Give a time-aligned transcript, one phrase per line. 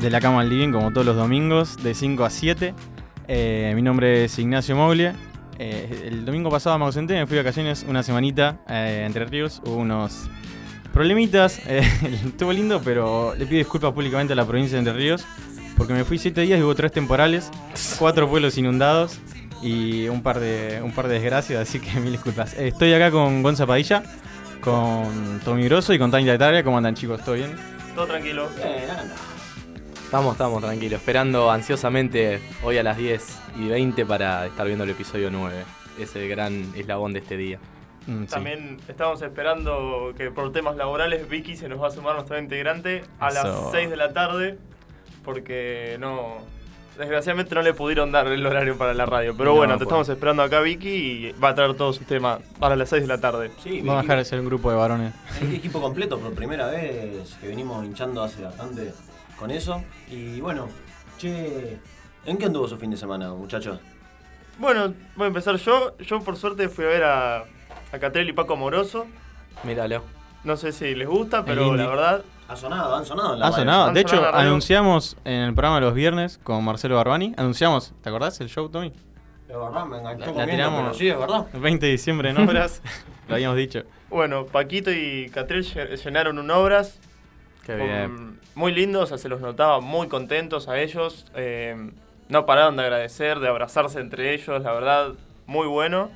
[0.00, 2.74] de la cama al living, como todos los domingos, de 5 a 7.
[3.28, 5.14] Eh, mi nombre es Ignacio Moglia.
[5.58, 9.60] Eh, el domingo pasado me ausenté, me fui de vacaciones una semanita eh, Entre Ríos.
[9.64, 10.28] Hubo unos
[10.92, 11.60] problemitas.
[11.66, 11.82] eh,
[12.26, 15.26] estuvo lindo, pero le pido disculpas públicamente a la provincia de Entre Ríos.
[15.76, 17.50] Porque me fui 7 días y hubo 3 temporales,
[17.98, 19.18] 4 pueblos inundados
[19.62, 22.54] y un par de, un par de desgracias, así que mil disculpas.
[22.54, 24.02] Eh, estoy acá con Gonza Padilla,
[24.60, 26.64] con Tommy Grosso y con Tania Italia.
[26.64, 27.22] ¿Cómo andan chicos?
[27.24, 27.54] ¿Todo bien?
[27.94, 28.48] Todo tranquilo.
[30.10, 34.90] Estamos, estamos tranquilos, esperando ansiosamente hoy a las 10 y 20 para estar viendo el
[34.90, 35.54] episodio 9.
[36.00, 37.60] Ese gran eslabón de este día.
[38.08, 38.26] Mm, sí.
[38.26, 43.04] También estamos esperando que por temas laborales Vicky se nos va a sumar nuestra integrante
[43.20, 43.44] a Eso.
[43.44, 44.58] las 6 de la tarde
[45.24, 46.38] porque no
[46.98, 49.86] desgraciadamente no le pudieron dar el horario para la radio, pero No, bueno, te pues.
[49.86, 53.08] estamos esperando acá Vicky y va a traer todo su tema para las 6 de
[53.08, 53.52] la tarde.
[53.62, 55.14] Sí, Vamos a dejar de ser un grupo de varones.
[55.40, 58.92] el equipo completo por primera vez que venimos hinchando hace bastante
[59.40, 59.82] con eso.
[60.08, 60.68] Y bueno,
[61.18, 61.78] che,
[62.26, 63.80] ¿en qué anduvo su fin de semana, muchachos?
[64.58, 65.96] Bueno, voy a empezar yo.
[65.98, 67.38] Yo por suerte fui a ver a,
[67.92, 69.06] a Catrell y Paco Moroso.
[69.64, 70.02] Míralo.
[70.44, 73.52] No sé si les gusta, pero la verdad Ha sonado, han sonado en la Ha
[73.52, 73.84] sonado.
[73.88, 77.34] Han De sonado hecho, anunciamos en el programa los viernes con Marcelo Barbani.
[77.36, 78.92] Anunciamos, ¿te acordás el show, Tommy?
[79.48, 80.82] Es verdad, me enganchó La- la comiendo, tiramos.
[80.82, 81.46] pero sí, es verdad.
[81.52, 82.80] El 20 de diciembre en Obras.
[83.28, 83.82] Lo habíamos dicho.
[84.08, 86.98] Bueno, Paquito y Catrell lle- llenaron un obras.
[87.66, 88.39] Qué con- bien.
[88.54, 91.26] Muy lindos, o sea, se los notaba muy contentos a ellos.
[91.34, 91.90] eh,
[92.28, 95.08] no pararon de agradecer, de abrazarse entre ellos, la verdad,
[95.46, 96.10] muy bueno.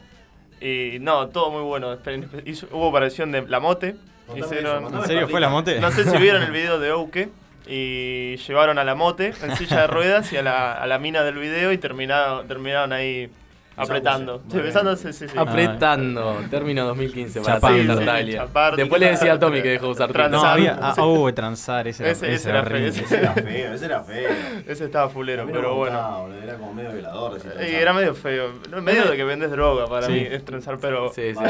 [0.60, 1.96] Y no, todo muy bueno.
[2.44, 3.96] Hizo- hubo aparición de La Mote.
[4.34, 4.96] Hicieron- eso.
[5.00, 5.80] ¿En serio fue la mote?
[5.80, 7.28] no sé si vieron el video de Ouke.
[7.66, 11.22] Y llevaron a La Mote en silla de ruedas y a la, a la mina
[11.24, 13.30] del video y terminaron, terminaron ahí
[13.77, 14.39] apretando.
[14.48, 14.64] Sí, bien.
[14.64, 15.34] besándose, sí, sí.
[15.36, 16.36] Apretando.
[16.50, 17.77] Término 2015 para Chapando.
[17.78, 18.36] seguir Sí, sí, Natalia.
[18.39, 20.41] chapar, Después le decía a Tommy que dejó de usar transar.
[20.41, 20.78] No, había.
[20.80, 20.94] Ah,
[21.27, 21.89] de transar.
[21.89, 22.86] Ese, era- Ese- ese ese era era feo.
[22.89, 24.30] Ese era feo, ese era feo.
[24.69, 26.20] Ese estaba fulero, pero bueno.
[26.22, 27.36] boludo, Era como medio violador.
[27.36, 27.69] ese transar.
[27.69, 28.50] era medio feo.
[28.83, 30.12] Medio de que vendes droga para Sí.
[30.12, 31.12] mí, es transar, pero.
[31.12, 31.42] Sí, sí.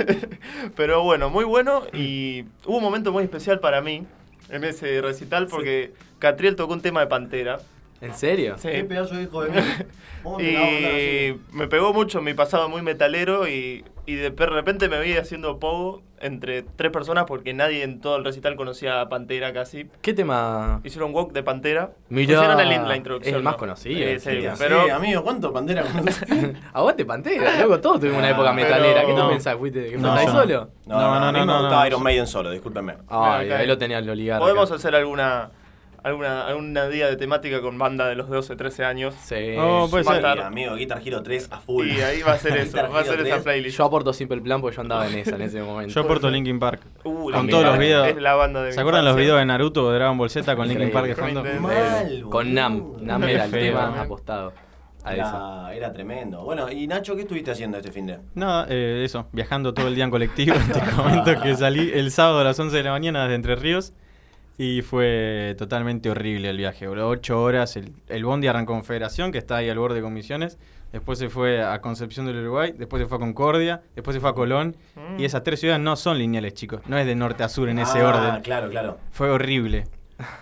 [0.76, 1.82] pero bueno, muy bueno.
[1.92, 4.06] Y hubo un momento muy especial para mí
[4.50, 7.58] en ese recital porque Catriel tocó un tema de Pantera.
[8.00, 8.56] ¿En serio?
[8.58, 8.68] Sí.
[8.70, 9.56] Qué pedazo de hijo de mí.
[10.22, 13.84] ¿Cómo te la vas a mandar Y me pegó mucho mi pasado muy metalero y,
[14.06, 18.16] y de de repente me vi haciendo pogo entre tres personas porque nadie en todo
[18.16, 19.86] el recital conocía a Pantera casi.
[20.02, 20.80] ¿Qué tema?
[20.84, 21.92] Hicieron walk de Pantera.
[22.10, 23.34] Mirá, Pusieron el- la introducción.
[23.34, 23.58] es el más ¿no?
[23.58, 26.22] conocido, Eh, sí, sí, pero Sí, amigo, ¿cuánto conoces?
[26.74, 29.04] Aguante Pantera, loco, todos tuvimos una época Ah, metalera.
[29.06, 29.56] ¿Qué te pensás?
[29.56, 30.32] ¿Fuiste que No, no.
[30.32, 30.70] solo?
[30.86, 31.86] No, No, no, no, no, no, no.
[31.86, 32.94] Iron Maiden solo, discúlpenme.
[33.08, 33.58] Ay, Acá.
[33.58, 34.40] ahí lo tenía el oligarca.
[34.44, 35.50] podemos hacer alguna
[36.02, 39.14] alguna alguna día de temática con banda de los 12, 13 años.
[39.22, 39.54] Sí.
[39.58, 40.16] Oh, puede ser.
[40.16, 41.86] estar- Sí, amigo, Guitar Hero 3 a full.
[41.88, 43.42] Y ahí va a ser eso, va a ser esa 3.
[43.42, 43.78] playlist.
[43.78, 45.92] Yo aporto Simple Plan porque yo andaba en esa en ese momento.
[45.94, 46.80] Yo aporto Linkin Park.
[47.04, 48.08] Uh, con Linkin todos los videos.
[48.08, 50.56] Es la banda de ¿Se acuerdan los videos de Naruto o de Dragon Ball Z
[50.56, 51.60] con Linkin Park de.
[51.60, 52.22] Mal.
[52.30, 52.92] Con Nam.
[53.00, 54.52] Nam era el tema apostado.
[55.06, 56.42] Era, era tremendo.
[56.44, 58.18] Bueno, y Nacho, ¿qué estuviste haciendo este fin de?
[58.34, 60.54] Nada, eh, eso, viajando todo el día en colectivo.
[60.72, 63.94] Te comento que salí el sábado a las 11 de la mañana desde Entre Ríos
[64.62, 66.86] y fue totalmente horrible el viaje.
[66.86, 70.58] Ocho horas, el, el bondi arrancó en Federación, que está ahí al borde de Comisiones,
[70.92, 74.28] después se fue a Concepción del Uruguay, después se fue a Concordia, después se fue
[74.28, 75.18] a Colón, Mm.
[75.18, 77.78] y esas tres ciudades no son lineales, chicos, no es de norte a sur en
[77.78, 78.42] ese Ah, orden.
[78.42, 78.98] Claro, claro.
[79.10, 79.86] Fue horrible.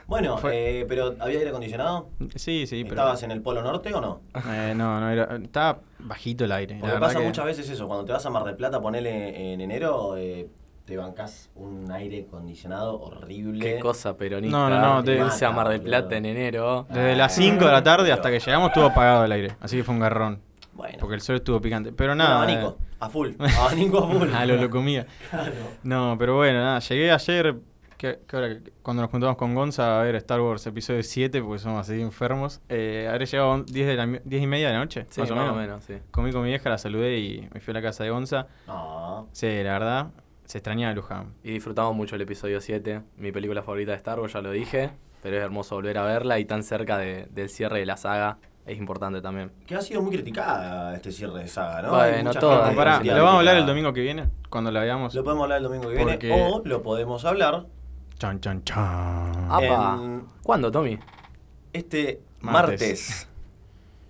[0.09, 2.09] Bueno, Fue- eh, pero ¿había aire acondicionado?
[2.35, 2.97] Sí, sí, pero...
[2.97, 4.23] ¿Estabas en el Polo Norte o no?
[4.53, 6.79] Eh, no, no, era, estaba bajito el aire.
[6.81, 9.61] Porque pasa que- muchas veces eso, cuando te vas a Mar del Plata, ponele en
[9.61, 10.49] enero, eh,
[10.89, 13.75] te bancás un aire acondicionado horrible.
[13.75, 14.57] Qué cosa peronista.
[14.57, 15.91] No, no, no, te- a Mar del boludo.
[15.99, 16.87] Plata en enero.
[16.89, 19.77] Desde las Ah, 5 de la tarde hasta que llegamos estuvo apagado el aire, así
[19.77, 20.41] que fue un garrón.
[20.73, 21.93] Bueno, Porque el sol estuvo picante.
[21.93, 22.37] Pero un nada.
[22.37, 23.33] abanico, a full.
[23.59, 24.29] Abanico a full.
[24.31, 25.07] eh, a lo lo comía.
[25.29, 25.53] Claro.
[25.83, 26.79] No, pero bueno, nada.
[26.79, 27.57] Llegué ayer,
[27.99, 31.59] que, que ahora cuando nos juntamos con Gonza a ver Star Wars episodio 7, porque
[31.59, 32.61] somos así enfermos.
[32.71, 35.21] Eh, habré llegado a 10, de la, mi- 10 y media de la noche, Sí,
[35.21, 35.85] más o menos.
[35.85, 35.95] sí.
[36.13, 38.47] Comí con mi vieja, la saludé y me fui a la casa de Gonza.
[38.69, 39.27] No.
[39.33, 40.07] Sí, la verdad,
[40.49, 41.35] se extrañaba Luján.
[41.45, 44.91] Y disfrutamos mucho el episodio 7, mi película favorita de Star Wars, ya lo dije,
[45.23, 48.39] pero es hermoso volver a verla y tan cerca de- del cierre de la saga
[48.65, 49.53] es importante también.
[49.67, 51.91] Que ha sido muy criticada este cierre de saga, ¿no?
[51.91, 54.29] Bueno, gente que Pará, ¿lo vamos a hablar el domingo que viene?
[54.51, 55.15] Cuando la veamos.
[55.15, 57.67] Lo podemos hablar el domingo que viene o lo podemos hablar
[58.19, 59.47] Chan, chan, chan.
[59.49, 59.99] ¡Apa!
[60.03, 60.99] En- ¿Cuándo, Tommy?
[61.73, 62.81] este Martes.
[62.81, 63.29] martes.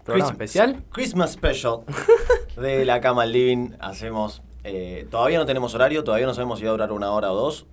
[0.05, 0.85] ¿Programa Christ- especial?
[0.91, 1.81] Christmas Special
[2.57, 3.73] de la cama al living.
[3.81, 4.43] Hacemos.
[4.65, 7.35] Eh, todavía no tenemos horario, todavía no sabemos si va a durar una hora o
[7.37, 7.67] dos.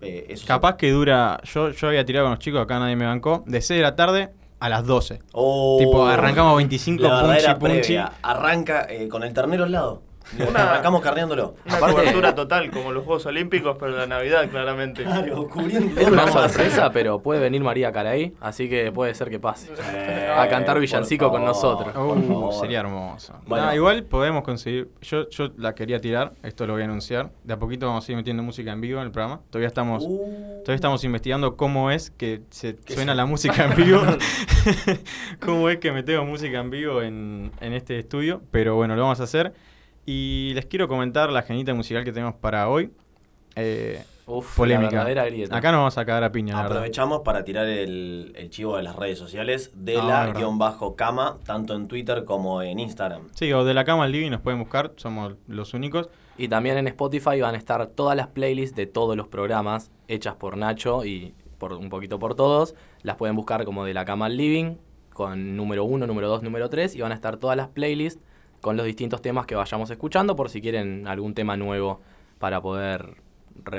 [0.00, 1.40] Eh, eso se- Capaz que dura.
[1.44, 3.42] Yo, yo había tirado con los chicos, acá nadie me bancó.
[3.46, 5.20] De 6 de la tarde a las 12.
[5.32, 7.80] Oh, Tipo, arrancamos 25 la punchi, punchi.
[7.80, 8.12] previa.
[8.22, 10.02] Arranca eh, con el ternero al lado.
[10.48, 11.54] Una- Arrancamos carneándolo.
[11.66, 15.02] Una Aparte- cobertura total, como los Juegos Olímpicos, pero la Navidad, claramente.
[15.04, 19.40] Claro, cubriendo Es una sorpresa, pero puede venir María Caray, así que puede ser que
[19.40, 19.70] pase.
[19.92, 21.94] Eh, A cantar villancico con nosotros.
[21.96, 23.34] Uh, sería hermoso.
[23.46, 23.66] Bueno.
[23.66, 24.88] Nah, igual podemos conseguir.
[25.02, 27.30] Yo, yo la quería tirar, esto lo voy a anunciar.
[27.44, 29.40] De a poquito vamos a ir metiendo música en vivo en el programa.
[29.50, 33.74] Todavía estamos, Uh, todavía estamos investigando cómo es que se ¿Qué suena la música en
[33.76, 34.00] vivo.
[35.40, 38.42] cómo es que metemos música en vivo en, en este estudio.
[38.50, 39.52] Pero bueno, lo vamos a hacer.
[40.06, 42.90] Y les quiero comentar la genita musical que tenemos para hoy.
[43.56, 44.90] Eh, Uf, polémica.
[44.90, 45.56] la verdadera grieta.
[45.56, 46.64] Acá nos vamos a cagar a piña, la.
[46.66, 50.40] Aprovechamos para tirar el, el chivo de las redes sociales de Ah, la verdad.
[50.40, 53.28] guion bajo cama, tanto en Twitter como en Instagram.
[53.34, 56.08] Sí, o de la cama al living nos pueden buscar, somos los únicos.
[56.38, 60.36] Y también en Spotify van a estar todas las playlists de todos los programas hechas
[60.36, 62.74] por Nacho y por un poquito por todos.
[63.02, 64.76] Las pueden buscar como de la cama al living,
[65.12, 68.22] con número 1, número 2, número 3, y van a estar todas las playlists
[68.60, 72.00] con los distintos temas que vayamos escuchando por si quieren algún tema nuevo
[72.38, 73.16] para poder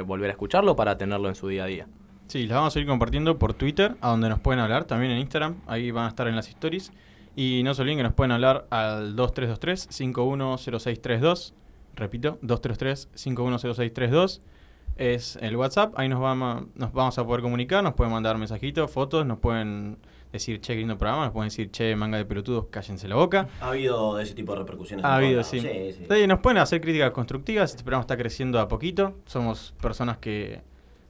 [0.05, 1.87] volver a escucharlo, para tenerlo en su día a día.
[2.27, 5.19] Sí, las vamos a ir compartiendo por Twitter, a donde nos pueden hablar, también en
[5.19, 6.91] Instagram, ahí van a estar en las stories.
[7.35, 11.53] Y no se olviden que nos pueden hablar al 2323-510632.
[11.95, 14.41] Repito, 233-510632.
[14.97, 19.39] Es el WhatsApp, ahí nos vamos a poder comunicar, nos pueden mandar mensajitos, fotos, nos
[19.39, 19.97] pueden
[20.31, 23.47] decir, che, qué lindo programa, nos pueden decir, che, manga de pelotudos, cállense la boca.
[23.61, 25.03] Ha habido ese tipo de repercusiones.
[25.05, 25.59] Ha habido, sí.
[25.59, 25.67] sí,
[25.97, 26.05] sí.
[26.09, 29.15] Sí, Nos pueden hacer críticas constructivas, este programa está creciendo a poquito.
[29.25, 30.61] Somos personas que.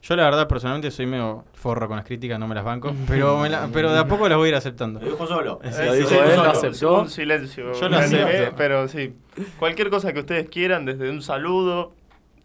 [0.03, 3.38] Yo, la verdad, personalmente soy medio forro con las críticas, no me las banco, pero,
[3.38, 5.00] me la- pero de a poco las voy a ir aceptando.
[5.00, 5.59] Lo dijo solo.
[5.63, 6.44] Sí, Lo dijo él, solo.
[6.44, 7.01] lo aceptó.
[7.01, 7.71] Un silencio.
[7.74, 8.56] Yo lo acepto.
[8.57, 9.13] Pero sí,
[9.59, 11.94] cualquier cosa que ustedes quieran, desde un saludo,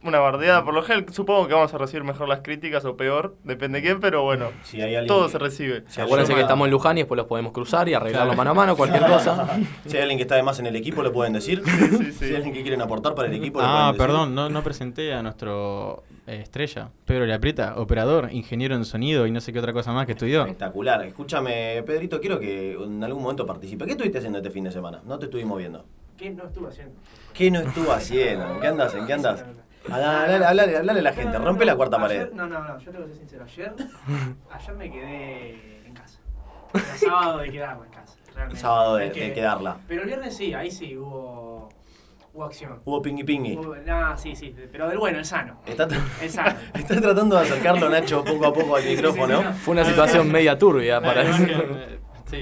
[0.07, 3.37] una bardeada, por lo general supongo que vamos a recibir mejor las críticas o peor,
[3.45, 5.85] depende de quién, pero bueno, Si hay alguien, todo se recibe.
[5.89, 8.55] si Acuérdense que estamos en Luján y después los podemos cruzar y arreglarlo mano a
[8.55, 9.59] mano, cualquier cosa.
[9.87, 11.63] Si hay alguien que está de más en el equipo, lo pueden decir.
[11.67, 12.13] sí, sí.
[12.13, 13.99] Si hay alguien que quieren aportar para el equipo, lo Ah, pueden decir.
[14.07, 19.31] perdón, no, no presenté a nuestro eh, estrella, Pedro Aprieta, operador, ingeniero en sonido y
[19.31, 20.41] no sé qué otra cosa más que estudió.
[20.43, 21.05] Espectacular.
[21.05, 23.85] Escúchame, Pedrito, quiero que en algún momento participe.
[23.85, 25.01] ¿Qué estuviste haciendo este fin de semana?
[25.05, 25.85] No te estuvimos viendo.
[26.17, 26.95] ¿Qué no estuve haciendo?
[27.35, 28.55] ¿Qué no estuvo haciendo?
[28.55, 28.95] ¿En qué andas?
[28.95, 29.45] ¿En qué andas?
[29.91, 32.33] Hablale, hablale, hablale a la gente, rompe la cuarta Ayer- pared.
[32.35, 33.45] No, no, no, yo tengo que ser sincero.
[33.45, 33.73] Ayer,
[34.53, 36.19] ayer me quedé en casa.
[36.75, 38.17] Era sábado de quedarme en casa.
[38.35, 38.61] Realmente.
[38.61, 39.77] Sábado de, Es que- de quedarla.
[39.89, 41.69] Pero el viernes sí, ahí sí hubo,
[42.35, 42.81] hubo acción.
[42.85, 43.57] Hubo pingui pingui.
[43.57, 45.61] Hubo- no, sí, sí, pero del bueno, el sano.
[45.65, 45.89] Está,
[46.21, 46.57] El sano.
[46.75, 49.43] está tratando de acercarlo, Nacho, poco a poco al Sí, sí, sí, micrófono.
[49.43, 49.53] no.
[49.55, 51.45] Fue una situación media turbia para eso.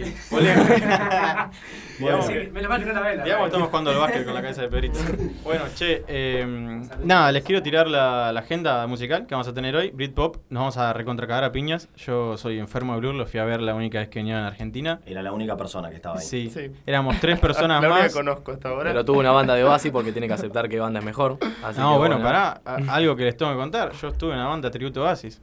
[0.02, 0.48] Sí, Bueno,
[1.98, 3.22] Digamos- sí, menos mal que no la vela.
[3.24, 4.98] Digamos que estamos jugando al básquet con la cabeza de Pedrito.
[5.44, 9.76] Bueno, che, eh, nada, les quiero tirar la, la agenda musical que vamos a tener
[9.76, 9.90] hoy.
[9.90, 11.88] Britpop, nos vamos a recontracagar a piñas.
[11.96, 14.44] Yo soy enfermo de Blur, lo fui a ver la única vez que venía en
[14.44, 15.00] Argentina.
[15.06, 16.24] Era la única persona que estaba ahí.
[16.26, 16.70] Sí, Sí.
[16.86, 18.12] éramos tres personas la más.
[18.12, 18.90] conozco hasta ahora.
[18.90, 21.38] Pero tuvo una banda de base porque tiene que aceptar que banda es mejor.
[21.62, 23.92] Así No, que bueno, pará, a- algo que les tengo que contar.
[23.92, 25.40] Yo estuve en la banda Tributo Oasis.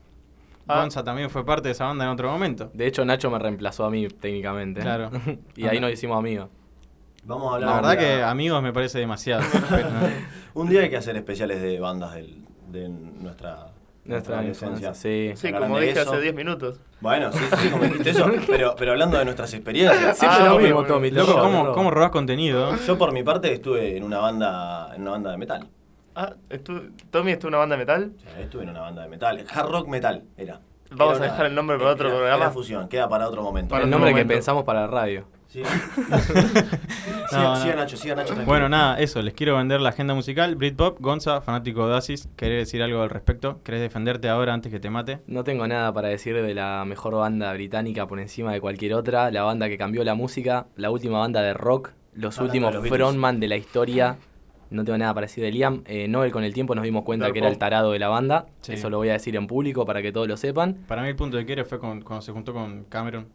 [0.74, 0.80] Ah.
[0.80, 2.70] Gonza también fue parte de esa banda en otro momento.
[2.74, 4.80] De hecho, Nacho me reemplazó a mí técnicamente.
[4.80, 5.10] Claro.
[5.56, 6.48] y ahí nos hicimos amigos.
[7.24, 9.42] Vamos a hablar La verdad que amigos me parece demasiado.
[10.54, 13.68] Un día hay que hacer especiales de bandas del- de nuestra,
[14.04, 14.94] Nuestra adolescencia.
[14.94, 15.32] sí.
[15.36, 16.10] sí, como dije eso.
[16.12, 16.80] hace 10 minutos.
[17.00, 20.18] Bueno, sí, sí, como dijiste eso, pero, pero hablando de nuestras experiencias.
[20.18, 20.84] Siempre Ah, lo mismo.
[20.84, 21.10] Tommy.
[21.10, 21.72] Loco, ¿cómo.
[21.72, 22.74] ¿cómo robás contenido?
[22.86, 25.68] Yo por mi parte estuve en una banda, en una banda de metal.
[26.14, 28.12] Ah, estu- Tommy estuvo en una banda de metal.
[28.16, 29.44] O sea, estuve en una banda de metal.
[29.52, 30.60] Hard rock metal era.
[30.94, 32.44] Vamos Era a dejar el nombre para otro era- programa.
[32.44, 33.70] Era fusión, queda para otro momento.
[33.70, 35.24] Para el nombre que pensamos para la radio.
[35.48, 35.62] Sí.
[37.32, 37.74] No, no.
[37.76, 38.26] Nacho, siga Nacho.
[38.34, 38.46] tranquilo.
[38.46, 40.54] Bueno, nada, eso, les quiero vender la agenda musical.
[40.54, 43.60] Britpop, Gonza, fanático de Oasis, ¿querés decir algo al respecto?
[43.62, 45.20] ¿Querés defenderte ahora antes que te mate?
[45.26, 49.30] No tengo nada para decir de la mejor banda británica por encima de cualquier otra.
[49.30, 53.40] La banda que cambió la música, la última banda de rock, los Hablando últimos frontman
[53.40, 54.16] de la historia.
[54.72, 55.82] No tengo nada para decir de Liam.
[55.86, 58.46] Eh, Noel con el tiempo nos dimos cuenta que era el tarado de la banda.
[58.62, 58.72] Sí.
[58.74, 60.74] Eso lo voy a decir en público para que todos lo sepan.
[60.88, 63.28] Para mí el punto de quiebre fue con- cuando se juntó con Cameron,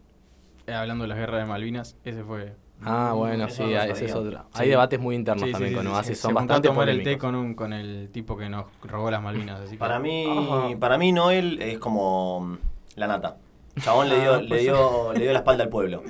[0.65, 1.95] eh, hablando de las guerras de Malvinas.
[2.03, 2.55] Ese fue...
[2.83, 4.37] Ah, bueno, sí, no ese es otro.
[4.53, 4.61] Sí.
[4.61, 6.21] Hay debates muy internos Sí, también sí, con Oasis, sí.
[6.21, 9.09] son se bastante a tomar el té con, un, con el tipo que nos robó
[9.09, 9.61] las Malvinas.
[9.61, 10.69] Así que- Para mí, Ajá.
[10.79, 12.57] para mí Noel es como mm,
[12.97, 13.37] la nata.
[13.81, 16.03] Chabón le dio, Ah, le pues- dio, le dio la espalda al pueblo.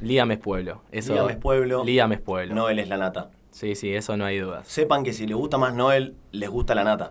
[0.00, 0.82] Liam es pueblo.
[0.92, 1.84] Eso, Liam es pueblo.
[1.84, 2.54] Liam es pueblo.
[2.54, 3.30] Noel es la nata.
[3.56, 4.68] Sí, sí, eso no hay dudas.
[4.68, 7.08] Sepan que si les gusta más Noel, les gusta la nata.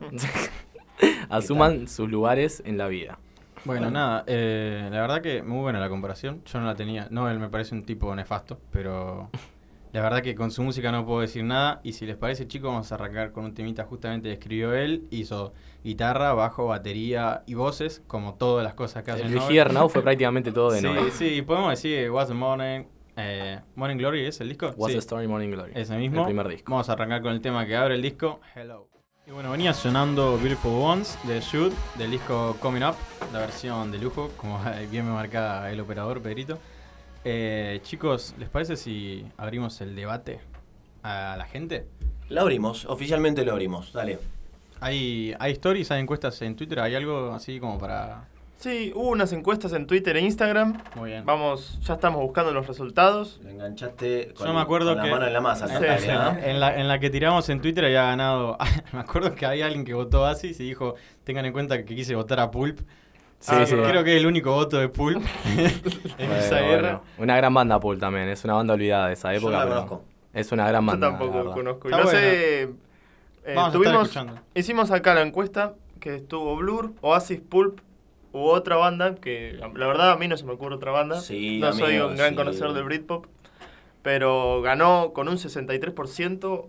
[1.30, 3.18] Asuman sus lugares en la vida.
[3.64, 6.44] Bueno, nada, eh, la verdad que muy buena la comparación.
[6.46, 7.08] Yo no la tenía.
[7.10, 9.32] No, él me parece un tipo nefasto, pero
[9.92, 11.82] la verdad que con su música no puedo decir nada.
[11.82, 15.08] Y si les parece, chicos, vamos a arrancar con un temita justamente que escribió él.
[15.10, 15.52] Hizo
[15.84, 19.40] guitarra, bajo, batería y voces, como todas las cosas que hace El Noel.
[19.40, 21.12] Luigi Arnau fue prácticamente todo de sí, Noel.
[21.12, 22.84] sí, podemos decir What's the Morning,
[23.18, 24.68] Eh, Morning Glory es el disco.
[24.76, 25.72] What's Sí, the Story Morning Glory.
[25.76, 26.22] ese mismo.
[26.22, 26.72] El primer disco.
[26.72, 28.88] Vamos a arrancar con el tema que abre el disco, Hello.
[29.28, 32.96] Y bueno, venía sonando Beautiful Ones de Shoot, del disco Coming Up,
[33.34, 34.60] la versión de lujo, como
[34.92, 36.60] bien me marca el operador Pedrito.
[37.24, 40.42] Eh, chicos, ¿les parece si abrimos el debate
[41.02, 41.88] a la gente?
[42.30, 44.20] La abrimos, oficialmente lo abrimos, dale.
[44.80, 46.80] ¿Hay, hay stories, hay encuestas en Twitter?
[46.82, 48.28] ¿Hay algo así como para...?
[48.58, 50.82] Sí, hubo unas encuestas en Twitter e Instagram.
[50.96, 51.26] Muy bien.
[51.26, 53.40] Vamos, ya estamos buscando los resultados.
[53.44, 56.00] Lo enganchaste con, Yo me acuerdo con que- la mano en la masa, Sí, Natalia,
[56.00, 56.08] sí.
[56.08, 56.38] ¿no?
[56.48, 58.58] En la, en la que tiramos en Twitter había ganado.
[58.94, 62.16] me acuerdo que había alguien que votó Asis y dijo: Tengan en cuenta que quise
[62.16, 62.80] votar a Pulp.
[63.40, 63.76] Sí, Ah, sí.
[63.76, 65.72] Creo que es el único voto de Pulp en
[66.18, 66.82] Bueno, esa guerra.
[66.82, 67.02] bueno.
[67.20, 69.52] Una gran banda Pool también, es una banda olvidada de esa Yo época.
[69.58, 70.04] la pero conozco.
[70.34, 71.10] Es una gran Yo banda.
[71.12, 71.90] la tampoco conozco.
[71.90, 72.64] Y no sé.
[72.64, 72.68] eh,
[73.48, 74.40] Vamos a estar tuvimos, escuchando.
[74.56, 77.80] hicimos acá la encuesta que estuvo Blur, Oasis, Pulp
[78.36, 81.22] u otra banda que la verdad a mí no se me ocurre otra banda.
[81.22, 82.36] Sí, no soy un gran sí.
[82.36, 83.26] conocedor del Britpop,
[84.02, 86.68] pero ganó con un 63%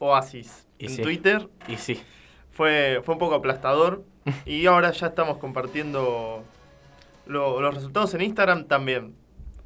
[0.00, 1.02] Oasis Y en sí.
[1.02, 1.48] Twitter.
[1.68, 2.02] Y sí,
[2.50, 4.02] Fue, fue un poco aplastador
[4.46, 6.42] y ahora ya estamos compartiendo
[7.26, 9.14] lo- los resultados en Instagram también.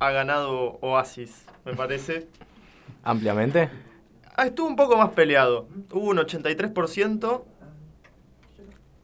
[0.00, 2.28] Ha ganado Oasis, me parece.
[3.02, 3.70] ampliamente.
[4.36, 5.66] Ah, estuvo un poco más peleado.
[5.92, 7.42] Hubo un 83%.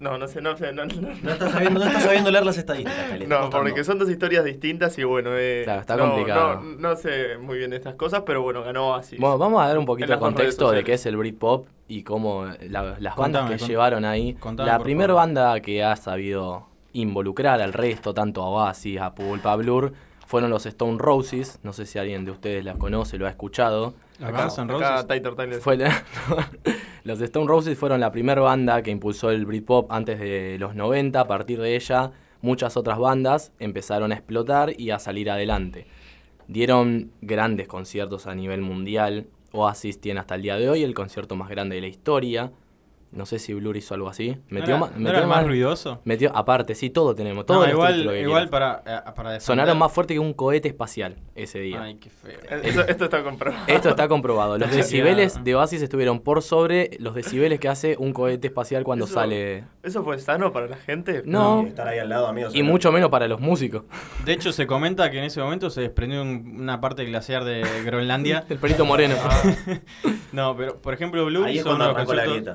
[0.00, 0.72] No, no sé, no sé.
[0.72, 1.08] No, no, no.
[1.22, 4.98] No estás sabiendo, no estás sabiendo leer las estadísticas, No, porque son dos historias distintas
[4.98, 6.60] y bueno, eh, Claro, está no, complicado.
[6.60, 9.18] No, no sé muy bien estas cosas, pero bueno, ganó Oasis.
[9.20, 12.44] Bueno, vamos a dar un poquito de contexto de qué es el Britpop y cómo
[12.46, 14.34] la- las bandas Contame, que llevaron ahí.
[14.34, 19.44] contame, la primera banda que ha sabido involucrar al resto, tanto a Oasis, a Pulp,
[19.46, 19.92] a Blur,
[20.26, 21.60] fueron los Stone Roses.
[21.62, 23.94] No sé si alguien de ustedes las conoce, lo ha escuchado.
[24.18, 25.06] Los acá, Guns N' acá Roses.
[25.06, 25.60] Taylor Tyler.
[25.60, 26.04] Fue la-
[27.04, 31.20] los Stone Roses fueron la primera banda que impulsó el Britpop antes de los 90.
[31.20, 35.86] A partir de ella, muchas otras bandas empezaron a explotar y a salir adelante.
[36.46, 39.26] Dieron grandes conciertos a nivel mundial.
[39.52, 42.52] Oasis tiene hasta el día de hoy el concierto más grande de la historia.
[43.14, 44.36] No sé si Blur hizo algo así.
[44.48, 46.00] Metió, ¿No metió era más más- ruidoso?
[46.04, 47.46] metió- aparte, sí, todo tenemos.
[47.46, 51.16] Todo No, igual, igual para, eh, para defender- Sonaron más fuerte que un cohete espacial
[51.34, 51.82] ese día.
[51.82, 52.32] Ay, qué feo.
[52.50, 53.64] Eh, Eso- esto está comprobado.
[53.68, 54.58] Esto está comprobado.
[54.58, 59.04] Los decibeles de Oasis estuvieron por sobre los decibeles que hace un cohete espacial cuando
[59.04, 59.64] Eso- sale.
[59.82, 61.22] ¿Eso fue sano para la gente?
[61.24, 61.62] No.
[61.62, 62.54] Y estar ahí al lado, amigos.
[62.54, 63.84] Y mucho menos para los músicos.
[64.24, 67.62] De hecho, se comenta que en ese momento se desprendió un- una parte glaciar de
[67.84, 68.44] Groenlandia.
[68.48, 69.14] El perito moreno.
[70.32, 72.54] No, pero por ejemplo, Blue Ahí es hizo cuando uno de los arrancó la grieta.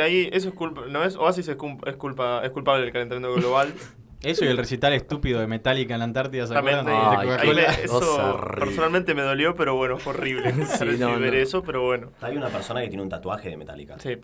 [0.00, 3.72] Ahí, eso es culpa, no es, Oasis es, es culpa, es culpable del calentamiento global.
[4.22, 6.86] Eso y el recital estúpido de Metallica en la Antártida, ¿se acuerdan?
[6.88, 11.24] Ay, ahí me- eso personalmente me dolió, pero bueno, fue horrible Sí, no, no.
[11.24, 12.10] eso, pero bueno.
[12.20, 13.98] Hay una persona que tiene un tatuaje de Metallica.
[13.98, 14.18] Sí,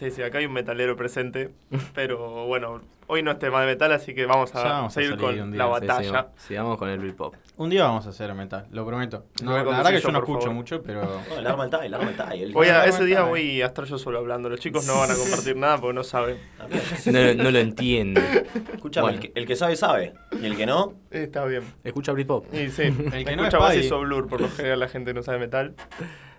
[0.00, 1.50] sí, sí, acá hay un metalero presente,
[1.94, 5.10] pero bueno, hoy no es tema de metal, así que vamos a vamos a seguir
[5.18, 6.04] salir con día, la sí, Sí, batalla.
[6.08, 7.34] sigamos, sigamos con el Britpop.
[7.58, 9.26] Un día vamos a hacer metal, lo prometo.
[9.42, 10.54] No, a la verdad que yo, yo no escucho favor.
[10.54, 11.02] mucho, pero...
[11.36, 14.48] El arma el arma el Voy a, ese día voy a estar yo solo hablando,
[14.48, 16.38] los chicos no van a compartir nada porque no saben.
[17.06, 18.46] No, no lo entiende.
[18.72, 19.18] Escúchame, Bueno.
[19.20, 20.14] el, que, el que sabe, sabe.
[20.40, 21.64] Y el que no, Está bien.
[21.84, 22.46] Escucha Britpop.
[22.54, 23.92] Y sí, El que no es escucha Oasis Paddy.
[23.92, 25.74] o Blur, por lo general la gente no sabe metal.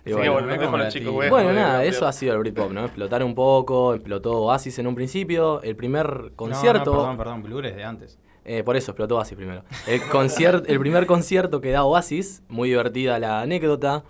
[0.04, 1.26] Así bueno, bueno, es los chicos.
[1.26, 2.86] a Bueno, nada, eso ha sido el Britpop, ¿no?
[2.86, 5.62] Explotar un poco, explotó Oasis en un principio.
[5.62, 6.92] El primer No, no, concierto.
[6.92, 8.18] perdón, perdón, Blur es de antes.
[8.44, 9.64] Eh, por eso explotó Oasis primero.
[9.88, 14.04] El, concier- el primer concierto que da Oasis, muy divertida la anécdota,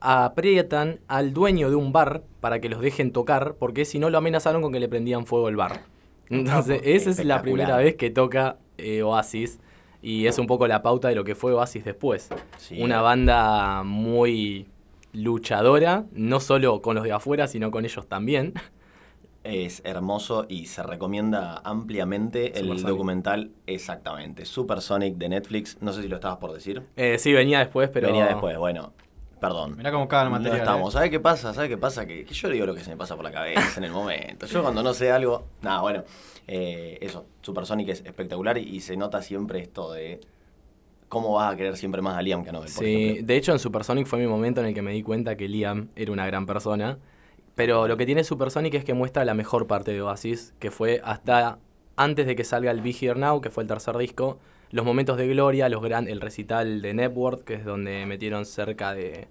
[0.00, 4.18] aprietan al dueño de un bar para que los dejen tocar, porque si no lo
[4.18, 5.80] amenazaron con que le prendían fuego el bar.
[6.28, 9.58] Entonces, esa es la primera vez que toca eh, Oasis
[10.00, 12.28] y es un poco la pauta de lo que fue Oasis después.
[12.56, 12.80] Sí.
[12.82, 14.66] Una banda muy
[15.12, 18.54] luchadora, no solo con los de afuera, sino con ellos también.
[19.44, 22.86] es hermoso y se recomienda ampliamente el Supersonic.
[22.88, 24.44] documental exactamente.
[24.44, 25.78] Supersonic de Netflix.
[25.80, 26.82] No sé si lo estabas por decir.
[26.96, 28.06] Eh, sí, venía después, pero...
[28.06, 28.92] Venía después, bueno.
[29.40, 29.76] Perdón.
[29.76, 30.60] Mirá cómo caga el No material.
[30.60, 30.90] estamos.
[30.90, 30.92] eh.
[30.94, 31.52] ¿Sabes qué pasa?
[31.52, 32.06] ¿Sabes qué pasa?
[32.06, 34.46] Que, que yo digo lo que se me pasa por la cabeza en el momento.
[34.46, 35.46] Yo cuando no sé algo.
[35.62, 36.04] Nada, bueno.
[36.46, 37.26] eh, eso.
[37.40, 40.20] Supersonic es espectacular y, y se nota siempre esto de
[41.12, 43.26] cómo vas a querer siempre más a Liam que a Nobel, por Sí, ejemplo.
[43.26, 45.88] de hecho en Supersonic fue mi momento en el que me di cuenta que Liam
[45.94, 46.96] era una gran persona.
[47.54, 51.02] Pero lo que tiene Supersonic es que muestra la mejor parte de Oasis, que fue
[51.04, 51.58] hasta
[51.96, 54.38] antes de que salga el Be Here Now, que fue el tercer disco,
[54.70, 58.94] los momentos de gloria, los gran, el recital de Network, que es donde metieron cerca
[58.94, 59.28] de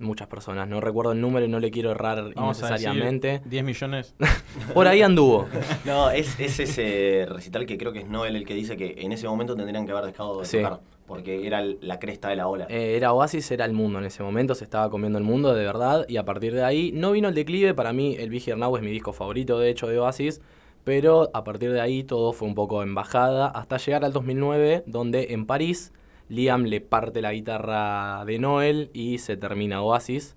[0.00, 0.66] muchas personas.
[0.66, 3.42] No recuerdo el número y no le quiero errar Vamos a decir innecesariamente.
[3.44, 4.14] 10 millones.
[4.74, 5.46] Por ahí anduvo.
[5.84, 9.12] No, es, es ese recital que creo que es Noel el que dice que en
[9.12, 10.58] ese momento tendrían que haber dejado de Sí.
[10.58, 10.80] tocar.
[11.06, 12.66] Porque era la cresta de la ola.
[12.68, 15.64] Eh, era Oasis, era el mundo en ese momento, se estaba comiendo el mundo de
[15.64, 18.76] verdad y a partir de ahí no vino el declive, para mí el Here Now
[18.76, 20.40] es mi disco favorito de hecho de Oasis,
[20.84, 24.84] pero a partir de ahí todo fue un poco en bajada hasta llegar al 2009
[24.86, 25.92] donde en París
[26.28, 30.36] Liam le parte la guitarra de Noel y se termina Oasis.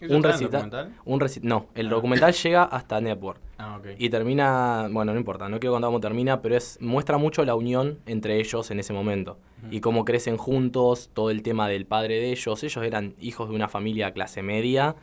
[0.00, 0.50] ¿Eso Un recital.
[0.70, 0.92] documental?
[1.04, 3.40] Un reci- no, el documental llega hasta Network.
[3.58, 3.86] Ah, ok.
[3.98, 7.54] Y termina, bueno, no importa, no quiero contar cómo termina, pero es muestra mucho la
[7.54, 9.38] unión entre ellos en ese momento.
[9.70, 12.62] Y cómo crecen juntos, todo el tema del padre de ellos.
[12.62, 14.94] Ellos eran hijos de una familia clase media,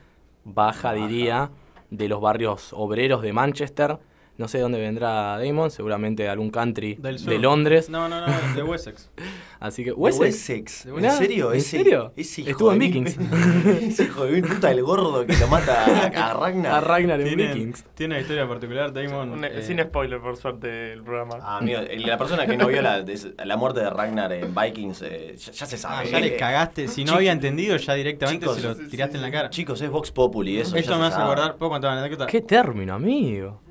[0.45, 1.49] baja, diría,
[1.89, 3.97] de los barrios obreros de Manchester.
[4.35, 7.29] No sé de dónde vendrá Damon, seguramente de algún country Del sur.
[7.29, 7.87] de Londres.
[7.89, 9.11] No, no, no, de Wessex.
[9.59, 10.87] Así que, ¿De Wessex.
[10.87, 11.51] ¿En serio?
[11.51, 12.13] ¿En Ese- serio?
[12.15, 13.17] ese hijo Estuvo en de mil- Vikings.
[13.83, 16.73] ese hijo de mil puta el gordo que lo mata a, a Ragnar.
[16.73, 17.85] A Ragnar en Tiene, Vikings.
[17.93, 19.33] tiene una historia particular, Damon.
[19.33, 21.35] Un- eh, Sin spoiler, por suerte, el programa.
[21.39, 25.01] Ah, amigo, la persona que no vio la, de- la muerte de Ragnar en Vikings,
[25.03, 26.09] eh, ya, ya se ah, sabe.
[26.09, 26.87] ya le Eh, cagaste.
[26.87, 29.21] Si no Chico- había entendido, ya directamente Chicos, se lo sí, sí, tiraste sí, en
[29.21, 29.49] la cara.
[29.51, 30.75] Chicos, es Vox Populi, eso.
[30.75, 31.31] Esto ya me se hace sabe.
[31.31, 32.25] acordar, ¿puedo contar una anécdota?
[32.25, 33.61] ¿Qué término, amigo?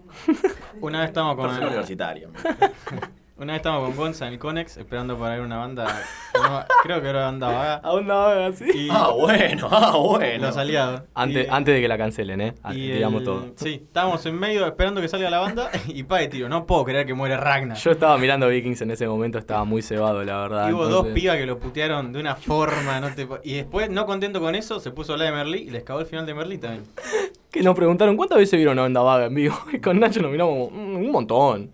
[0.80, 2.28] Una vez estamos con Persona universitaria.
[3.38, 5.86] una vez estamos con Gonza en el Conex esperando para ver una banda,
[6.34, 7.74] no, creo que era banda vaga.
[7.82, 8.64] ¿A dónde va así?
[8.72, 10.46] Y Ah, bueno, ah, bueno.
[10.46, 11.02] los aliados.
[11.14, 12.54] Antes, Y- antes de que la cancelen, ¿eh?
[12.70, 13.46] Y Digamos el- todo.
[13.56, 16.48] Sí, estábamos en medio esperando que salga la banda y pa de tiro.
[16.48, 17.76] No puedo creer que muere Ragnar.
[17.76, 20.68] Yo estaba mirando Vikings en ese momento, estaba muy cebado, la verdad.
[20.68, 23.90] Y hubo entonces- dos pibas que lo putearon de una forma, no te Y después,
[23.90, 26.26] no contento con eso, se puso a hablar de Merlí y les cagó el final
[26.26, 26.84] de Merlí también.
[27.52, 29.54] Que nos preguntaron cuántas veces vieron a Onda Vaga en vivo.
[29.74, 31.70] Y con Nacho nos miramos como, "Mm, un montón.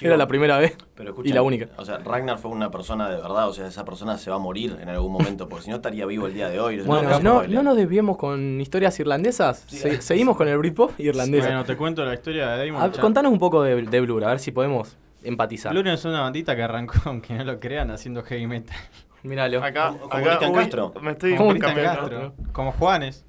[0.00, 0.74] Era la primera vez.
[0.98, 1.68] Pero y escucha, la única.
[1.76, 4.40] O sea, Ragnar fue una persona de verdad, o sea, esa persona se va a
[4.40, 6.80] morir en algún momento, porque si no estaría vivo el día de hoy.
[6.82, 9.64] Bueno, no, no, no nos desviemos con historias irlandesas.
[9.68, 9.76] Sí.
[9.78, 11.46] Se- seguimos con el Britpop irlandesa.
[11.46, 12.82] Bueno, te cuento la historia de Damon.
[12.82, 13.00] A- ya.
[13.00, 15.72] contanos un poco de, de Blur, a ver si podemos empatizar.
[15.72, 18.76] Blur es una bandita que arrancó, aunque no lo crean, haciendo heavy metal.
[19.22, 19.62] Míralo.
[19.62, 20.92] Acá, Como- acá uy, Castro.
[21.00, 21.56] Me estoy Como.
[21.58, 22.34] Castro.
[22.52, 23.24] Como Juanes.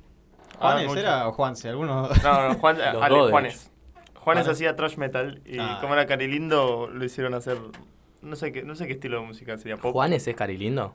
[0.61, 1.69] Ah, ¿Juanes era o Juanse?
[1.69, 3.68] Algunos No, no, Juan, Ale, Juanes.
[4.19, 5.77] Juanes hacía trash metal y Ah.
[5.81, 7.57] como era Carilindo lo hicieron hacer
[8.21, 9.93] no sé qué no sé qué estilo de música sería pop.
[9.93, 10.93] ¿Juanes es carilindo?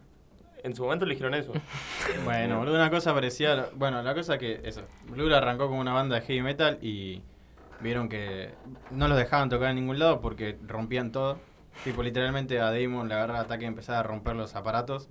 [0.63, 1.53] En su momento eligieron eso.
[2.25, 3.69] Bueno, boludo, una cosa parecía.
[3.75, 4.61] Bueno, la cosa que.
[4.65, 4.83] Eso.
[5.09, 7.23] Blur arrancó como una banda de heavy metal y.
[7.81, 8.51] Vieron que
[8.91, 11.39] no los dejaban tocar en ningún lado porque rompían todo.
[11.83, 15.11] Tipo, literalmente a Damon le agarraba ataque y empezaba a romper los aparatos.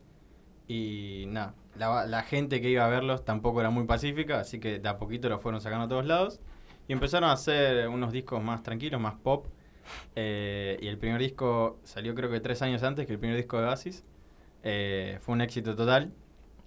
[0.68, 4.80] Y nada, la, la gente que iba a verlos tampoco era muy pacífica, así que
[4.80, 6.40] de a poquito los fueron sacando a todos lados.
[6.88, 9.48] Y empezaron a hacer unos discos más tranquilos, más pop.
[10.16, 13.60] Eh, y el primer disco salió creo que tres años antes que el primer disco
[13.60, 14.04] de Oasis.
[14.64, 16.12] Eh, fue un éxito total.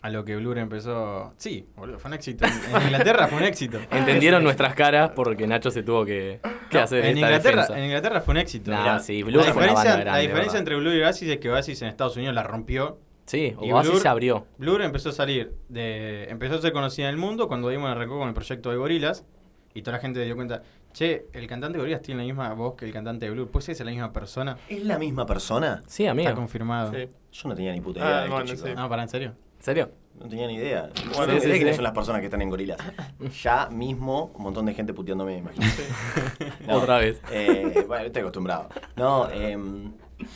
[0.02, 1.32] A lo que Blur empezó.
[1.38, 2.44] Sí, boludo, fue un éxito.
[2.44, 3.78] En, Inglaterra fue un éxito.
[3.90, 6.38] Entendieron nuestras caras porque Nacho se tuvo que,
[6.70, 7.78] que No, hacer en, esta Inglaterra, defensa.
[7.78, 8.70] en Inglaterra fue un éxito.
[8.70, 11.00] Nah, Mirá, sí, Blur la fue una diferencia, banda grande, la diferencia entre Blur y
[11.00, 13.00] Oasis es que Oasis en Estados Unidos la rompió.
[13.24, 14.46] Sí, y Oasis Blur- se abrió.
[14.58, 16.24] Blur empezó a salir de.
[16.28, 19.24] empezó a ser conocida en el mundo cuando Damon arrancó con el proyecto de Gorilas.
[19.76, 20.62] Y toda la gente se dio cuenta,
[20.94, 23.50] che, el cantante de Gorilas tiene la misma voz que el cantante de Blur.
[23.50, 24.56] ¿Puede ser que sea la misma persona?
[24.70, 25.82] ¿Es la misma persona?
[25.86, 26.30] Sí, amigo.
[26.30, 26.92] Está confirmado.
[26.94, 27.08] Sí.
[27.32, 28.74] Yo no tenía ni puta Ah, idea de esto, bueno, sí.
[28.74, 29.34] No, para, en serio.
[29.58, 29.90] ¿En serio?
[30.18, 30.88] No tenía ni idea.
[31.14, 31.76] Bueno, sí, idea sí, quiénes sí.
[31.76, 32.78] son las personas que están en gorilas.
[33.42, 35.66] Ya mismo, un montón de gente puteándome, me imagino.
[36.66, 37.20] No, Otra vez.
[37.30, 38.70] Eh, bueno, estoy acostumbrado.
[38.96, 39.58] No, eh,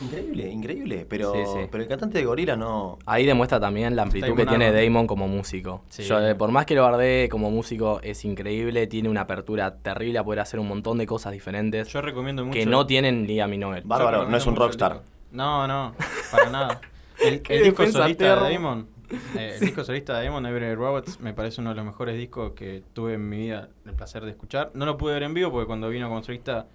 [0.02, 1.06] increíble, increíble.
[1.08, 1.58] Pero, Sí, sí.
[1.70, 2.98] pero el cantante de gorilas no.
[3.06, 4.70] Ahí demuestra también la amplitud que tiene.
[4.72, 5.82] Damon como músico.
[5.88, 6.02] Sí.
[6.04, 10.18] Yo, eh, por más que lo bardee como músico, es increíble, tiene una apertura terrible
[10.18, 12.58] a poder hacer un montón de cosas diferentes Yo recomiendo mucho.
[12.58, 13.82] que no tienen ni a mi Noel.
[13.90, 15.02] Va- Bárbaro, no es un rockstar.
[15.32, 15.94] No, no,
[16.30, 16.80] para nada.
[17.20, 18.88] El, el disco solista de Damon,
[19.36, 22.52] eh, el disco solista de Damon, Every Robots, me parece uno de los mejores discos
[22.52, 24.70] que tuve en mi vida el placer de escuchar.
[24.72, 26.66] No lo pude ver en vivo porque cuando vino como solista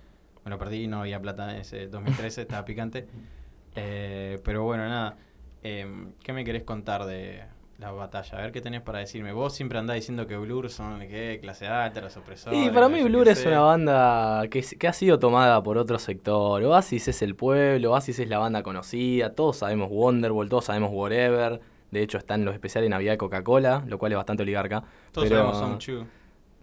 [0.45, 3.07] me lo perdí, no había plata en ese 2013, estaba picante.
[3.77, 5.17] Eh, pero bueno, nada.
[5.61, 5.85] Eh,
[6.23, 7.43] ¿Qué me querés contar de
[7.77, 8.37] la batalla?
[8.37, 9.33] A ver qué tenés para decirme.
[9.33, 11.39] Vos siempre andás diciendo que Blur son ¿qué?
[11.41, 12.57] clase alta, los opresores.
[12.57, 13.49] Y para mí Blur es sé.
[13.49, 16.63] una banda que, que ha sido tomada por otro sector.
[16.63, 21.59] Oasis es el pueblo, Oasis es la banda conocida, todos sabemos Wonderwall, todos sabemos Whatever.
[21.91, 24.85] De hecho están los especiales de Navidad de Coca-Cola, lo cual es bastante oligarca.
[25.11, 26.05] Todos pero, sabemos Song Chu.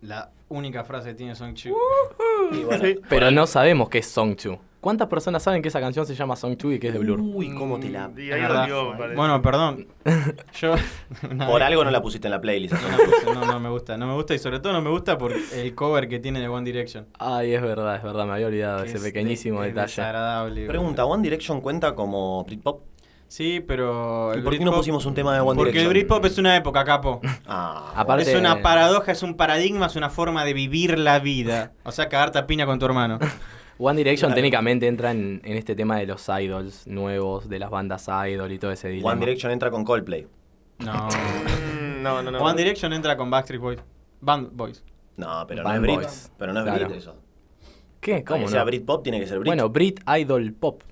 [0.02, 1.74] La única frase que tiene Song Chu.
[2.52, 2.96] Y bueno, Sí.
[3.08, 4.58] pero no sabemos qué es Song 2.
[4.80, 7.20] ¿Cuántas personas saben que esa canción se llama Song 2 y que es de Blur?
[7.20, 8.08] Uy, cómo te la.
[8.08, 9.14] Mm, Y ahí me.
[9.14, 9.86] Bueno, perdón.
[10.60, 10.74] Yo.
[11.48, 12.74] Por algo no la pusiste en la playlist.
[12.74, 13.96] No, la puse, no, no me gusta.
[13.96, 16.48] No me gusta y sobre todo no me gusta por el cover que tiene de
[16.48, 17.06] One Direction.
[17.20, 19.86] Ay, es verdad, es verdad, me había olvidado ese es pequeñísimo de- es detalle.
[19.92, 20.66] desagradable.
[20.66, 22.82] Pregunta, ¿One Direction cuenta como Britpop?
[23.32, 24.32] Sí, pero.
[24.34, 25.88] ¿Y el por qué no pusimos un tema de One Porque el Direction?
[26.18, 27.22] Britpop es una época, capo.
[27.46, 31.72] Ah, Aparte- Es una paradoja, es un paradigma, es una forma de vivir la vida.
[31.82, 33.18] O sea, cagarte a piña con tu hermano.
[33.78, 34.34] One Direction Claro.
[34.34, 38.58] técnicamente entra en, en este tema de los idols nuevos, de las bandas idol y
[38.58, 39.12] todo ese dilema.
[39.12, 40.26] One Direction entra con Coldplay.
[40.80, 41.08] No.
[41.72, 42.38] Mm, no, no, no.
[42.40, 43.78] One Direction entra con Backstreet Boys.
[44.20, 44.84] Band Boys.
[45.16, 45.94] No, pero Band no es Brit.
[46.06, 46.32] Boys.
[46.36, 46.84] Pero no es Claro.
[46.86, 47.16] Brit eso.
[48.00, 48.24] ¿Qué?
[48.24, 48.66] ¿Cómo que sea no?
[48.66, 49.46] Britpop tiene que ser Brit.
[49.48, 50.82] Bueno, Brit Idol Pop.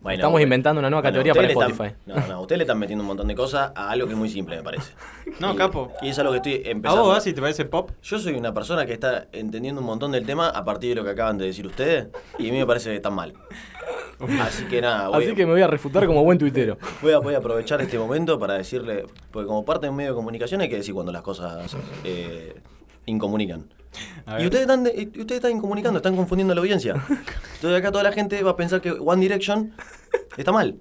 [0.00, 0.44] Bueno, Estamos bueno.
[0.44, 1.94] inventando una nueva Bueno, categoría para Spotify.
[2.08, 4.18] están- no, no, ustedes le están metiendo un montón de cosas a algo que es
[4.18, 4.92] muy simple, me parece.
[5.40, 5.92] No, Y- capo.
[6.00, 7.04] Y es algo que estoy ¿A empezando.
[7.04, 7.90] vos, Basi, te parece pop?
[8.02, 11.04] Yo soy una persona que está entendiendo un montón del tema a partir de lo
[11.04, 12.08] que acaban de decir ustedes
[12.38, 13.34] y a mí me parece están mal.
[14.40, 16.78] Así que nada, voy, Así que me voy a refutar como buen tuitero.
[17.02, 20.10] voy, a, voy a aprovechar este momento para decirle, porque como parte de un medio
[20.10, 22.54] de comunicación hay que decir cuando las cosas eh,
[23.06, 23.66] incomunican.
[24.26, 26.94] A Y ustedes están, de- y ustedes están incomunicando, están confundiendo a la audiencia.
[26.94, 29.72] Entonces acá toda la gente va a pensar que One Direction
[30.36, 30.76] está mal.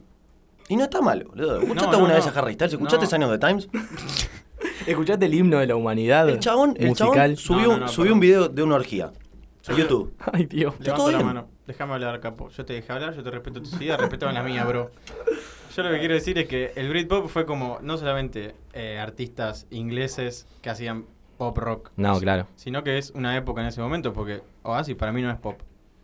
[0.68, 1.60] Y no está mal, boludo.
[1.62, 2.32] ¿Escuchaste No, alguna no, vez no.
[2.32, 2.74] a Harry Styles?
[2.74, 3.10] ¿Escuchaste No.
[3.10, 3.70] Sign of the Times?
[4.86, 6.30] ¿Escuchaste el himno de la humanidad?
[6.30, 7.36] El chabón, el musical.
[7.36, 9.12] chabón subió, No, no, no, subió un video de una orgía.
[9.68, 10.14] A YouTube.
[10.32, 10.76] Ay, Dios.
[10.80, 11.28] Levanto todo la bien.
[11.28, 11.48] mano.
[11.68, 12.50] Déjame hablar, capo.
[12.50, 14.90] Yo te dejé hablar, yo te respeto tus ideas, respetame las mías, bro.
[15.76, 19.68] Yo lo que quiero decir es que el Britpop fue como no solamente eh, artistas
[19.70, 21.06] ingleses que hacían
[21.40, 21.92] pop rock.
[21.96, 22.46] No, claro.
[22.56, 25.60] Sino que es una época en ese momento, porque Oasis para mí no es pop.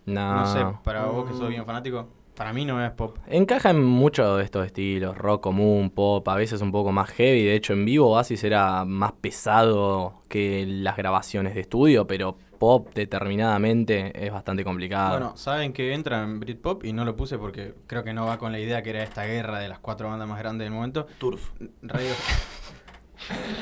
[0.06, 0.36] No.
[0.36, 3.18] No sé, para vos que sos bien fanático, para mí no es pop.
[3.28, 7.44] Encaja en muchos de estos estilos, rock común, pop, a veces un poco más heavy.
[7.44, 12.88] De hecho, en vivo Oasis era más pesado que las grabaciones de estudio, pero pop
[12.94, 15.12] determinadamente es bastante complicado.
[15.12, 18.38] Bueno, saben que entra en Britpop y no lo puse porque creo que no va
[18.38, 21.08] con la idea que era esta guerra de las cuatro bandas más grandes del momento.
[21.18, 21.52] Turf.
[21.82, 22.12] Radio...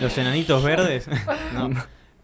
[0.02, 1.08] Los enanitos verdes.
[1.54, 1.70] no.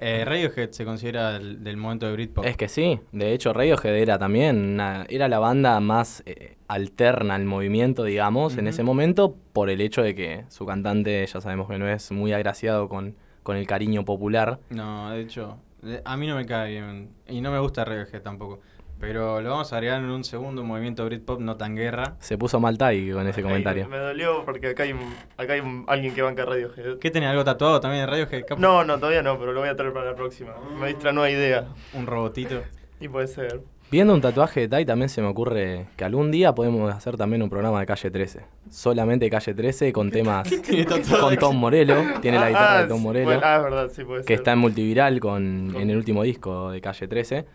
[0.01, 2.45] Eh, Radiohead se considera el- del momento de Britpop.
[2.45, 7.35] Es que sí, de hecho Radiohead era también, una- era la banda más eh, alterna
[7.35, 11.67] al movimiento, digamos, en ese momento, por el hecho de que su cantante, ya sabemos
[11.67, 14.59] que no es muy agraciado con, con el cariño popular.
[14.69, 15.57] No, de hecho,
[16.05, 17.09] a mí no me cae bien.
[17.27, 18.61] Y no me gusta Radiohead tampoco.
[18.99, 22.15] Pero lo vamos a agregar en un segundo movimiento Britpop no tan guerra.
[22.19, 23.87] Se puso mal Tai con ese Ay, comentario.
[23.87, 26.99] Me dolió porque acá hay, un- acá hay un- alguien que banca Radiohead.
[26.99, 28.43] ¿Qué tenés algo tatuado también de Radiohead?
[28.45, 28.59] capo?
[28.61, 30.51] No, no, todavía no, pero lo voy a traer para la próxima.
[30.79, 31.65] Me diste la nueva idea.
[31.93, 32.61] Un robotito.
[32.99, 33.61] Y puede ser.
[33.91, 37.41] Viendo un tatuaje de Tai también se me ocurre que algún día podemos hacer también
[37.41, 38.41] un programa de Calle 13.
[38.69, 40.47] Solamente Calle 13 con temas
[41.19, 41.95] con Tom Morello.
[42.21, 43.25] Tiene la Ah, guitarra ah, de Tom sí, Morello.
[43.25, 44.35] bueno, ah, es verdad, sí puede que ser.
[44.35, 47.45] está en multiviral con, en el último disco de Calle 13.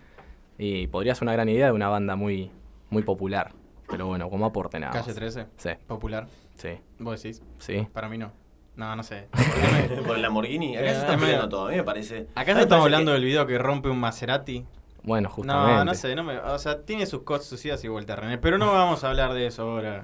[0.59, 2.51] Y podría ser una gran idea de una banda muy,
[2.90, 3.53] muy popular.
[3.88, 4.93] Pero bueno, como aporte nada.
[4.93, 5.14] Calle más.
[5.17, 5.47] 13.
[5.57, 6.27] Sí, Popular.
[6.57, 7.43] sí, ¿Vos decís?
[7.59, 7.87] sí.
[7.93, 8.33] Para mí no.
[8.77, 9.29] No, no sé.
[10.07, 10.77] Por el Lamborghini.
[10.77, 11.67] Acá Eh, se están es peleando todo.
[11.67, 12.17] A mí me parece.
[12.17, 14.64] a mí ¿Acaso me estamos hablando que- del video que rompe un Maserati?
[15.03, 15.73] Bueno, justamente.
[15.77, 18.38] No, no sé, no me, o sea, tiene sus cosas, sus idas y vueltas, René,
[18.38, 20.03] pero no vamos a hablar de eso ahora.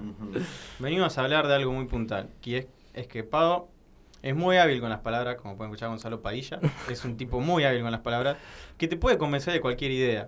[0.78, 3.68] Venimos a hablar de algo muy puntual, que es, es que Pado
[4.22, 7.64] es muy hábil con las palabras, como pueden escuchar Gonzalo Padilla, es un tipo muy
[7.64, 8.36] hábil con las palabras,
[8.76, 10.26] que te puede convencer de cualquier idea.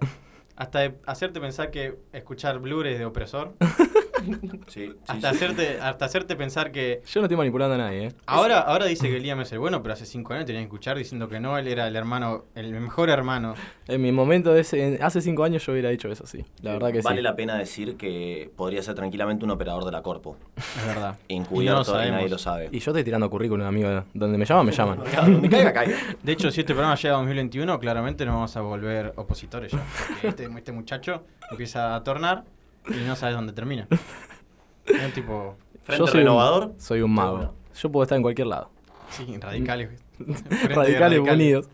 [0.55, 3.55] Hasta de hacerte pensar que escuchar Blur es de opresor,
[4.23, 5.37] Sí, sí, hasta sí.
[5.37, 8.13] hacerte, hasta hacerte pensar que Yo no estoy manipulando a nadie, ¿eh?
[8.27, 10.97] ahora, ahora dice que Liam es el bueno, pero hace cinco años tenía que escuchar
[10.97, 13.55] diciendo que no, él era el hermano, el mejor hermano.
[13.89, 16.45] En mi momento, de ese, hace cinco años yo hubiera dicho eso, sí.
[16.63, 17.23] La verdad que Vale sí.
[17.23, 20.37] la pena decir que podría ser tranquilamente un operador de la Corpo.
[20.57, 21.17] Es verdad.
[21.29, 22.13] No Encubierto y, sabemos.
[22.17, 22.69] nadie lo sabe.
[22.73, 24.05] Y yo estoy tirando currículum, amigo.
[24.15, 24.99] Donde me llaman, me llaman.
[25.27, 25.97] Donde caiga, caiga.
[26.23, 29.83] De hecho, si este programa llega a 2021, claramente nos vamos a volver opositores ya.
[30.09, 32.45] Porque este, este muchacho empieza a tornar
[32.89, 33.89] y no sabes dónde termina.
[34.85, 36.65] Es un tipo, Frente soy renovador.
[36.65, 37.55] Un, soy un mago.
[37.75, 38.71] Yo puedo estar en cualquier lado.
[39.11, 39.91] sí, radicales.
[40.69, 41.69] Radicales, unidos.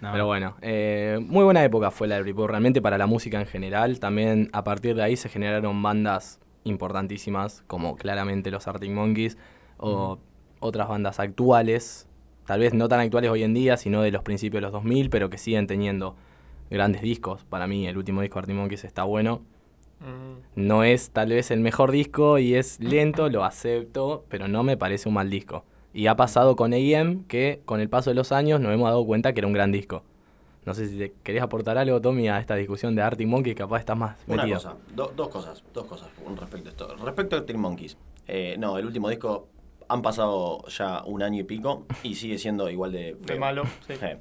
[0.00, 0.12] No.
[0.12, 3.46] Pero bueno, eh, muy buena época fue la de Britpop, realmente para la música en
[3.46, 3.98] general.
[3.98, 9.38] También a partir de ahí se generaron bandas importantísimas, como claramente los Arctic Monkeys,
[9.78, 10.18] o
[10.60, 12.08] otras bandas actuales,
[12.44, 15.10] tal vez no tan actuales hoy en día, sino de los principios de los 2000,
[15.10, 16.16] pero que siguen teniendo
[16.70, 17.44] grandes discos.
[17.44, 19.42] Para mí el último disco de Arctic Monkeys está bueno.
[20.54, 24.76] No es tal vez el mejor disco y es lento, lo acepto, pero no me
[24.76, 25.64] parece un mal disco.
[25.94, 29.04] Y ha pasado con AM que con el paso de los años nos hemos dado
[29.06, 30.02] cuenta que era un gran disco.
[30.66, 33.78] No sé si te querés aportar algo, Tommy, a esta discusión de Arctic Monkeys, capaz
[33.78, 34.56] estás más Una metido.
[34.58, 36.96] cosa, do- dos cosas, dos cosas con respecto a esto.
[37.04, 39.46] Respecto a Arctic Monkeys, eh, no, el último disco
[39.88, 43.94] han pasado ya un año y pico y sigue siendo igual de malo, sí.
[44.02, 44.18] Eh,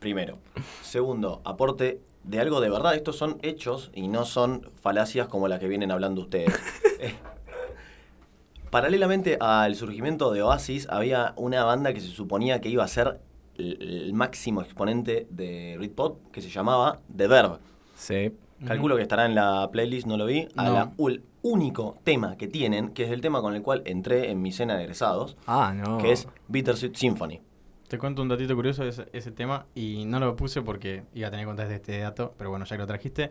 [0.00, 0.38] primero.
[0.82, 2.94] Segundo, aporte de algo de verdad.
[2.94, 6.52] Estos son hechos y no son falacias como las que vienen hablando ustedes.
[6.98, 7.14] Eh,
[8.70, 13.20] Paralelamente al surgimiento de Oasis, había una banda que se suponía que iba a ser
[13.56, 17.58] el, el máximo exponente de Britpop, que se llamaba The Verb.
[17.96, 18.32] Sí.
[18.66, 20.48] Calculo que estará en la playlist, no lo vi.
[20.56, 20.72] A No.
[20.72, 24.42] la, el único tema que tienen, que es el tema con el cual entré en
[24.42, 25.98] mi cena de egresados, Ah, no.
[25.98, 27.40] que es Bittersweet Symphony.
[27.88, 31.28] Te cuento un datito curioso de ese, ese tema y no lo puse porque iba
[31.28, 33.30] a tener que contar de este dato, pero bueno, ya que lo trajiste.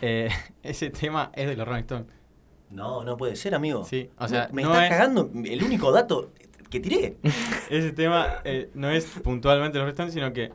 [0.00, 0.30] Eh,
[0.62, 2.06] ese tema es de los Rolling Stones.
[2.70, 3.84] No, no puede ser, amigo.
[3.84, 6.32] Sí, o sea, me, me no estás es- cagando el único dato
[6.70, 7.16] que tiré.
[7.68, 10.52] Ese tema eh, no es puntualmente los Rolling Stones, sino que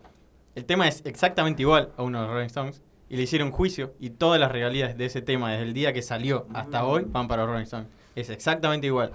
[0.55, 3.93] el tema es exactamente igual a uno de los Rolling Stones y le hicieron juicio
[3.99, 7.27] y todas las regalías de ese tema desde el día que salió hasta hoy van
[7.27, 7.85] para Rolling Stone.
[8.15, 9.11] Es exactamente igual.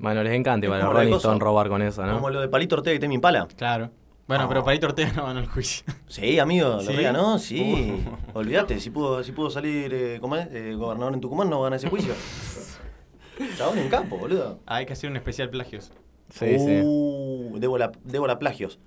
[0.00, 1.14] Bueno, les encanta igual a como Rolling.
[1.14, 2.14] Stone robar con eso, ¿no?
[2.14, 3.46] Como lo de Palito Ortega y Temi Impala.
[3.56, 3.90] Claro.
[4.26, 4.48] Bueno, No.
[4.48, 5.84] pero Palito Ortega no ganó el juicio.
[6.08, 6.92] Sí, amigo, ¿Sí?
[6.92, 8.02] lo ganó, sí.
[8.34, 10.48] Olvídate, si pudo, si pudo salir eh, ¿cómo es?
[10.52, 12.14] Eh, gobernador en Tucumán, no gana ese juicio.
[13.56, 14.58] Chabón en campo, boludo.
[14.66, 15.92] Ah, hay que hacer un especial plagios.
[16.30, 16.80] Sí, sí.
[16.84, 18.78] Uh, Débora, Débora Plagios.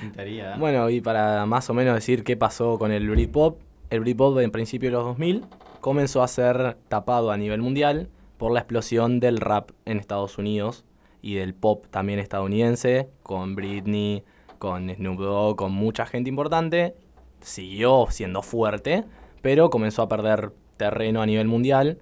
[0.00, 0.58] Pintaría, ¿eh?
[0.58, 3.58] Bueno, y para más o menos decir qué pasó con el Britpop,
[3.90, 5.44] el Britpop en principio de los 2000
[5.80, 8.08] comenzó a ser tapado a nivel mundial
[8.42, 10.84] por la explosión del rap en Estados Unidos
[11.20, 14.24] y del pop también estadounidense, con Britney,
[14.58, 16.96] con Snoop Dogg, con mucha gente importante.
[17.40, 19.04] Siguió siendo fuerte,
[19.42, 21.98] pero comenzó a perder terreno a nivel mundial,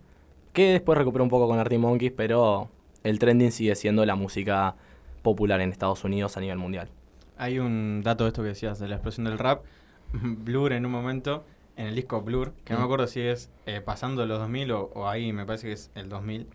[0.54, 2.70] que después recuperó un poco con Arctic Monkeys, pero
[3.04, 4.76] el trending sigue siendo la música
[5.20, 6.88] popular en Estados Unidos a nivel mundial.
[7.36, 9.62] Hay un dato de esto que decías, de la explosión del rap.
[10.14, 11.44] Blur en un momento,
[11.80, 14.80] en el disco Blur, que no me acuerdo si es eh, pasando los 2000 o,
[14.94, 16.46] o ahí, me parece que es el 2000,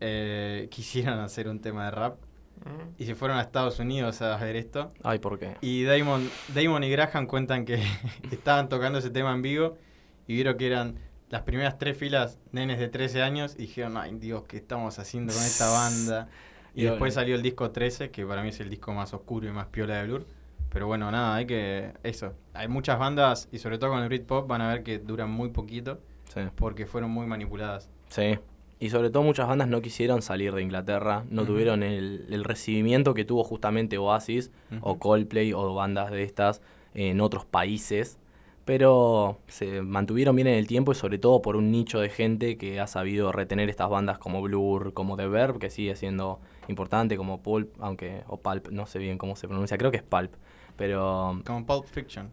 [0.00, 2.16] eh, quisieron hacer un tema de rap
[2.62, 2.92] Mm.
[2.98, 4.92] y se fueron a Estados Unidos a ver esto.
[5.02, 5.56] Ay, ¿por qué?
[5.62, 7.82] Y Damon, Damon y Graham cuentan que
[8.30, 9.78] estaban tocando ese tema en vivo
[10.26, 10.96] y vieron que eran
[11.30, 15.32] las primeras tres filas nenes de 13 años y dijeron, ay Dios, ¿qué estamos haciendo
[15.32, 16.28] con esta banda?
[16.74, 17.12] Y Y después bueno.
[17.14, 19.96] salió el disco 13, que para mí es el disco más oscuro y más piola
[19.96, 20.26] de Blur.
[20.70, 21.92] Pero bueno, nada, hay que...
[22.02, 22.32] Eso.
[22.54, 25.50] Hay muchas bandas, y sobre todo con el Britpop, van a ver que duran muy
[25.50, 26.00] poquito
[26.32, 26.40] Sí.
[26.54, 27.90] porque fueron muy manipuladas.
[28.08, 28.38] Sí.
[28.78, 33.12] Y sobre todo muchas bandas no quisieron salir de Inglaterra, no tuvieron el, el recibimiento
[33.14, 34.98] que tuvo justamente Oasis o.
[34.98, 36.62] Coldplay o bandas de estas
[36.94, 38.18] en otros países,
[38.64, 42.56] pero se mantuvieron bien en el tiempo y sobre todo por un nicho de gente
[42.56, 47.16] que ha sabido retener estas bandas como Blur, como The Verb, que sigue siendo importante,
[47.16, 50.32] como Pulp, aunque, o Pulp, no sé bien cómo se pronuncia, creo que es Pulp,
[50.80, 51.38] pero...
[51.44, 52.30] Como Pulp Fiction.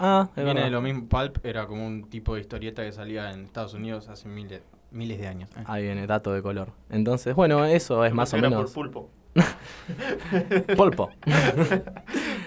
[0.00, 0.64] Ah, es Viene verdad.
[0.64, 1.06] de lo mismo.
[1.08, 5.20] Pulp era como un tipo de historieta que salía en Estados Unidos hace miles, miles
[5.20, 5.48] de años.
[5.56, 5.62] eh.
[5.66, 6.72] Ahí viene, dato de color.
[6.90, 8.72] Entonces, bueno, eso es más o Era menos...
[8.72, 9.10] por pulpo.
[10.76, 11.10] Pulpo.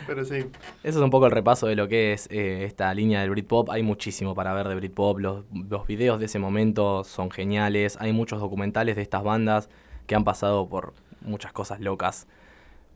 [0.08, 0.38] Pero sí.
[0.84, 3.70] Eso es un poco el repaso de lo que es eh, esta línea del Britpop.
[3.70, 5.20] Hay muchísimo para ver de Britpop.
[5.20, 7.98] Los, los videos de ese momento son geniales.
[8.02, 9.70] Hay muchos documentales de estas bandas
[10.08, 12.28] que han pasado por muchas cosas locas.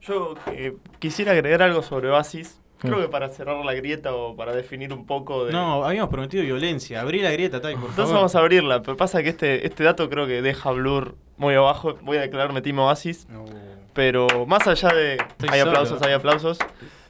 [0.06, 2.60] Yo eh, quisiera agregar algo sobre Oasis.
[2.80, 3.02] Creo Mm.
[3.04, 5.54] que para cerrar la grieta o para definir un poco de...
[5.54, 7.00] No, habíamos prometido violencia.
[7.00, 8.16] Abrí la grieta, Tai, por Entonces favor.
[8.16, 11.98] vamos a abrirla, pero pasa que este, este dato creo que deja Blur muy abajo.
[12.02, 13.28] Voy a declararme Team Oasis.
[13.30, 13.46] No.
[13.94, 15.14] Pero más allá de...
[15.16, 15.72] Estoy hay solo.
[15.72, 16.58] aplausos, hay aplausos.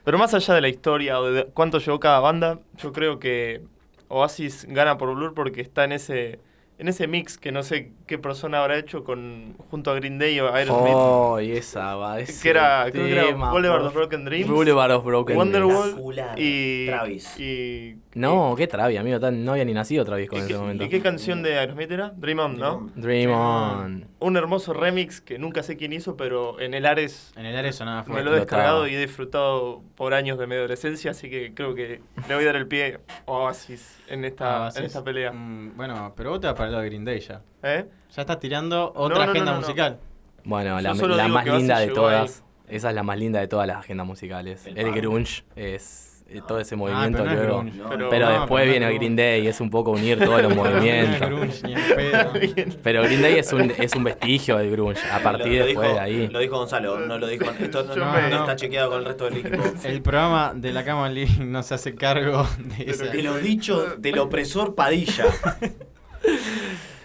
[0.04, 3.62] Pero más allá de la historia o de cuánto llevó cada banda, yo creo que
[4.10, 6.40] Oasis gana por Blur porque está en ese
[6.80, 10.40] en ese mix que no sé qué persona habrá hecho con junto a Green Day
[10.40, 10.94] o Aerosmith.
[10.96, 12.20] Oh, y esa va.
[12.20, 14.48] ese que era, creo que era Boulevard of Broken Dreams.
[14.48, 16.34] Boulevard of Broken Wonderwall Dreams.
[16.38, 17.40] Y Travis.
[17.40, 19.20] y No, qué Travis, amigo.
[19.20, 20.84] tan- No había ni nacido Travis con ¿Y ese qué, momento.
[20.84, 22.10] y qué canción de Aerosmith era?
[22.16, 22.92] Dream On, ¿no?
[22.94, 24.08] Dream On.
[24.20, 27.72] Un hermoso remix que nunca sé quién hizo, pero en el Ares En el área
[27.74, 31.56] sonaba me lo he descargado y he disfrutado por años de mi adolescencia, así que
[31.56, 32.00] creo que
[32.30, 35.32] le voy a dar el pie a Oasis en esta, en esta pelea.
[35.32, 37.42] Mm, bueno, pero vos te vas para el lado de Green Day ya.
[37.64, 37.86] ¿Eh?
[38.16, 39.68] Ya estás tirando otra No, no, agenda no, no, no.
[39.68, 40.00] musical.
[40.46, 42.44] Bueno, Yo la, más linda de todas.
[42.68, 44.66] Esa es la más linda de todas las agendas musicales.
[44.68, 47.60] El El, grunge es eh, todo ese Ah, movimiento pero no es luego.
[47.62, 47.78] grunge.
[47.78, 49.16] No, Pero- Pero No, después pero viene el Green.
[49.16, 51.30] Day y es un poco unir todos los No es movimientos.
[51.30, 52.78] grunge, ni en pedo.
[52.84, 55.02] Pero Green Day es un, es un vestigio del grunge.
[55.12, 56.28] A partir Lo- lo después dijo- de ahí.
[56.30, 57.46] Lo dijo Gonzalo, no lo dijo.
[57.60, 59.64] Esto no, está chequeado con el resto del equipo.
[59.84, 62.48] El programa de la cama living no se hace cargo
[62.78, 63.06] de esa.
[63.06, 65.26] De los dichos del opresor Padilla.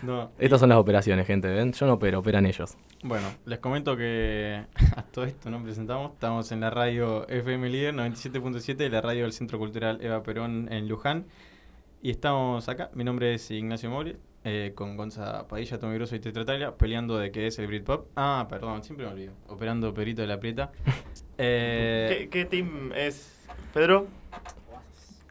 [0.02, 0.30] No.
[0.38, 1.48] Estas son las operaciones, gente.
[1.48, 1.72] ¿ven?
[1.72, 2.76] Yo no opero, operan ellos.
[3.02, 4.64] Bueno, les comento que
[4.96, 6.12] a todo esto no presentamos.
[6.12, 10.88] Estamos en la radio FM Líder 97.7, la radio del Centro Cultural Eva Perón en
[10.88, 11.26] Luján.
[12.02, 12.90] Y estamos acá.
[12.94, 17.32] Mi nombre es Ignacio Mori, eh, con Gonza Padilla, Tommy Grosso y Tetratalia, peleando de
[17.32, 18.06] qué es el Britpop.
[18.14, 19.32] Ah, perdón, siempre me olvido.
[19.48, 20.72] Operando Perito de la Prieta.
[21.40, 24.08] Eh, ¿Qué, qué team es, Pedro?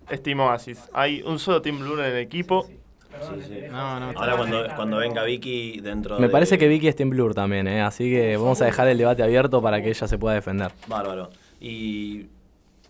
[0.10, 0.90] Es Team Oasis.
[0.94, 2.66] Hay un solo Team Blur en el equipo.
[3.12, 3.62] Perdón, Sí, sí.
[3.72, 7.10] No, no, Ahora cuando, cuando venga Vicky dentro Me de- parece que Vicky está en
[7.10, 7.82] Blur también, ¿eh?
[7.82, 10.72] Así que vamos a dejar el debate abierto para que ella se pueda defender.
[10.88, 11.30] Bárbaro.
[11.60, 12.28] Y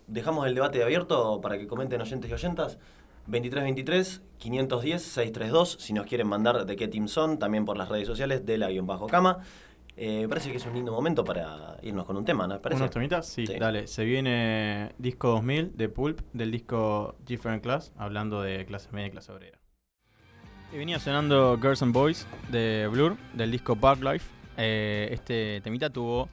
[0.06, 2.78] dejamos el debate abierto para que comenten oyentes y oyentas.
[3.26, 8.06] 2323 510 632 si nos quieren mandar de qué team son, también por las redes
[8.06, 9.38] sociales de la guion bajo cama.
[9.96, 12.54] Eh, me parece que es un lindo momento para irnos con un tema, ¿no?
[12.54, 12.82] ¿Te ¿Parece?
[12.82, 13.26] ¿Unos temitas?
[13.26, 13.56] Sí, Sí.
[13.58, 13.86] dale.
[13.88, 19.10] Se viene disco 2000 de Pulp, del disco Different Class, hablando de clase media y
[19.10, 19.58] clase obrera.
[20.70, 24.30] Y venía sonando Girls and Boys de Blur, del disco Bug Life.
[24.58, 26.28] Eh, este temita tuvo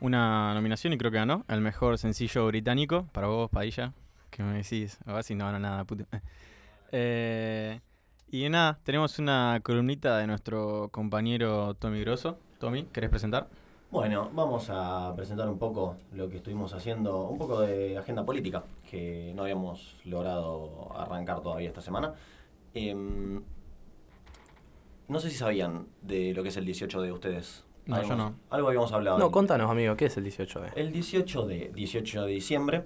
[0.00, 3.06] una nominación y creo que ganó el mejor sencillo británico.
[3.12, 3.92] Para vos, Padilla.
[4.30, 4.96] ¿Qué me decís?
[5.06, 6.04] A ver si no, no, nada, puto.
[6.92, 7.78] Eh,
[8.32, 12.36] y nada, tenemos una columnita de nuestro compañero Tommy Grosso.
[12.58, 13.46] Tommy, ¿querés presentar?
[13.92, 18.64] Bueno, vamos a presentar un poco lo que estuvimos haciendo, un poco de agenda política,
[18.90, 22.12] que no habíamos logrado arrancar todavía esta semana.
[22.74, 23.40] Em,
[25.10, 27.64] no sé si sabían de lo que es el 18 de ustedes.
[27.86, 28.36] No, yo no.
[28.48, 29.18] Algo habíamos hablado.
[29.18, 30.72] No, contanos, amigo, ¿qué es el 18D?
[30.76, 32.84] El 18 de, 18 de diciembre,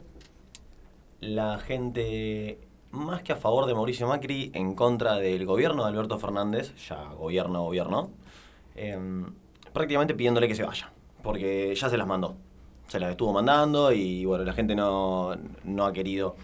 [1.20, 2.58] la gente
[2.92, 7.10] más que a favor de Mauricio Macri, en contra del gobierno de Alberto Fernández, ya
[7.10, 8.10] gobierno, gobierno,
[8.74, 9.26] em,
[9.74, 10.90] prácticamente pidiéndole que se vaya,
[11.22, 12.36] porque ya se las mandó.
[12.86, 16.36] Se las estuvo mandando y bueno, la gente no, no ha querido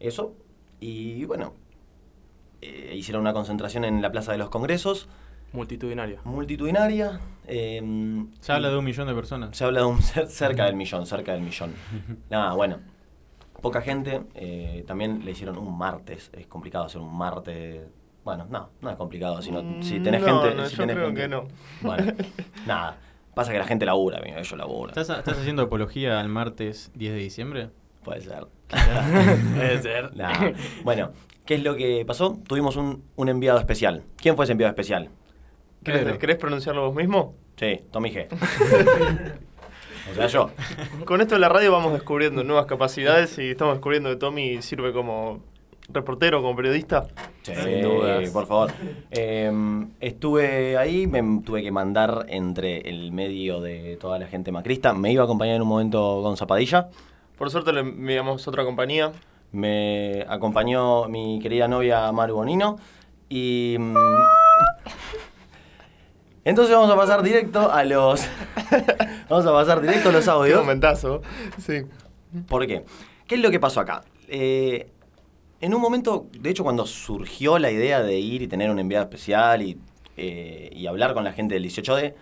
[0.00, 0.34] eso.
[0.80, 1.52] Y bueno,
[2.62, 5.08] eh, hicieron una concentración en la Plaza de los Congresos,
[5.52, 6.20] Multitudinario.
[6.24, 7.18] multitudinaria.
[7.48, 9.56] em, Se habla de un millón de personas.
[9.56, 11.72] se habla de un cer- cerca del millón, cerca del millón.
[12.30, 12.78] Nada, bueno.
[13.60, 14.22] Poca gente.
[14.34, 16.30] eh, también le hicieron un martes.
[16.32, 17.82] Es complicado hacer un martes.
[18.24, 19.42] Bueno, no, no es complicado.
[19.42, 20.54] Si, no, si tenés no, gente.
[20.56, 21.48] no, si yo tenés creo gente- que no.
[21.82, 22.12] Bueno,
[22.66, 22.96] nada.
[23.34, 24.96] Pasa que la gente labura, amigo, ellos laburan.
[24.98, 27.70] ¿Estás, estás haciendo apología al martes 10 de diciembre?
[28.04, 28.46] Puede ser.
[29.56, 30.16] Puede ser.
[30.16, 30.52] Nada.
[30.84, 31.10] Bueno,
[31.44, 32.38] ¿qué es lo que pasó?
[32.46, 34.02] Tuvimos un, un enviado especial.
[34.16, 35.10] ¿Quién fue ese enviado especial?
[35.84, 37.34] ¿Querés, querés pronunciarlo vos mismo?
[37.56, 38.26] Sí, Tommy G.
[40.10, 40.50] o sea, yo.
[41.04, 44.92] Con esto de la radio vamos descubriendo nuevas capacidades y estamos descubriendo que Tommy sirve
[44.92, 45.40] como
[45.88, 47.06] reportero, como periodista.
[47.42, 48.28] Sí, Sin dudas.
[48.30, 48.72] por favor.
[49.10, 49.50] Eh,
[50.00, 54.92] estuve ahí, me tuve que mandar entre el medio de toda la gente macrista.
[54.92, 56.88] Me iba a acompañar en un momento con Zapadilla.
[57.40, 59.12] Por suerte le enviamos otra compañía.
[59.50, 62.76] Me acompañó mi querida novia Maru Bonino.
[63.30, 63.76] Y.
[63.78, 63.96] mm,
[66.44, 68.28] Entonces vamos a pasar directo a los.
[69.30, 70.60] vamos a pasar directo a los audios.
[70.60, 71.22] momentazo.
[71.56, 71.84] Sí.
[72.46, 72.84] ¿Por qué?
[73.26, 74.04] ¿Qué es lo que pasó acá?
[74.28, 74.90] Eh,
[75.62, 79.04] en un momento, de hecho, cuando surgió la idea de ir y tener un enviado
[79.04, 79.78] especial y,
[80.18, 82.12] eh, y hablar con la gente del 18D,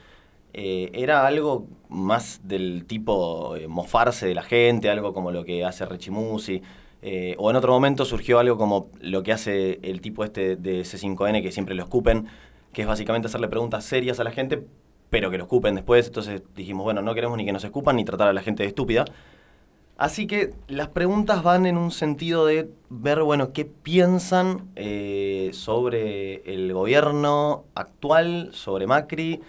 [0.52, 5.64] eh, era algo más del tipo eh, mofarse de la gente, algo como lo que
[5.64, 6.62] hace Rechimusi.
[7.02, 10.82] eh, o en otro momento surgió algo como lo que hace el tipo este de
[10.82, 12.26] C5N, que siempre lo escupen,
[12.72, 14.64] que es básicamente hacerle preguntas serias a la gente,
[15.10, 16.06] pero que lo escupen después.
[16.08, 18.68] Entonces dijimos, bueno, no queremos ni que nos escupan ni tratar a la gente de
[18.68, 19.04] estúpida.
[19.96, 26.54] Así que las preguntas van en un sentido de ver, bueno, qué piensan eh, sobre
[26.54, 29.40] el gobierno actual, sobre Macri.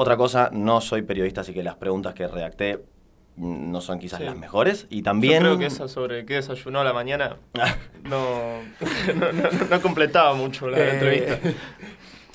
[0.00, 2.84] Otra cosa, no soy periodista, así que las preguntas que redacté
[3.36, 4.24] no son quizás Sí.
[4.26, 4.86] las mejores.
[4.90, 5.42] Y también...
[5.42, 7.36] Yo creo que esa sobre qué desayunó a la mañana
[8.04, 8.60] no,
[9.16, 11.38] no, no- no completaba mucho la Eh, entrevista.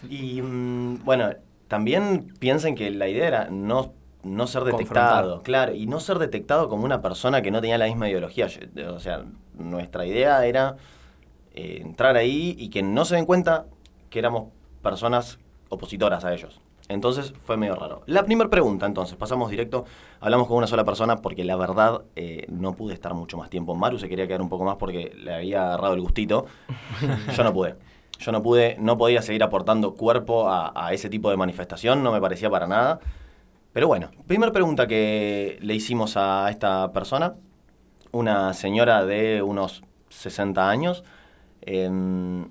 [0.10, 1.30] Y mm, bueno,
[1.70, 6.68] también piensen que la idea era no, no ser detectado, claro, y no ser detectado
[6.68, 8.48] como una persona que no tenía la misma ideología.
[8.90, 9.24] O sea,
[9.54, 10.76] nuestra idea era
[11.54, 13.68] eh, entrar ahí y que no se den cuenta
[14.10, 14.50] que éramos
[14.82, 16.60] personas opositoras a ellos.
[16.90, 18.04] Entonces fue medio raro.
[18.06, 19.86] La primera pregunta, entonces, pasamos directo,
[20.20, 23.76] hablamos con una sola persona porque la verdad eh, no pude estar mucho más tiempo.
[23.76, 26.46] Maru se quería quedar un poco más porque le había agarrado el gustito.
[27.36, 27.76] Yo no pude.
[28.20, 32.12] Yo no pude, no podía seguir aportando cuerpo a, a ese tipo de manifestación, no
[32.12, 33.00] me parecía para nada.
[33.74, 37.34] Pero bueno, primera pregunta que le hicimos a esta persona,
[38.12, 41.04] una señora de unos 60 años.
[41.62, 42.48] em,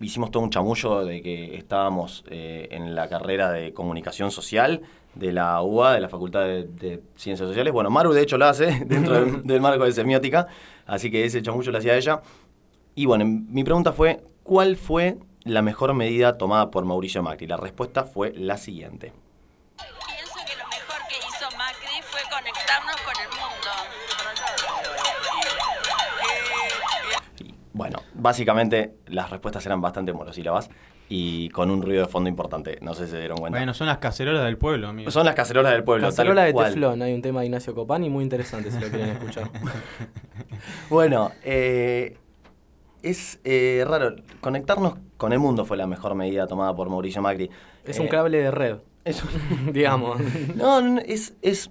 [0.00, 4.82] hicimos todo un chamullo de que estábamos eh, en la carrera de comunicación social
[5.14, 7.72] de la UBA, de la Facultad de, de Ciencias Sociales.
[7.72, 10.46] Bueno, Maru de hecho lo hace dentro del, del marco de semiótica,
[10.86, 12.22] así que ese chamullo lo hacía ella.
[12.94, 17.46] Y bueno, mi pregunta fue, ¿cuál fue la mejor medida tomada por Mauricio Macri?
[17.46, 19.12] La respuesta fue la siguiente.
[19.76, 23.70] Pienso que lo mejor que hizo Macri fue conectarnos con el mundo.
[27.72, 30.70] Bueno, básicamente las respuestas eran bastante monosílabas
[31.10, 33.58] y con un ruido de fondo importante, no sé si se dieron cuenta.
[33.58, 35.10] Bueno, son las cacerolas del pueblo, amigo.
[35.10, 36.06] Son las cacerolas del pueblo.
[36.06, 36.70] tal Cacerola de cual.
[36.72, 39.50] Teflón, hay un tema de Ignacio Copani muy interesante si lo quieren escuchar.
[40.88, 42.16] Bueno, eh,
[43.02, 44.16] es eh, raro.
[44.40, 47.50] Conectarnos con el mundo fue la mejor medida tomada por Mauricio Macri.
[47.84, 50.18] Es un Eh, cable de red, es un- digamos.
[50.56, 51.34] No, es...
[51.42, 51.70] es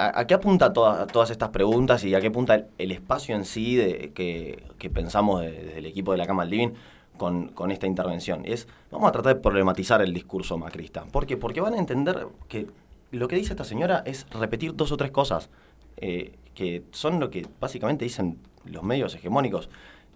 [0.00, 3.76] ¿A, qué apunta toda- todas estas preguntas y a qué apunta el, espacio en sí
[3.76, 6.70] de, que, que pensamos de- desde el equipo de la Cama del Living
[7.18, 8.42] con, con esta intervención?
[8.46, 11.04] Es, vamos a tratar de problematizar el discurso macrista.
[11.04, 11.36] ¿Por qué?
[11.36, 12.66] Porque van a entender que
[13.10, 15.50] lo que dice esta señora es repetir dos o tres cosas
[15.98, 19.68] eh, que son lo que básicamente dicen los medios hegemónicos.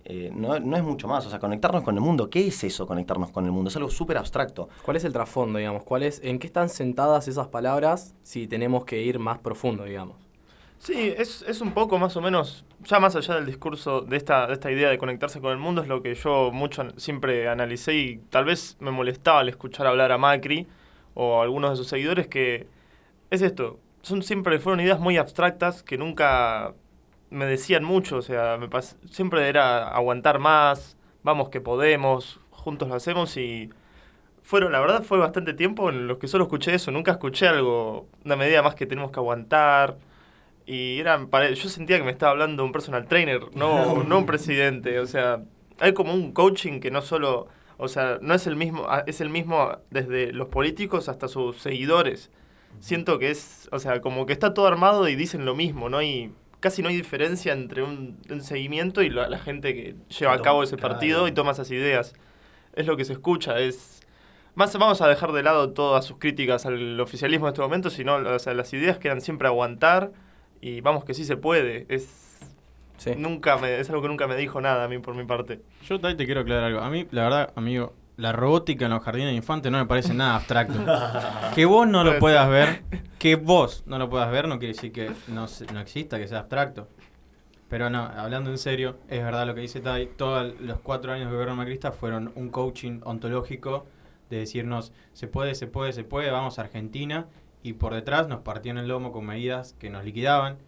[0.06, 2.28] Eh, no, no es mucho más, o sea, conectarnos con el mundo.
[2.28, 3.68] ¿Qué es eso, conectarnos con el mundo?
[3.68, 4.68] Es algo súper abstracto.
[4.82, 5.82] ¿Cuál es el trasfondo, digamos?
[5.82, 10.16] ¿Cuál es, ¿En qué están sentadas esas palabras si tenemos que ir más profundo, digamos?
[10.78, 14.46] Sí, es, es un poco más o menos, ya más allá del discurso de esta,
[14.46, 17.94] de esta idea de conectarse con el mundo, es lo que yo mucho siempre analicé
[17.94, 20.66] y tal vez me molestaba al escuchar hablar a Macri
[21.14, 22.66] o a algunos de sus seguidores que
[23.30, 26.74] es esto, son siempre fueron ideas muy abstractas que nunca
[27.30, 32.88] me decían mucho, o sea, me pas- siempre era aguantar más, vamos que podemos, juntos
[32.88, 33.70] lo hacemos y
[34.42, 38.08] fueron, la verdad fue bastante tiempo en los que solo escuché eso, nunca escuché algo,
[38.24, 39.96] una medida más que tenemos que aguantar.
[40.66, 44.98] Y eran, yo sentía que me estaba hablando un personal trainer, no, no un presidente.
[45.00, 45.42] O sea,
[45.78, 49.20] hay como un coaching que no solo, o sea, no es el mismo, ah, es
[49.20, 52.30] el mismo desde los políticos hasta sus seguidores.
[52.80, 55.98] Siento que es, o sea, como que está todo armado y dicen lo mismo, no
[55.98, 56.32] hay,
[56.64, 60.40] casi no hay diferencia entre un, un seguimiento y la, la gente que lleva a
[60.40, 62.14] cabo ese partido y toma esas ideas.
[62.74, 64.00] Es lo que se escucha, es...
[64.54, 68.14] Más vamos a dejar de lado todas sus críticas al oficialismo en este momento, sino
[68.16, 70.12] o sea, las ideas que eran siempre aguantar
[70.62, 71.84] y vamos que sí se puede.
[71.90, 72.30] Es
[72.96, 73.10] Sí.
[73.16, 75.60] nunca me, es algo que nunca me dijo nada a mí por mi parte.
[75.86, 76.80] Yo ahí te quiero aclarar algo.
[76.80, 80.14] A mí, la verdad, amigo, la robótica en los jardines de infantes no me parece
[80.14, 80.78] nada abstracto.
[81.54, 82.82] que vos no lo puedas ver,
[83.18, 86.40] que vos no lo puedas ver no quiere decir que no, no exista, que sea
[86.40, 86.88] abstracto.
[87.68, 90.06] Pero no, hablando en serio, es verdad lo que dice Tai.
[90.16, 93.86] Todos los cuatro años de gobierno macrista fueron un coaching ontológico
[94.30, 97.26] de decirnos, se puede, se puede, se puede, vamos a Argentina.
[97.62, 100.58] Y por detrás nos partían el lomo con medidas que nos liquidaban,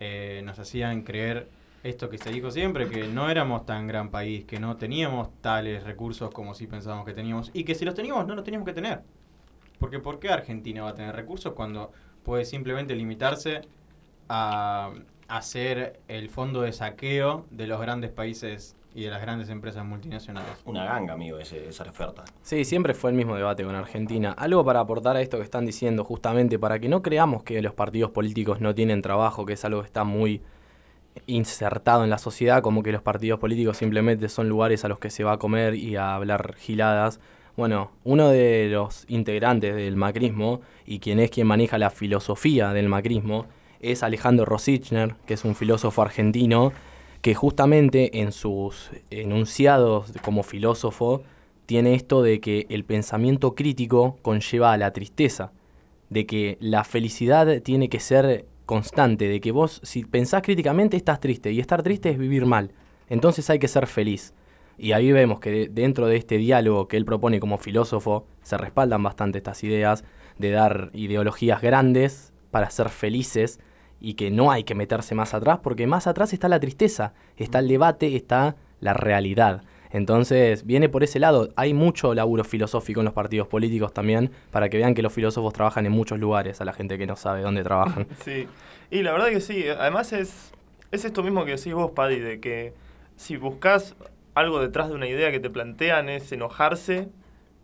[0.00, 1.48] eh, nos hacían creer
[1.82, 5.84] esto que se dijo siempre, que no éramos tan gran país, que no teníamos tales
[5.84, 8.74] recursos como sí pensábamos que teníamos, y que si los teníamos no los teníamos que
[8.74, 9.02] tener.
[9.78, 11.92] Porque ¿por qué Argentina va a tener recursos cuando
[12.24, 13.62] puede simplemente limitarse
[14.28, 14.92] a
[15.28, 20.50] hacer el fondo de saqueo de los grandes países y de las grandes empresas multinacionales?
[20.64, 22.24] Una ganga, amigo, ese, esa oferta.
[22.42, 24.32] Sí, siempre fue el mismo debate con Argentina.
[24.32, 27.74] Algo para aportar a esto que están diciendo, justamente para que no creamos que los
[27.74, 30.42] partidos políticos no tienen trabajo, que es algo que está muy
[31.26, 35.10] insertado en la sociedad, como que los partidos políticos simplemente son lugares a los que
[35.10, 37.20] se va a comer y a hablar giladas.
[37.56, 42.88] Bueno, uno de los integrantes del macrismo y quien es quien maneja la filosofía del
[42.88, 43.46] macrismo
[43.80, 46.72] es Alejandro Rosichner, que es un filósofo argentino
[47.20, 51.22] que justamente en sus enunciados como filósofo
[51.66, 55.52] tiene esto de que el pensamiento crítico conlleva a la tristeza,
[56.10, 61.20] de que la felicidad tiene que ser constante, de que vos si pensás críticamente estás
[61.20, 62.70] triste y estar triste es vivir mal,
[63.08, 64.34] entonces hay que ser feliz.
[64.76, 68.58] Y ahí vemos que de- dentro de este diálogo que él propone como filósofo se
[68.58, 70.04] respaldan bastante estas ideas
[70.36, 73.58] de dar ideologías grandes para ser felices
[74.00, 77.58] y que no hay que meterse más atrás porque más atrás está la tristeza, está
[77.60, 79.62] el debate, está la realidad.
[79.90, 84.68] Entonces viene por ese lado, hay mucho laburo filosófico en los partidos políticos también para
[84.68, 87.42] que vean que los filósofos trabajan en muchos lugares a la gente que no sabe
[87.42, 88.06] dónde trabajan.
[88.24, 88.46] Sí,
[88.90, 90.52] y la verdad que sí, además es,
[90.90, 92.74] es esto mismo que decís vos, Paddy, de que
[93.16, 93.94] si buscas
[94.34, 97.08] algo detrás de una idea que te plantean es enojarse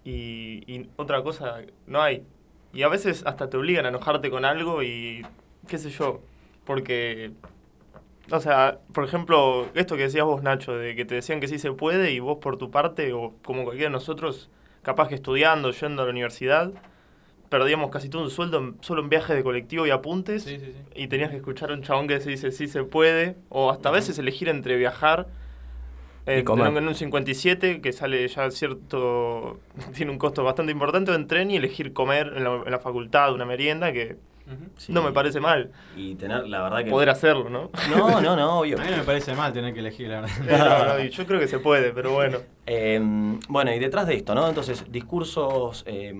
[0.04, 2.24] y, y otra cosa no hay.
[2.72, 5.24] Y a veces hasta te obligan a enojarte con algo y
[5.68, 6.20] qué sé yo,
[6.64, 7.32] porque,
[8.30, 11.58] o sea, por ejemplo, esto que decías vos, Nacho, de que te decían que sí
[11.58, 14.50] se puede y vos por tu parte, o como cualquiera de nosotros,
[14.82, 16.72] capaz que estudiando, yendo a la universidad,
[17.50, 20.66] perdíamos casi todo un sueldo en- solo en viajes de colectivo y apuntes Sí, sí,
[20.72, 20.78] sí.
[21.02, 23.90] y tenías que escuchar a un chabón que se dice sí se puede, o hasta
[23.90, 25.28] a veces elegir entre viajar
[26.26, 29.60] Y en, en un 57 que sale ya cierto,
[29.94, 32.78] tiene un costo bastante importante o en tren y elegir comer en la, en la
[32.78, 34.16] facultad, una merienda que
[34.76, 34.92] Sí.
[34.92, 36.90] no me parece mal Y tener, la verdad que...
[36.90, 37.70] poder hacerlo, ¿no?
[37.88, 38.78] No, no, no, obvio.
[38.80, 40.98] A mí no me parece mal tener que elegir, la verdad.
[40.98, 42.38] Eh, no, yo creo que se puede, pero bueno.
[42.66, 42.98] Eh,
[43.46, 44.48] bueno, y detrás de esto, ¿no?
[44.48, 46.14] Entonces, discursos eh,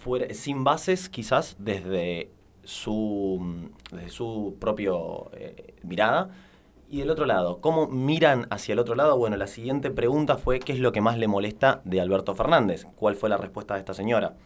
[0.00, 2.30] fuera, sin bases, quizás desde
[2.62, 6.30] su, desde su propio eh, mirada.
[6.90, 9.18] Y del otro lado, ¿cómo miran hacia el otro lado?
[9.18, 12.86] Bueno, la siguiente pregunta fue, ¿qué es lo que más le molesta de Alberto Fernández?
[12.96, 14.36] ¿Cuál fue la respuesta de esta señora?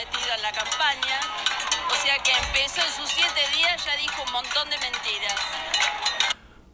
[0.00, 1.20] Prometido en la campaña.
[1.90, 5.36] O sea que empezó en sus siete días, ya dijo un montón de mentiras.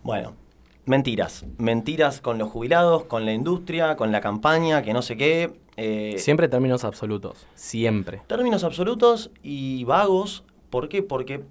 [0.03, 0.37] Bueno,
[0.85, 1.45] mentiras.
[1.59, 5.59] Mentiras con los jubilados, con la industria, con la campaña, que no sé qué.
[5.77, 8.23] eh, Siempre términos absolutos, siempre.
[8.27, 10.45] Términos absolutos y vagos.
[10.71, 11.03] ¿Por qué?
[11.03, 11.45] Porque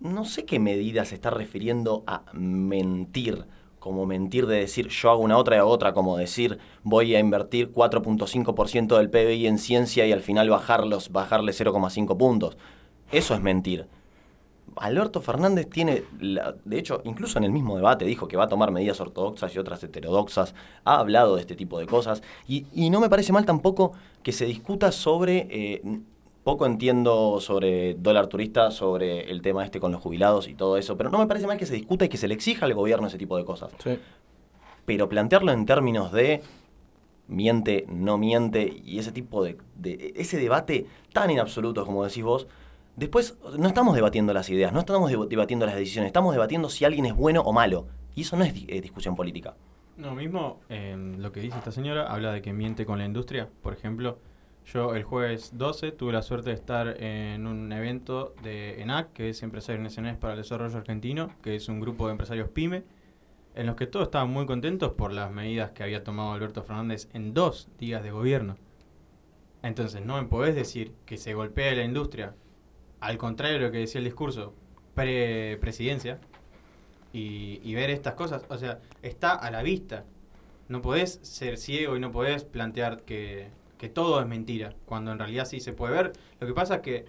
[0.00, 3.46] no sé qué medida se está refiriendo a mentir.
[3.82, 5.92] Como mentir de decir yo hago una otra y otra.
[5.92, 11.50] Como decir voy a invertir 4.5% del PBI en ciencia y al final bajarlos, bajarle
[11.50, 12.56] 0,5 puntos.
[13.10, 13.88] Eso es mentir.
[14.76, 16.04] Alberto Fernández tiene,
[16.64, 19.58] de hecho, incluso en el mismo debate dijo que va a tomar medidas ortodoxas y
[19.58, 20.54] otras heterodoxas,
[20.84, 24.30] ha hablado de este tipo de cosas, y, y no me parece mal tampoco que
[24.32, 25.82] se discuta sobre, eh,
[26.44, 30.96] poco entiendo sobre dólar turista, sobre el tema este con los jubilados y todo eso,
[30.96, 33.06] pero no me parece mal que se discuta y que se le exija al gobierno
[33.06, 33.70] ese tipo de cosas.
[33.82, 33.98] Sí.
[34.84, 36.42] Pero plantearlo en términos de
[37.28, 42.46] miente, no miente, y ese tipo de, de- ese debate tan inabsoluto como decís vos,
[42.96, 46.84] después no estamos debatiendo las ideas, no estamos deb- debatiendo las decisiones, estamos debatiendo si
[46.84, 47.86] alguien es bueno o malo.
[48.14, 49.54] Y eso no es eh, discusión política.
[49.96, 53.48] No, mismo eh, lo que dice esta señora habla de que miente con la industria.
[53.62, 54.18] Por ejemplo,
[54.66, 59.30] yo el jueves 12 tuve la suerte de estar en un evento de ENAC, que
[59.30, 62.84] es Empresarios Nacionales para el Desarrollo Argentino, que es un grupo de empresarios PYME,
[63.54, 67.08] en los que todos estaban muy contentos por las medidas que había tomado Alberto Fernández
[67.12, 68.56] en dos días de gobierno.
[69.62, 72.34] Entonces, no me podés decir que se golpea la industria,
[73.00, 74.54] al contrario de lo que decía el discurso
[74.94, 76.20] pre-presidencia,
[77.12, 78.44] y, y ver estas cosas.
[78.48, 80.04] O sea, está a la vista.
[80.68, 83.50] No podés ser ciego y no podés plantear que,
[83.82, 86.12] que todo es mentira, cuando en realidad sí se puede ver.
[86.38, 87.04] Lo que pasa es que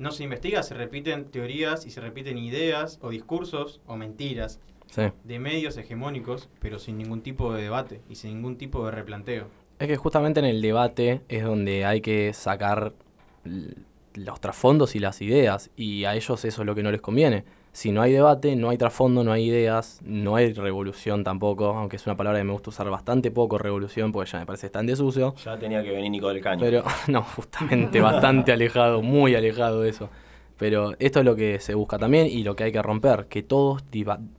[0.00, 4.58] no se investiga, se repiten teorías y se repiten ideas o discursos o mentiras
[4.88, 5.02] Sí.
[5.22, 9.46] de medios hegemónicos, pero sin ningún tipo de debate y sin ningún tipo de replanteo.
[9.78, 12.92] Es que justamente en el debate es donde hay que sacar
[14.14, 17.44] los trasfondos y las ideas, y a ellos eso es lo que no les conviene.
[17.76, 21.96] Si no hay debate, no hay trasfondo, no hay ideas, no hay revolución tampoco, aunque
[21.96, 24.86] es una palabra que me gusta usar bastante poco, revolución, porque ya me parece tan
[24.86, 25.34] desuso.
[25.44, 26.60] Ya tenía que venir Nico del Caño.
[26.62, 30.08] Pero, no, justamente bastante alejado, muy alejado de eso.
[30.56, 33.42] Pero esto es lo que se busca también y lo que hay que romper, que
[33.42, 33.84] todos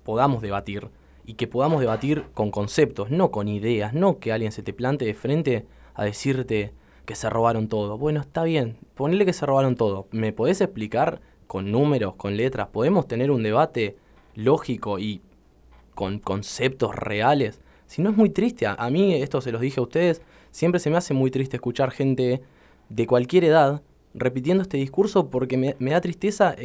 [0.01, 0.87] podamos debatir
[1.23, 5.05] y que podamos debatir con conceptos, no con ideas, no que alguien se te plante
[5.05, 6.73] de frente a decirte
[7.05, 7.99] que se robaron todo.
[7.99, 10.07] Bueno, está bien, ponele que se robaron todo.
[10.09, 12.67] ¿Me podés explicar con números, con letras?
[12.67, 13.95] ¿Podemos tener un debate
[14.35, 15.21] lógico y
[15.95, 17.61] con conceptos reales?
[17.87, 20.21] Si no es muy triste, a, mí esto se los dije a ustedes,
[20.51, 22.41] siempre se me hace muy triste escuchar gente
[22.89, 23.81] de cualquier edad
[24.13, 26.55] repitiendo este discurso porque me, da tristeza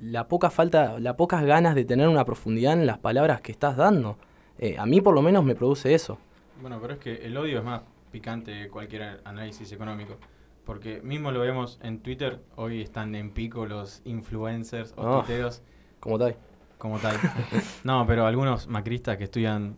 [0.00, 3.76] la poca falta, las pocas ganas de tener una profundidad en las palabras que estás
[3.76, 4.16] dando.
[4.58, 6.18] Eh, a mí por lo menos me produce eso.
[6.60, 10.16] Bueno, pero es que el odio es más picante que cualquier análisis económico.
[10.64, 15.18] Porque mismo lo vemos en Twitter, hoy están en pico los influencers o Oh.
[15.20, 15.62] tuiteros
[16.00, 16.36] Como tal.
[16.78, 17.16] como tal.
[17.84, 19.76] no, pero algunos macristas que estudian,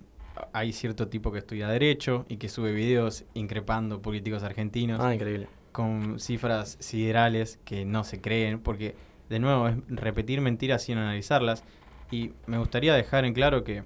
[0.53, 5.49] hay cierto tipo que estudia derecho y que sube videos increpando políticos argentinos Ah, increíble.
[5.73, 8.95] con cifras siderales que no se creen, porque
[9.31, 11.65] de nuevo es repetir mentiras sin analizarlas.
[12.11, 13.85] Y me gustaría dejar en claro que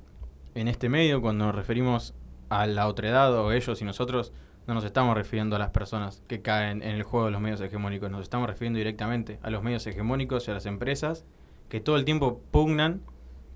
[0.56, 2.12] en este medio, cuando nos referimos
[2.48, 4.32] a la otredad o ellos y nosotros,
[4.66, 7.60] no nos estamos refiriendo a las personas que caen en el juego de los medios
[7.60, 11.24] hegemónicos, nos estamos refiriendo directamente a los medios hegemónicos y a las empresas
[11.68, 13.00] que todo el tiempo pugnan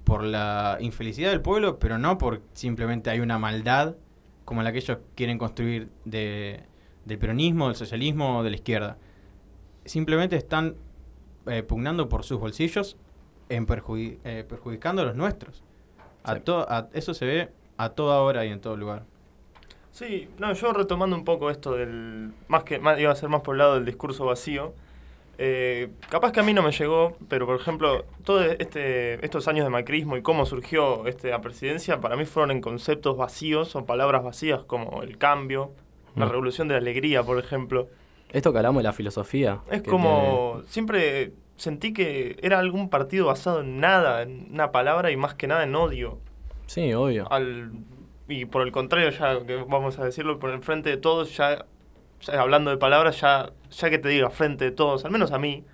[0.04, 3.96] por la infelicidad del pueblo, pero no por simplemente hay una maldad
[4.44, 6.64] como la que ellos quieren construir de,
[7.04, 8.96] del peronismo, del socialismo o de la izquierda.
[9.84, 10.76] Simplemente están
[11.46, 12.96] eh, pugnando por sus bolsillos,
[13.48, 15.62] en perjudi- eh, perjudicando a los nuestros.
[16.22, 16.42] A Sí.
[16.46, 19.04] a- eso se ve a toda hora y en todo lugar.
[19.92, 22.32] Sí, no, yo retomando un poco esto del.
[22.48, 22.78] Más que.
[22.78, 24.72] Más, iba a ser más por el lado del discurso vacío.
[25.38, 29.64] eh, capaz que a mí no me llegó, pero por ejemplo, todos este, estos años
[29.64, 33.86] de macrismo y cómo surgió este, la presidencia, para mí fueron en conceptos vacíos o
[33.86, 35.70] palabras vacías como el cambio,
[36.14, 36.30] la Mm.
[36.30, 37.88] revolución de la alegría, por ejemplo.
[38.30, 39.60] Esto que hablamos de la filosofía.
[39.70, 40.62] Es como.
[40.66, 45.46] Siempre sentí que era algún partido basado en nada, en una palabra y más que
[45.48, 46.18] nada en odio.
[46.66, 47.30] Sí, obvio.
[47.32, 47.72] al
[48.30, 51.66] y por el contrario ya que vamos a decirlo por el frente de todos ya,
[52.20, 55.38] ya hablando de palabras ya ya que te diga frente de todos al menos a
[55.38, 55.64] mí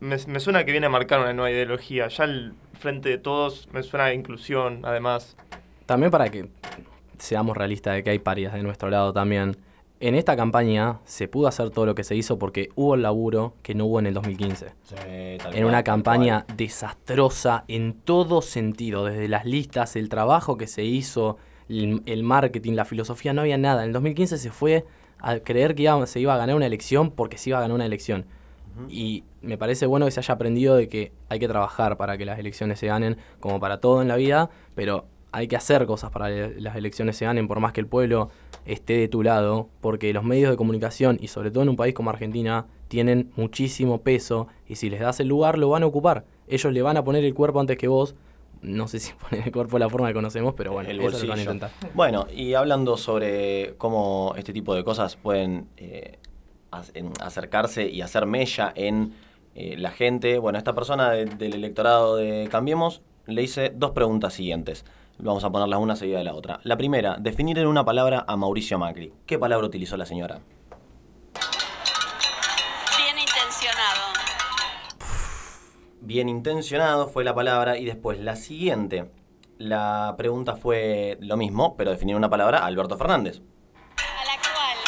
[0.00, 3.68] me, me suena que viene a marcar una nueva ideología ya el frente de todos
[3.72, 5.36] me suena a inclusión además
[5.86, 6.48] También para que
[7.18, 9.56] seamos realistas de que hay parias de nuestro lado también.
[10.00, 13.54] En esta campaña se pudo hacer todo lo que se hizo porque hubo el laburo
[13.62, 14.66] que no hubo en el 2015.
[14.84, 16.56] Sí, tal En cual, una tal campaña cual.
[16.56, 21.36] desastrosa en todo sentido, desde las listas, el trabajo que se hizo,
[21.68, 23.82] el, el marketing, la filosofía, no había nada.
[23.82, 24.84] En el 2015 se fue
[25.20, 27.74] a creer que iba- se iba a ganar una elección porque se iba a ganar
[27.74, 28.26] una elección.
[28.88, 32.24] Y me parece bueno que se haya aprendido de que hay que trabajar para que
[32.24, 36.10] las elecciones se ganen, como para todo en la vida, pero hay que hacer cosas
[36.12, 38.30] para que las elecciones se ganen, por más que el pueblo
[38.66, 41.92] esté de tu lado, porque los medios de comunicación, y sobre todo en un país
[41.92, 46.24] como Argentina, tienen muchísimo peso, y si les das el lugar, lo van a ocupar.
[46.46, 48.14] Ellos le van a poner el cuerpo antes que vos.
[48.62, 51.22] No sé si poner el cuerpo la forma que conocemos, pero bueno, el eso es
[51.22, 51.52] lo van a bolsillo.
[51.52, 51.94] intentar.
[51.94, 56.18] Bueno, y hablando sobre cómo este tipo de cosas pueden eh,
[57.20, 59.14] acercarse y hacer mella en
[59.54, 64.34] eh, la gente, bueno, esta persona de- del electorado de Cambiemos le hice dos preguntas
[64.34, 64.84] siguientes.
[65.18, 66.60] Vamos a ponerlas una seguida de la otra.
[66.62, 69.12] La primera, definir en una palabra a Mauricio Macri.
[69.26, 70.40] ¿Qué palabra utilizó la señora?
[76.08, 79.10] Bien intencionado fue la palabra y después la siguiente.
[79.58, 83.42] La pregunta fue lo mismo, pero definir una palabra a Alberto Fernández.
[83.98, 84.78] A la cual.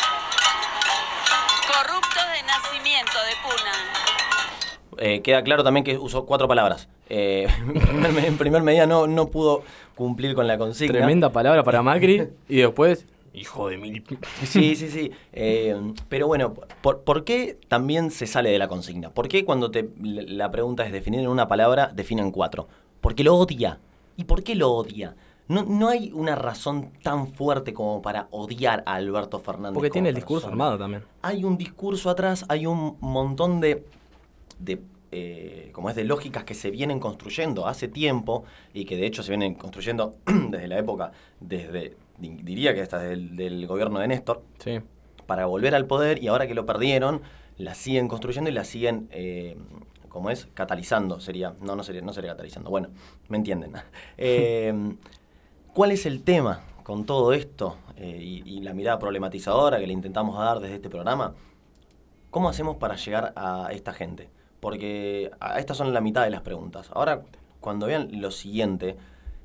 [1.69, 5.07] Corruptos de nacimiento de Puna.
[5.07, 6.89] Eh, queda claro también que usó cuatro palabras.
[7.11, 9.63] Eh, en primer me- en primer medida no, no pudo
[9.95, 10.95] cumplir con la consigna.
[11.01, 12.29] Tremenda palabra para Macri.
[12.49, 14.05] y después, hijo de mil.
[14.45, 15.11] Sí, sí, sí.
[15.33, 15.77] Eh,
[16.09, 19.11] pero bueno, ¿por, por qué también se sale de la consigna?
[19.11, 22.69] ¿Por qué cuando te, la pregunta es definir en una palabra, definen cuatro?
[23.01, 23.81] Porque lo odia.
[24.17, 25.17] ¿Y por qué lo odia?
[25.49, 29.75] No, no hay una razón tan fuerte como para odiar a Alberto Fernández.
[29.75, 30.65] Porque tiene el discurso persona.
[30.65, 31.03] armado también.
[31.23, 33.85] Hay un discurso atrás, hay un montón de,
[34.61, 34.81] de
[35.13, 39.25] eh, como es de lógicas que se vienen construyendo hace tiempo y que de hecho
[39.25, 40.15] se vienen construyendo
[40.51, 41.11] desde la época,
[41.41, 44.81] desde diría que hasta del, del gobierno de Néstor, Sí.
[45.27, 47.23] para volver al poder y ahora que lo perdieron,
[47.57, 49.57] la siguen construyendo y la siguen, eh,
[50.09, 52.89] como es, catalizando, sería, no, no sería, no sería catalizando, bueno,
[53.29, 53.73] me entienden.
[54.19, 54.73] Eh,
[55.75, 59.93] ¿Cuál es el tema con todo esto eh, y, y la mirada problematizadora que le
[59.93, 61.35] intentamos dar desde este programa?
[62.31, 64.29] ¿Cómo hacemos para llegar a esta gente?
[64.61, 66.91] Porque a- estas son la mitad de las preguntas.
[66.93, 67.23] Ahora,
[67.61, 68.97] cuando vean lo siguiente,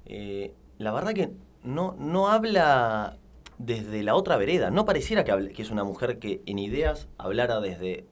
[0.05, 1.31] eh, la verdad que
[1.65, 3.17] no, no habla
[3.57, 4.69] desde la otra vereda.
[4.69, 8.05] No pareciera que, hable- que es una mujer que en ideas hablara desde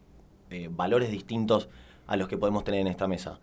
[0.50, 1.70] eh, valores distintos
[2.08, 3.40] a los que podemos tener en esta mesa.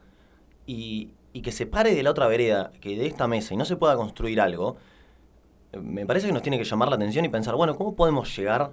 [0.66, 3.64] Y, y que se pare de la otra vereda, que de esta mesa, y no
[3.64, 4.76] se pueda construir algo,
[5.72, 8.36] eh, me parece que nos tiene que llamar la atención y pensar, bueno, ¿cómo podemos
[8.36, 8.72] llegar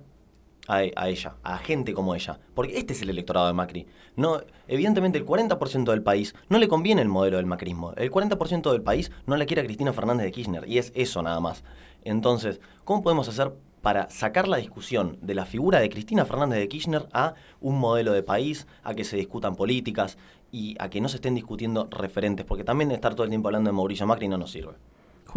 [0.67, 2.39] a, ella, a gente como ella?
[2.53, 3.87] Porque este es el electorado de Macri.
[4.15, 7.93] No, evidentemente el 40% del país no le conviene el modelo del macrismo.
[7.93, 11.21] El 40% del país no la quiere a Cristina Fernández de Kirchner, y es eso
[11.21, 11.63] nada más.
[12.03, 16.67] Entonces, ¿cómo podemos hacer para sacar la discusión de la figura de Cristina Fernández de
[16.67, 20.17] Kirchner a un modelo de país, a que se discutan políticas
[20.51, 22.45] y a que no se estén discutiendo referentes?
[22.45, 24.73] Porque también estar todo el tiempo hablando de Mauricio Macri no nos sirve.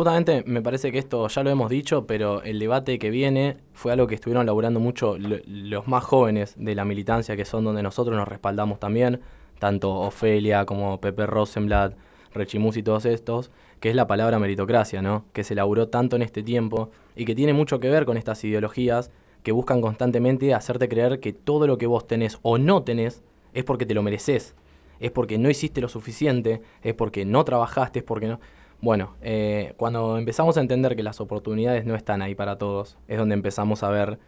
[0.01, 3.93] Justamente me parece que esto ya lo hemos dicho, pero el debate que viene fue
[3.93, 7.83] algo que estuvieron laburando mucho lo- los más jóvenes de la militancia, que son donde
[7.83, 9.21] nosotros nos respaldamos también,
[9.59, 11.99] tanto Ofelia como Pepe Rosenblatt,
[12.33, 15.27] Rechimus y todos estos, que es la palabra meritocracia, ¿no?
[15.35, 18.43] Que se laburó tanto en este tiempo y que tiene mucho que ver con estas
[18.43, 19.11] ideologías
[19.43, 23.23] que buscan constantemente hacerte creer que todo lo que vos tenés o no tenés
[23.53, 24.55] es porque te lo mereces,
[24.99, 28.41] es porque no hiciste lo suficiente, es porque no trabajaste, es porque no...
[28.83, 33.19] Bueno, eh, cuando empezamos a entender que las oportunidades no están ahí para todos, es
[33.19, 34.19] donde empezamos a ver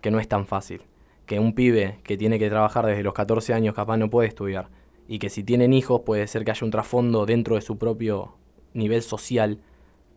[0.00, 0.82] que no es tan fácil.
[1.26, 4.68] Que un pibe que tiene que trabajar desde los 14 años capaz no puede estudiar.
[5.08, 8.36] Y que si tienen hijos puede ser que haya un trasfondo dentro de su propio
[8.74, 9.58] nivel social,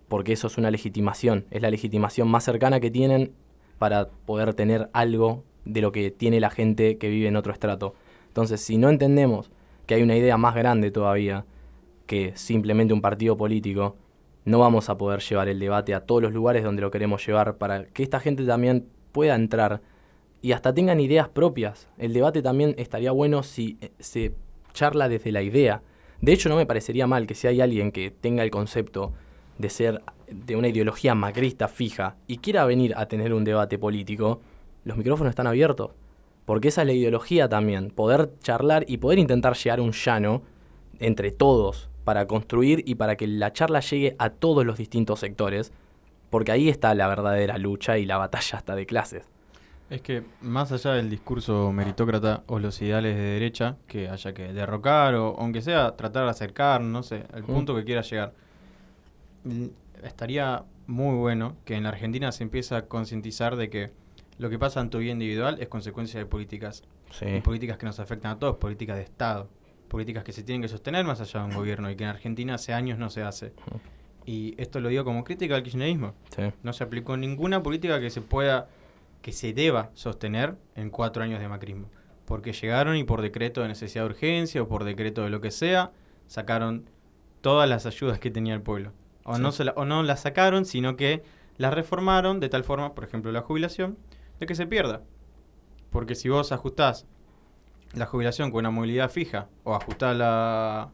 [0.08, 1.46] porque eso es una legitimación.
[1.50, 3.34] Es la legitimación más cercana que tienen
[3.80, 7.96] para poder tener algo de lo que tiene la gente que vive en otro estrato.
[8.28, 9.50] Entonces, si no entendemos
[9.88, 11.46] que hay una idea más grande todavía,
[12.10, 13.96] que simplemente un partido político,
[14.44, 17.58] no vamos a poder llevar el debate a todos los lugares donde lo queremos llevar
[17.60, 19.84] para que esta gente también pueda entrar
[20.42, 21.88] y hasta tengan ideas propias.
[22.00, 24.34] El debate también estaría bueno si eh, se
[24.74, 25.84] charla desde la idea.
[26.20, 29.14] De hecho, no me parecería mal que si hay alguien que tenga el concepto
[29.60, 30.02] de ser
[30.32, 34.42] de una ideología macrista fija y quiera venir a tener un debate político,
[34.84, 35.92] los micrófonos están abiertos.
[36.46, 40.42] Porque esa es la ideología también, poder charlar y poder intentar llegar a un llano
[41.00, 45.72] entre todos para construir y para que la charla llegue a todos los distintos sectores,
[46.32, 49.30] porque ahí está la verdadera lucha y la batalla hasta de clases.
[49.92, 54.54] Es que más allá del discurso meritócrata o los ideales de derecha que haya que
[54.54, 58.34] derrocar o aunque sea tratar de acercar, no sé, al punto que quiera llegar,
[59.44, 59.66] mm,
[60.04, 63.92] estaría muy bueno que en la Argentina se empiece a concientizar de que
[64.40, 66.82] lo que pasa en tu vida individual es consecuencia de políticas
[67.22, 69.48] y políticas que nos afectan a todos, políticas de Estado,
[69.90, 72.54] políticas que se tienen que sostener más allá de un gobierno y que en Argentina
[72.56, 73.52] hace años no se hace.
[74.26, 76.14] Y esto lo digo como crítica al kirchnerismo.
[76.36, 76.44] Sí.
[76.64, 78.70] No se aplicó ninguna política que se pueda,
[79.22, 81.90] que se deba sostener en cuatro años de macrismo.
[82.26, 85.50] Porque llegaron y por decreto de necesidad de urgencia o por decreto de lo que
[85.52, 85.92] sea,
[86.28, 86.86] sacaron
[87.42, 88.94] todas las ayudas que tenía el pueblo.
[89.24, 89.42] O, Sí.
[89.42, 91.24] no, se la- o no las sacaron, sino que
[91.58, 93.98] las reformaron de tal forma, por ejemplo, la jubilación,
[94.40, 95.02] de que se pierda.
[95.90, 97.08] Porque si vos ajustás
[97.94, 100.90] la jubilación con una movilidad fija o ajustás la,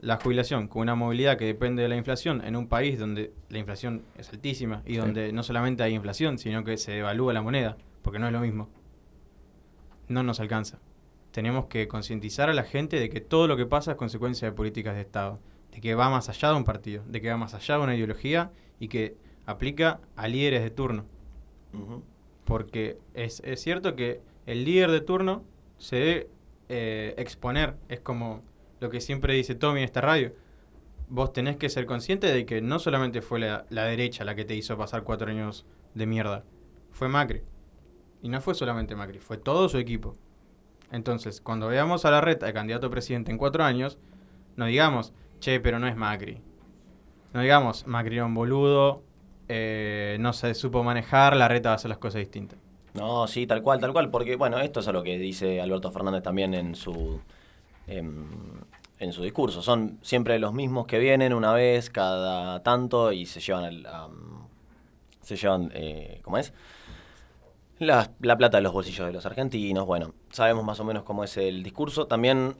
[0.00, 3.58] la jubilación con una movilidad que depende de la inflación en un país donde la
[3.58, 4.96] inflación es altísima y Sí.
[4.98, 8.40] donde no solamente hay inflación, sino que se devalúa la moneda, porque no es lo
[8.40, 8.68] mismo,
[10.08, 10.78] no nos alcanza.
[11.30, 14.52] tenemos que concientizar a la gente de que todo lo que pasa es consecuencia de
[14.52, 15.38] políticas de Estado,
[15.72, 17.96] de que va más allá de un partido, de que va más allá de una
[17.96, 19.16] ideología y que
[19.46, 21.06] aplica a líderes de turno.
[22.44, 25.42] Porque es, es cierto que el líder de turno
[25.82, 26.30] se debe
[26.68, 28.44] eh, exponer, es como
[28.78, 30.32] lo que siempre dice Tommy en esta radio.
[31.08, 34.44] Vos tenés que ser consciente de que no solamente fue la, la derecha la que
[34.44, 36.44] te hizo pasar cuatro años de mierda,
[36.92, 37.42] fue Macri.
[38.22, 40.16] Y no fue solamente Macri, fue todo su equipo.
[40.92, 43.98] Entonces, cuando veamos a la reta de candidato a presidente en cuatro años,
[44.54, 46.40] no digamos, che, pero no es Macri.
[47.34, 49.02] No digamos, Macri era un boludo,
[49.48, 52.60] eh, no se supo manejar, la reta va a hacer las cosas distintas.
[52.94, 55.90] No, sí, tal cual, tal cual, porque bueno, esto es a lo que dice Alberto
[55.90, 57.20] Fernández también en su
[57.86, 58.26] em,
[58.98, 59.62] en su discurso.
[59.62, 64.48] Son siempre los mismos que vienen una vez cada tanto y se llevan am,
[65.22, 66.52] se llevan, eh, ¿cómo es?
[67.78, 69.86] La, la plata de los bolsillos de los argentinos.
[69.86, 72.06] Bueno, sabemos más o menos cómo es el discurso.
[72.06, 72.54] También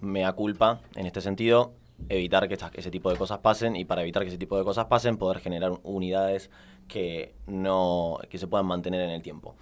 [0.00, 1.72] me da culpa en este sentido
[2.08, 4.64] evitar que estas- ese tipo de cosas pasen y para evitar que ese tipo de
[4.64, 6.50] cosas pasen poder generar unidades
[6.88, 9.54] que no que se puedan mantener en el tiempo.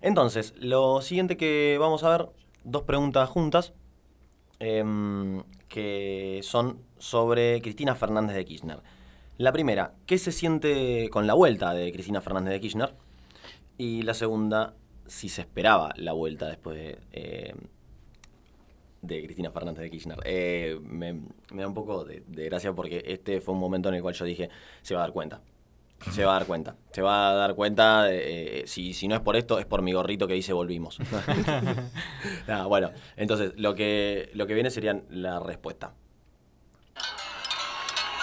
[0.00, 2.28] Entonces, lo siguiente que vamos a ver,
[2.64, 3.74] dos preguntas juntas,
[4.58, 8.80] em, que son sobre Cristina Fernández de Kirchner.
[9.38, 12.94] La primera, ¿qué se siente con la vuelta de Cristina Fernández de Kirchner?
[13.78, 14.74] Y la segunda,
[15.06, 17.54] si se esperaba la vuelta después de,
[19.02, 20.18] de Cristina Fernández de Kirchner.
[20.24, 21.20] Eh, me,
[21.54, 24.50] da un poco de gracia porque este fue un momento en el cual yo dije,
[24.82, 25.40] se va a dar cuenta.
[26.12, 26.76] Se va a dar cuenta.
[26.92, 29.92] Se va a dar cuenta, eh, si, si no es por esto, es por mi
[29.92, 30.98] gorrito que dice volvimos.
[32.46, 35.92] Nada, bueno, entonces lo que, lo que viene serían la respuesta.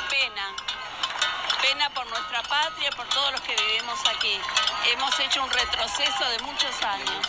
[0.09, 0.55] Pena.
[1.61, 4.39] Pena por nuestra patria, por todos los que vivimos aquí.
[4.91, 7.27] Hemos hecho un retroceso de muchos años.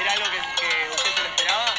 [0.00, 1.74] ¿Era algo que, que usted se lo esperaba?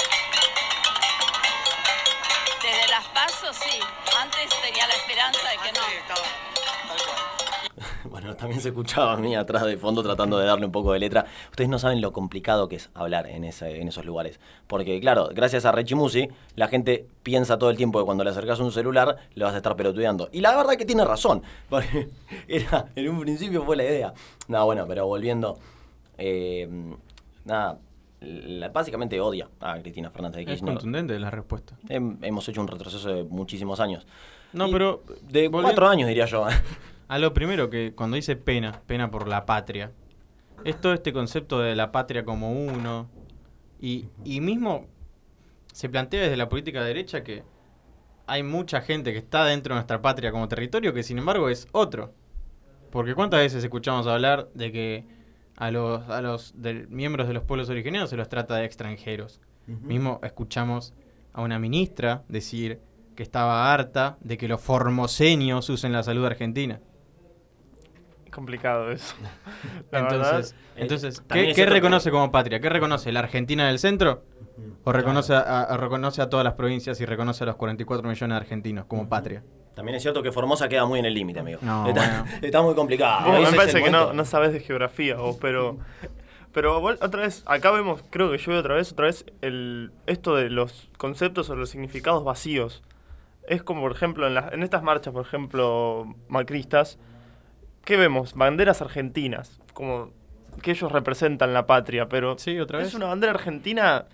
[2.61, 3.79] Desde las pasos, sí.
[4.19, 5.87] Antes tenía la esperanza de que no.
[5.87, 6.52] Estaba
[8.35, 11.25] también se escuchaba a mí atrás de fondo tratando de darle un poco de letra.
[11.49, 14.39] Ustedes no saben lo complicado que es hablar en, ese, en esos lugares.
[14.67, 18.59] Porque, claro, gracias a Rechimusi, la gente piensa todo el tiempo que cuando le acercas
[18.59, 20.29] un celular, le vas a estar pelotudeando.
[20.31, 21.41] Y la verdad que tiene razón.
[21.69, 22.09] Porque
[22.47, 24.13] era, en un principio fue la idea.
[24.47, 25.57] No, bueno, pero volviendo.
[26.17, 26.67] eh,
[27.45, 27.79] nada,
[28.21, 30.75] la- básicamente odia a Cristina Fernández de Es Kirchner.
[30.75, 31.75] contundente la respuesta.
[31.89, 34.05] Hem- hemos hecho un retroceso de muchísimos años.
[34.53, 36.45] No, Y pero De cuatro años, diría yo.
[37.07, 39.91] A lo primero que cuando dice pena, pena por la patria,
[40.63, 43.09] es todo este concepto de la patria como uno.
[43.79, 44.87] Y, y mismo
[45.73, 47.43] se plantea desde la política derecha que
[48.27, 51.67] hay mucha gente que está dentro de nuestra patria como territorio que sin embargo es
[51.73, 52.13] otro.
[52.91, 55.05] Porque cuántas veces escuchamos hablar de que
[55.57, 59.41] a los, a los del- miembros de los pueblos originarios se los trata de extranjeros.
[59.67, 60.93] Mismo escuchamos
[61.33, 62.79] a una ministra decir
[63.15, 66.79] que estaba harta de que los formoseños usen la salud argentina.
[68.33, 69.15] Complicado eso.
[69.91, 72.59] La Entonces, verdad, entonces Eh, ¿qué, qué reconoce como patria?
[72.59, 73.11] ¿Qué reconoce?
[73.11, 74.23] ¿La Argentina del centro?
[74.83, 78.35] ¿O reconoce, a, a- reconoce a todas las provincias y reconoce a los 44 millones
[78.35, 79.43] de argentinos como patria?
[79.75, 81.59] También es cierto que Formosa queda muy en el límite, amigo.
[81.61, 82.25] No, está, bueno.
[82.41, 83.35] está muy complicado.
[83.37, 85.77] Ese me parece que no, no sabes de geografía vos, pero...
[86.51, 90.35] Pero otra vez, acá vemos, creo que yo veo otra vez, otra vez, el, esto
[90.35, 92.83] de los conceptos o los significados vacíos.
[93.47, 96.99] Es como, por ejemplo, en, las en estas marchas, por ejemplo, macristas,
[97.85, 98.33] ¿qué vemos?
[98.33, 100.11] Banderas argentinas, como
[100.61, 102.89] que ellos representan la patria, pero Sí, otra vez.
[102.89, 104.05] es una bandera argentina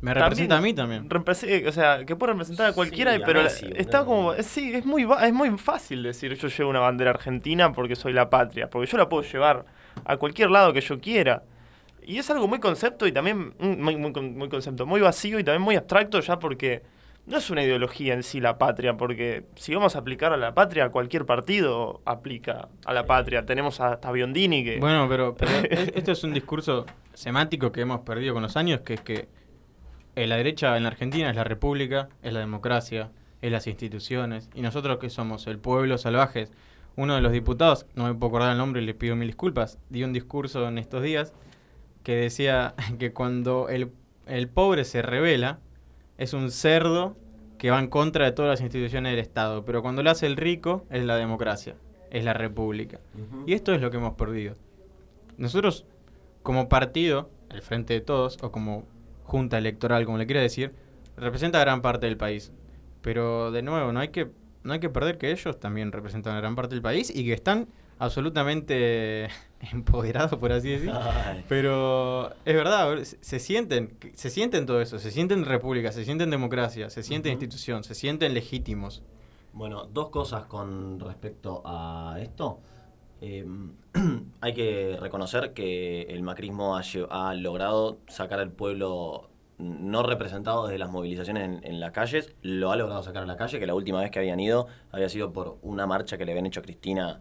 [0.00, 1.08] Me representa a mí también.
[1.08, 4.32] Represe- o sea, que puede representar a cualquiera, Sí, a pero Messi, está como.
[4.32, 7.94] es- sí, es muy, va- es muy fácil decir yo llevo una bandera argentina porque
[7.96, 8.68] soy la patria.
[8.68, 9.64] Porque yo la puedo llevar
[10.04, 11.42] a cualquier lado que yo quiera.
[12.04, 13.54] Y es algo muy concepto y también.
[13.60, 16.82] mm, Muy, muy, con- muy concepto, muy vacío y también muy abstracto ya porque.
[17.26, 20.54] No es una ideología en sí la patria, porque si vamos a aplicar a la
[20.54, 23.46] patria, cualquier partido aplica a la patria.
[23.46, 24.78] Tenemos hasta Biondini que.
[24.80, 28.80] Bueno, pero, pero es- esto es un discurso semántico que hemos perdido con los años,
[28.80, 29.28] que es que
[30.16, 33.10] eh, la derecha en la Argentina es la república, es la democracia,
[33.40, 36.50] es las instituciones, y nosotros que somos el pueblo salvajes.
[36.96, 39.78] Uno de los diputados, no me puedo acordar el nombre y le pido mil disculpas,
[39.88, 41.32] dio un discurso en estos días
[42.02, 43.92] que decía que cuando el,
[44.26, 45.60] el pobre se revela,
[46.22, 47.16] es un cerdo
[47.58, 50.36] que va en contra de todas las instituciones del Estado, pero cuando lo hace el
[50.36, 51.76] rico es la democracia,
[52.10, 53.00] es la república.
[53.46, 54.54] Y esto es lo que hemos perdido.
[55.36, 55.84] Nosotros,
[56.42, 58.84] como partido, el Frente de Todos, o como
[59.24, 60.72] junta electoral, como le quiera decir,
[61.16, 62.52] representa a gran parte del país.
[63.00, 64.30] Pero de nuevo, no hay que,
[64.62, 67.32] no hay que perder que ellos también representan a gran parte del país y que
[67.32, 67.68] están
[67.98, 69.28] absolutamente
[69.70, 70.90] empoderado, por así decir.
[70.92, 71.44] Ay.
[71.48, 76.90] Pero es verdad, se- sienten, se sienten todo eso, se sienten república, se sienten democracia,
[76.90, 79.02] se sienten institución, se sienten legítimos.
[79.52, 82.60] Bueno, dos cosas con respecto a esto.
[83.20, 83.46] Eh,
[84.40, 90.90] hay que reconocer que el macrismo ha, logrado sacar al pueblo no representado desde las
[90.90, 94.00] movilizaciones en, en las calles, lo ha logrado sacar a la calle, que la última
[94.00, 97.20] vez que habían ido había sido por una marcha que le habían hecho a Cristina,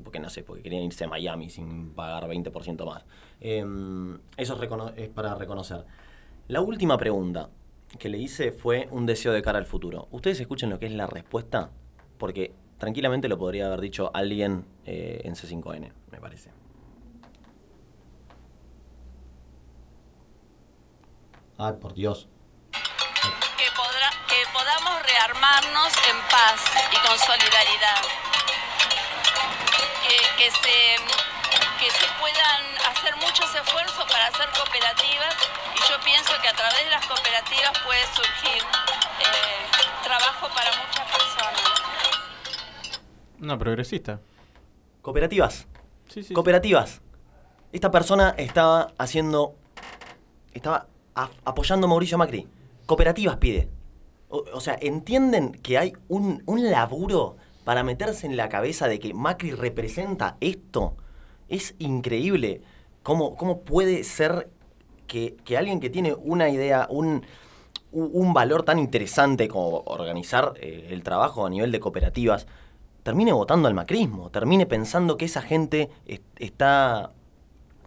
[0.00, 3.04] porque no sé, porque querían irse a Miami sin pagar 20% más.
[3.40, 3.64] Eh,
[4.36, 4.60] eso
[4.96, 5.84] es, para reconocer.
[6.48, 7.50] La última pregunta
[7.98, 10.08] que le hice fue un deseo de cara al futuro.
[10.10, 11.70] Ustedes escuchen lo que es la respuesta,
[12.18, 16.50] porque tranquilamente lo podría haber dicho alguien eh, en C5N, me parece.
[21.56, 22.28] Ay, por Dios.
[22.72, 26.60] que, podrá, que podamos rearmarnos en paz
[26.92, 28.33] y con solidaridad.
[30.14, 30.78] Que, que se,
[31.80, 35.34] que se puedan hacer muchos esfuerzos para hacer cooperativas
[35.74, 41.10] y yo pienso que a través de las cooperativas puede surgir eh, trabajo para muchas
[41.10, 41.62] personas.
[43.40, 44.20] Una progresista.
[45.02, 45.66] Cooperativas.
[46.08, 46.32] Sí, sí.
[46.32, 47.00] Cooperativas.
[47.72, 49.56] Esta persona estaba haciendo.
[50.52, 50.86] Estaba
[51.16, 52.46] a- apoyando a Mauricio Macri.
[52.86, 53.68] Cooperativas pide.
[54.28, 58.98] O, o sea, ¿entienden que hay un, un laburo para meterse en la cabeza de
[58.98, 60.96] que Macri representa esto?
[61.48, 62.62] Es increíble
[63.02, 64.50] cómo, cómo puede ser
[65.06, 67.24] que, que alguien que tiene una idea, un,
[67.92, 72.46] un valor tan interesante como organizar eh, el trabajo a nivel de cooperativas,
[73.02, 77.12] termine votando al macrismo, termine pensando que esa gente es- está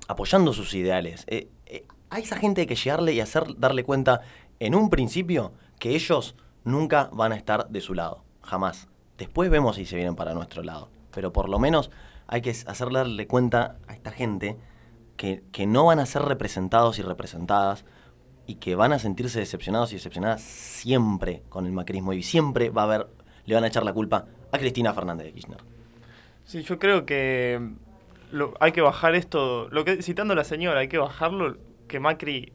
[0.07, 1.23] apoyando sus ideales.
[1.27, 4.21] Eh, eh, a esa gente hay que llegarle y hacer darle cuenta
[4.59, 8.87] en un principio que ellos nunca van a estar de su lado, jamás.
[9.17, 11.91] Después vemos si se vienen para nuestro lado, pero por lo menos
[12.27, 14.57] hay que hacerle darle cuenta a esta gente
[15.15, 17.85] que, no van a ser representados y representadas
[18.45, 22.83] y que van a sentirse decepcionados y decepcionadas siempre con el macrismo y siempre va
[22.83, 23.07] a haber,
[23.45, 25.59] le van a echar la culpa a Cristina Fernández de Kirchner.
[26.45, 27.59] Sí, yo creo que
[28.59, 31.57] hay que bajar esto, lo que citando a la señora, hay que bajarlo,
[31.87, 32.53] que Macri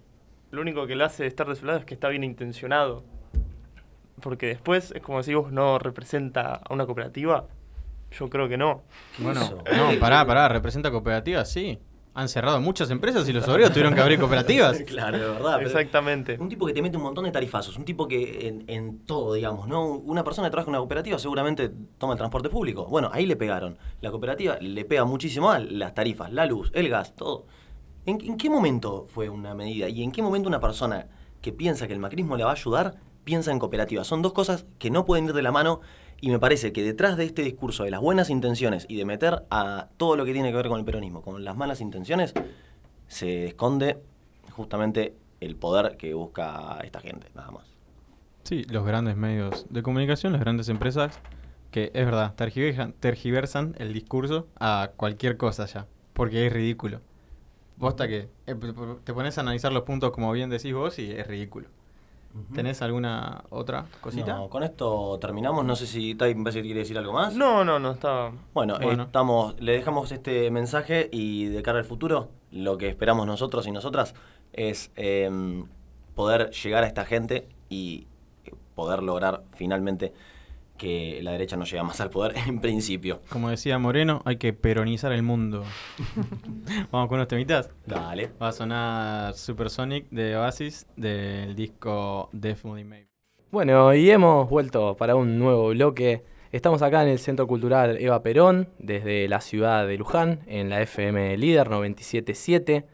[0.50, 3.04] lo único que le hace estar de su lado es que está bien intencionado.
[4.20, 7.46] Porque después, es como si vos no representa a una cooperativa,
[8.12, 8.82] yo creo que no.
[9.18, 9.40] Bueno,
[9.76, 11.78] no, pará, pará, representa cooperativas, sí.
[12.14, 14.78] Han cerrado muchas empresas y los obreros tuvieron que abrir cooperativas.
[14.86, 15.54] Claro, de verdad.
[15.56, 16.36] pero- Exactamente.
[16.38, 19.32] Un tipo que te mete un montón de tarifazos, un tipo que en, en todo,
[19.32, 19.86] digamos, ¿no?
[19.86, 22.84] Una persona que trabaja en una cooperativa seguramente toma el transporte público.
[22.84, 23.78] Bueno, ahí le pegaron.
[24.02, 27.46] La cooperativa le pega muchísimo a las tarifas, la luz, el gas, todo.
[28.04, 29.88] ¿En, en qué momento fue una medida?
[29.88, 31.06] ¿Y en qué momento una persona
[31.40, 34.04] que piensa que el macrismo le va a ayudar piensa en cooperativa?
[34.04, 35.80] Son dos cosas que no pueden ir de la mano
[36.20, 39.42] y me parece que detrás de este discurso de las buenas intenciones y de meter
[39.50, 42.32] a todo lo que tiene que ver con el peronismo, con las malas intenciones,
[43.08, 43.98] se esconde
[44.52, 47.66] justamente el poder que busca esta gente, nada más.
[48.44, 51.18] Sí, los grandes medios de comunicación, las grandes empresas,
[51.72, 57.00] que es verdad, tergiversan, tergiversan el discurso a cualquier cosa ya, porque es ridículo.
[57.76, 58.54] Bosta que eh,
[59.04, 61.68] te pones a analizar los puntos como bien decís vos y es ridículo.
[62.54, 64.36] ¿Tenés alguna otra cosita?
[64.36, 65.64] No, con esto terminamos.
[65.64, 67.34] No sé si Tai quiere decir algo más.
[67.34, 68.32] No, no, no, estaba...
[68.54, 69.04] Bueno, eh, Bueno.
[69.04, 73.70] estamos, le dejamos este mensaje y de cara al futuro, lo que esperamos nosotros y
[73.70, 74.14] nosotras
[74.52, 75.66] es em,
[76.14, 78.06] poder llegar a esta gente y
[78.44, 80.14] eh, poder lograr finalmente
[80.76, 83.20] que la derecha no llegue más al poder en principio.
[83.28, 85.64] Como decía Moreno, hay que peronizar el mundo.
[86.90, 87.70] Vamos con unos temitas.
[87.86, 88.30] Dale.
[88.40, 93.08] Va a sonar Supersonic de Oasis del disco Death Moody Maybe.
[93.50, 96.24] Bueno, y hemos vuelto para un nuevo bloque.
[96.52, 100.80] Estamos acá en el Centro Cultural Eva Perón, desde la ciudad de Luján, en la
[100.82, 102.86] FM Líder 977.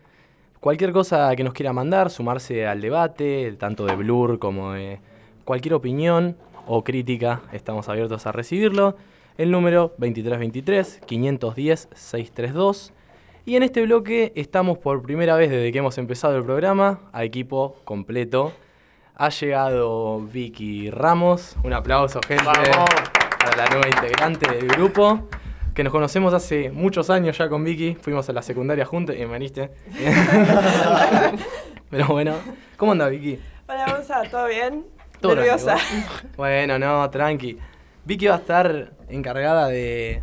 [0.60, 5.00] Cualquier cosa que nos quiera mandar, sumarse al debate, tanto de Blur como de
[5.44, 6.36] cualquier opinión
[6.68, 8.96] o crítica, estamos abiertos a recibirlo.
[9.38, 12.92] El número 2323-510-632.
[13.46, 17.24] Y en este bloque estamos por primera vez desde que hemos empezado el programa a
[17.24, 18.52] equipo completo.
[19.14, 21.56] Ha llegado Vicky Ramos.
[21.64, 22.84] Un aplauso, gente, ¡Vamos!
[23.38, 25.26] para la nueva integrante del grupo.
[25.74, 27.94] Que nos conocemos hace muchos años ya con Vicky.
[27.94, 29.70] Fuimos a la secundaria juntos y me viniste.
[31.90, 32.34] Pero bueno,
[32.76, 33.38] ¿cómo anda Vicky?
[33.66, 34.97] Hola, Gonza, ¿todo bien?
[35.20, 35.76] Todo Nerviosa.
[36.36, 37.58] Bueno, no, tranqui.
[38.04, 40.22] Vicky va a estar encargada de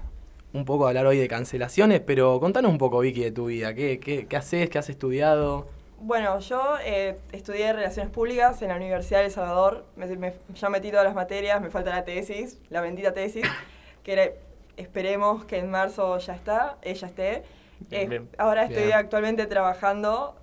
[0.53, 3.73] un poco hablar hoy de cancelaciones, pero contanos un poco, Vicky, de tu vida.
[3.73, 4.69] ¿Qué, qué, qué haces?
[4.69, 5.67] ¿Qué has estudiado?
[5.99, 9.85] Bueno, yo eh, estudié Relaciones Públicas en la Universidad de El Salvador.
[9.95, 13.45] Me, me- ya metí todas las materias, me falta la tesis, la bendita tesis,
[14.03, 14.29] que era-
[14.77, 17.43] esperemos que en marzo ya está, ella esté.
[17.91, 20.35] Eh, ahora estoy actualmente trabajando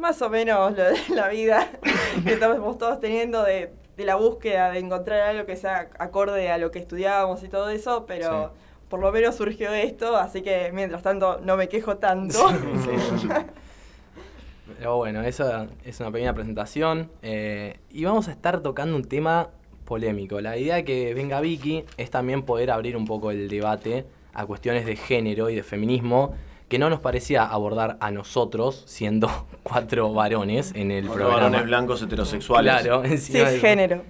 [0.00, 1.70] más o menos lo de la vida
[2.24, 6.58] que estamos todos teniendo de, de la búsqueda de encontrar algo que sea acorde a
[6.58, 8.52] lo que estudiábamos y todo eso, pero
[8.88, 12.48] por lo menos surgió esto, así que mientras tanto no me quejo tanto.
[14.78, 17.10] Pero bueno, eso es una pequeña presentación.
[17.22, 19.50] eh, y vamos a estar tocando un tema
[19.84, 20.40] polémico.
[20.40, 24.46] La idea de que venga Vicky es también poder abrir un poco el debate a
[24.46, 26.34] cuestiones de género y de feminismo
[26.70, 29.28] que no nos parecía abordar a nosotros, siendo
[29.62, 31.48] cuatro varones en el Cuatro programa.
[31.50, 32.72] varones blancos heterosexuales.
[32.82, 34.02] Claro, encima del- Cisgénero.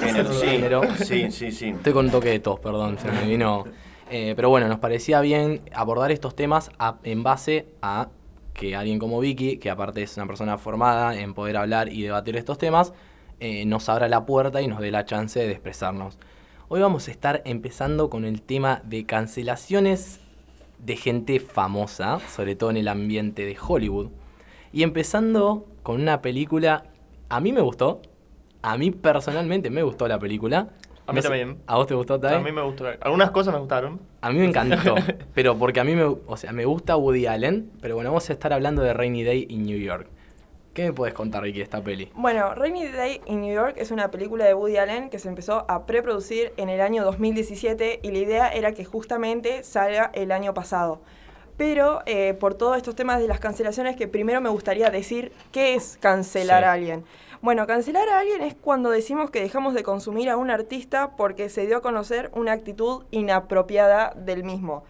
[0.00, 0.80] Género, sí, Género.
[1.04, 1.68] sí, sí, sí.
[1.70, 3.64] Estoy con un toque de tos, perdón, se me vino.
[4.08, 8.08] Eh, pero bueno, nos parecía bien abordar estos temas a- en base a
[8.54, 12.36] que alguien como Vicky, que aparte es una persona formada en poder hablar y debatir
[12.36, 12.92] estos temas,
[13.40, 16.18] eh, nos abra la puerta y nos dé la chance de expresarnos.
[16.68, 20.20] Hoy vamos a estar empezando con el tema de cancelaciones
[20.78, 24.08] de gente famosa, sobre todo en el ambiente de Hollywood.
[24.72, 26.84] Y empezando con una película,
[27.28, 28.02] a mí me gustó,
[28.62, 30.68] a mí personalmente me gustó la película.
[31.06, 31.58] A mí No sé, también.
[31.66, 32.34] ¿A vos te gustó, Tai?
[32.34, 32.86] A mí me gustó.
[33.00, 34.00] Algunas cosas me gustaron.
[34.20, 34.96] A mí me encantó,
[35.34, 38.32] pero porque a mí me, o sea, me gusta Woody Allen, pero bueno, vamos a
[38.32, 40.08] estar hablando de Rainy Day in New York.
[40.76, 42.10] ¿Qué me puedes contar, Ricky, de esta peli?
[42.14, 45.64] Bueno, Rainy Day in New York es una película de Woody Allen que se empezó
[45.68, 50.52] a preproducir en el año 2017 y la idea era que justamente salga el año
[50.52, 51.00] pasado.
[51.56, 55.76] Pero eh, por todos estos temas de las cancelaciones, que primero me gustaría decir qué
[55.76, 56.66] es cancelar Sí.
[56.66, 57.04] a alguien.
[57.40, 61.48] Bueno, cancelar a alguien es cuando decimos que dejamos de consumir a un artista porque
[61.48, 64.84] se dio a conocer una actitud inapropiada del mismo.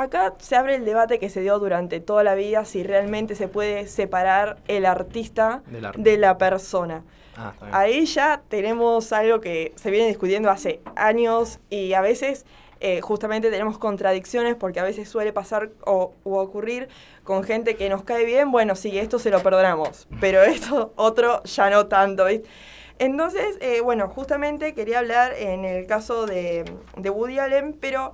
[0.00, 3.48] Acá se abre el debate que se dio durante toda la vida si realmente se
[3.48, 5.62] puede separar el artista
[5.94, 7.04] de la persona.
[7.36, 7.52] Ah.
[7.70, 12.46] Ahí ya tenemos algo que se viene discutiendo hace años y a veces
[12.80, 16.88] eh, justamente tenemos contradicciones porque a veces suele pasar o u ocurrir
[17.22, 21.42] con gente que nos cae bien, bueno, sí, esto se lo perdonamos, pero esto otro
[21.44, 22.48] ya no tanto, ¿viste?
[22.98, 26.64] Entonces, eh, bueno, justamente quería hablar en el caso de,
[26.96, 28.12] de Woody Allen, pero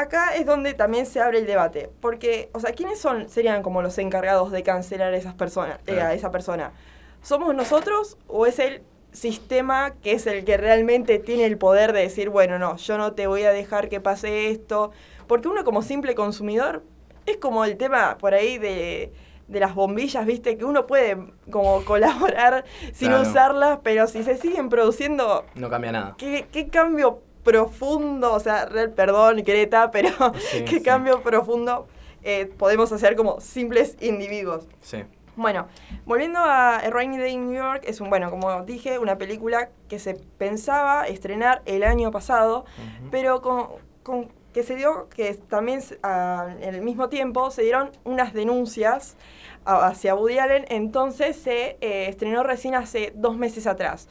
[0.00, 1.90] acá es donde también se abre el debate.
[2.00, 6.00] Porque, o sea, ¿quiénes son, serían como los encargados de cancelar a, esas personas, eh,
[6.00, 6.72] a esa persona?
[7.22, 8.82] ¿Somos nosotros o es el
[9.12, 13.12] sistema que es el que realmente tiene el poder de decir, bueno, no, yo no
[13.12, 14.92] te voy a dejar que pase esto?
[15.26, 16.82] Porque uno como simple consumidor
[17.26, 19.12] es como el tema por ahí de,
[19.48, 20.56] de las bombillas, ¿viste?
[20.56, 21.16] Que uno puede
[21.50, 23.28] como colaborar sin Claro.
[23.28, 26.14] usarlas, pero si se siguen produciendo No cambia nada.
[26.18, 27.22] ¿Qué, qué cambio
[27.52, 30.82] profundo, o sea, real, perdón, Greta, pero Sí, qué sí.
[30.82, 31.86] cambio profundo
[32.22, 34.66] eh, podemos hacer como simples individuos?
[34.82, 35.04] Sí.
[35.36, 35.68] Bueno,
[36.04, 39.70] volviendo a A Rainy Day in New York, es un, bueno, como dije, una película
[39.88, 42.64] que se pensaba estrenar el año pasado,
[43.10, 43.68] pero con,
[44.02, 49.16] con- que se dio que también a- en el mismo tiempo se dieron unas denuncias
[49.64, 54.08] hacia Woody Allen, entonces se eh, estrenó recién hace dos meses atrás.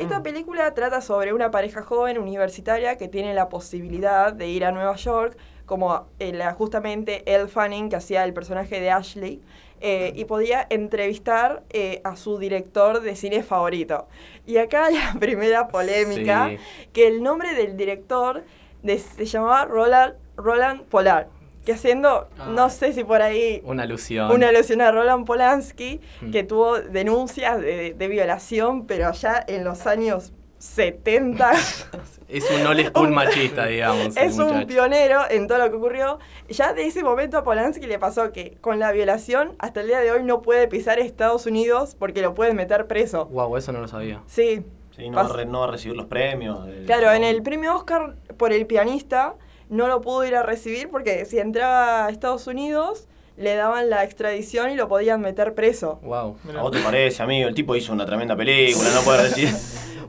[0.00, 0.22] Esta Mm.
[0.22, 4.96] película trata sobre una pareja joven universitaria que tiene la posibilidad de ir a Nueva
[4.96, 5.36] York,
[5.66, 9.40] como eh, justamente Elle Fanning, que hacía el personaje de Ashley,
[9.82, 14.08] eh, y podía entrevistar eh, a su director de cine favorito.
[14.46, 16.58] Y acá la primera polémica, Sí.
[16.92, 18.42] que el nombre del director
[18.82, 21.28] de- se llamaba Roland, Roland Polar,
[21.64, 24.30] que haciendo, no sé si por ahí Una alusión.
[24.32, 26.30] una alusión a Roland Polanski, Mm.
[26.30, 31.52] que tuvo denuncias de, de violación, pero ya en los años 70
[32.28, 34.16] Es un old school machista, digamos.
[34.16, 36.18] es un pionero en todo lo que ocurrió.
[36.48, 39.98] Ya de ese momento a Polanski le pasó que con la violación hasta el día
[39.98, 43.26] de hoy no puede pisar Estados Unidos porque lo pueden meter preso.
[43.26, 44.22] Guau, eso no lo sabía.
[44.26, 44.62] Sí.
[44.94, 46.60] Sí, no, va a Pas- re- no va a recibir los premios.
[46.68, 47.12] eh, Claro, no.
[47.14, 49.34] en el premio Oscar por el pianista
[49.70, 53.06] no lo pudo ir a recibir porque si entraba a Estados Unidos
[53.36, 55.98] le daban la extradición y lo podían meter preso.
[56.02, 56.36] Wow.
[56.58, 57.48] ¿A vos te parece, amigo?
[57.48, 59.54] El tipo hizo una tremenda película, no puede recibir.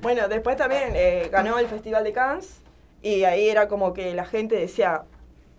[0.02, 2.60] Bueno, después también eh, ganó el Festival de Cannes
[3.04, 5.04] y ahí era como que la gente decía,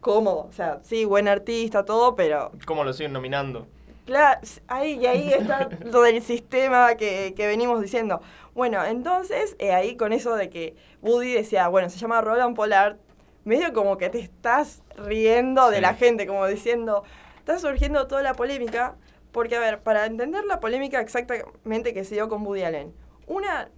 [0.01, 0.49] ¿cómo?
[0.49, 3.69] O sea, sí, buen artista, todo, pero ¿Cómo lo siguen nominando?
[4.05, 8.21] Claro, ahí, y ahí está lo del sistema que, que venimos diciendo.
[8.53, 12.97] Bueno, entonces, eh, ahí con eso de que Woody decía, bueno, se llama Roland Pollard,
[13.45, 17.03] medio como que te estás riendo de la gente, como diciendo,
[17.39, 18.97] está surgiendo toda la polémica,
[19.33, 22.93] porque, a ver, para entender la polémica exactamente que se dio con Woody Allen,
[23.27, 23.69] una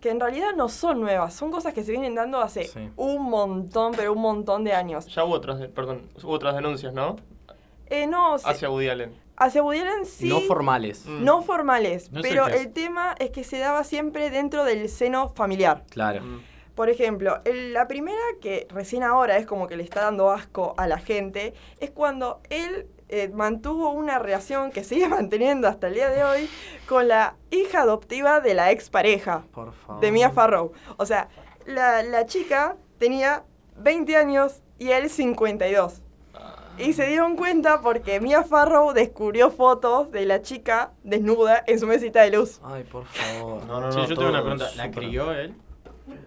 [0.00, 2.90] que en realidad no son nuevas, son cosas que se vienen dando hace Sí.
[2.96, 5.06] un montón, pero un montón de años.
[5.06, 7.14] Ya hubo otras, perdón, hubo otras denuncias, ¿no?
[7.86, 9.14] Eh, no, se- Hacia Woody Allen.
[9.36, 10.28] hacia Woody Allen sí.
[10.28, 11.06] No formales.
[11.06, 11.24] Mm.
[11.24, 15.84] No formales, No pero el tema es que se daba siempre dentro del seno familiar.
[15.90, 16.22] Claro.
[16.22, 16.40] Mm.
[16.74, 20.74] Por ejemplo, el- la primera que recién ahora es como que le está dando asco
[20.76, 25.94] a la gente, es cuando él eh, mantuvo una relación que sigue manteniendo hasta el
[25.94, 26.48] día de hoy
[26.88, 30.00] con la hija adoptiva de la expareja Por favor.
[30.00, 30.72] de Mia Farrow.
[30.96, 31.28] O sea,
[31.66, 33.44] la, la chica tenía
[33.76, 36.00] 20 años y él 52.
[36.78, 41.86] Y se dieron cuenta porque Mia Farrow descubrió fotos de la chica desnuda en su
[41.86, 42.60] mesita de luz.
[42.64, 43.62] Ay, por favor.
[43.66, 44.06] No, no, Sí, no.
[44.06, 44.70] yo tengo una pregunta.
[44.76, 45.54] ¿La crió él?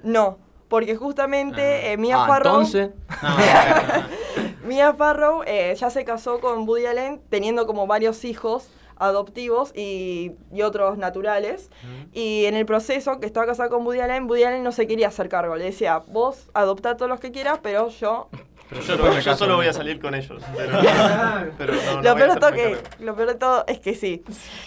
[0.04, 2.90] No, porque justamente eh, Mia Ah, Farrow, entonces.
[3.22, 4.68] No, no.
[4.68, 10.32] Mia Farrow eh, ya se casó con Woody Allen teniendo como varios hijos adoptivos y,
[10.52, 11.70] y otros naturales.
[12.14, 15.10] Y en el proceso que estaba casada con Woody Allen, Woody Allen no se quería
[15.10, 15.56] hacer cargo.
[15.56, 18.30] Le decía, vos adoptá todos los que quieras, pero yo...
[18.68, 18.82] Pero
[19.20, 20.42] Yo, solo voy a salir con ellos.
[20.58, 20.80] Pero,
[21.60, 22.82] pero no, no lo, peor de todo tan que, cargo.
[23.00, 24.24] lo peor de todo es que sí.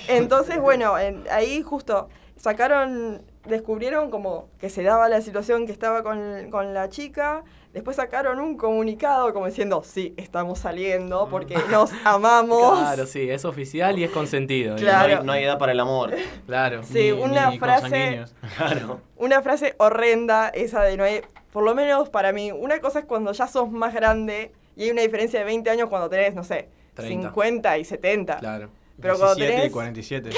[0.07, 6.03] Entonces, bueno, en- ahí justo sacaron, descubrieron como que se daba la situación que estaba
[6.03, 7.45] con, con la chica.
[7.73, 12.79] Después sacaron un comunicado como diciendo, sí, estamos saliendo porque nos amamos.
[12.79, 14.73] Claro, sí, es oficial y es consentido.
[14.73, 15.19] No Claro.
[15.21, 16.15] hay, no hay edad para el amor.
[16.47, 16.83] Claro.
[16.83, 18.25] Sí, Ni- una ni frase-.
[18.57, 19.01] Claro.
[19.17, 21.21] Una frase horrenda esa de no hay,
[21.53, 24.91] por lo menos para mí, una cosa es cuando ya sos más grande y hay
[24.91, 27.29] una diferencia de 20 años cuando tenés, no sé, 30.
[27.29, 28.37] 50 y 70.
[28.39, 28.71] Claro.
[29.01, 30.31] Pero cuando 17 y tenés 47.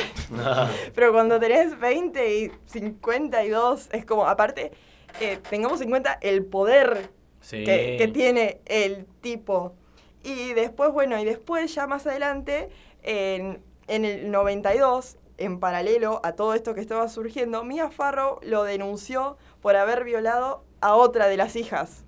[0.95, 4.73] Pero cuando tenés 20 y 52, es como, aparte,
[5.21, 7.65] eh, tengamos en cuenta el poder Sí.
[7.65, 9.75] que, que tiene el tipo.
[10.23, 12.69] Y después, bueno, y después ya más adelante,
[13.03, 18.65] en, en el 92, en paralelo a todo esto que estaba surgiendo, Mia Farrow lo
[18.65, 22.05] denunció por haber violado a otra de las hijas.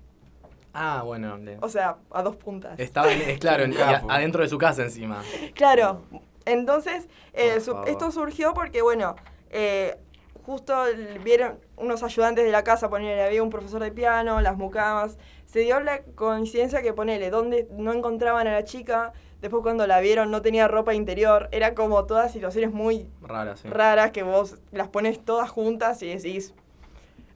[0.75, 1.39] Ah, bueno.
[1.61, 2.79] O sea, a dos puntas.
[2.79, 4.11] Estaba, en- es claro, en- y a- Capo.
[4.11, 5.23] adentro de su casa encima.
[5.55, 6.03] Claro,
[6.45, 9.15] entonces eh, su- esto surgió porque, bueno,
[9.49, 9.97] eh,
[10.45, 10.75] justo
[11.23, 15.59] vieron unos ayudantes de la casa, ponele, había un profesor de piano, las mucamas, se
[15.59, 20.31] dio la coincidencia que, ponele, donde no encontraban a la chica, después cuando la vieron
[20.31, 23.07] no tenía ropa interior, era como todas situaciones muy
[23.55, 23.69] sí.
[23.69, 26.53] raras que vos las pones todas juntas y decís,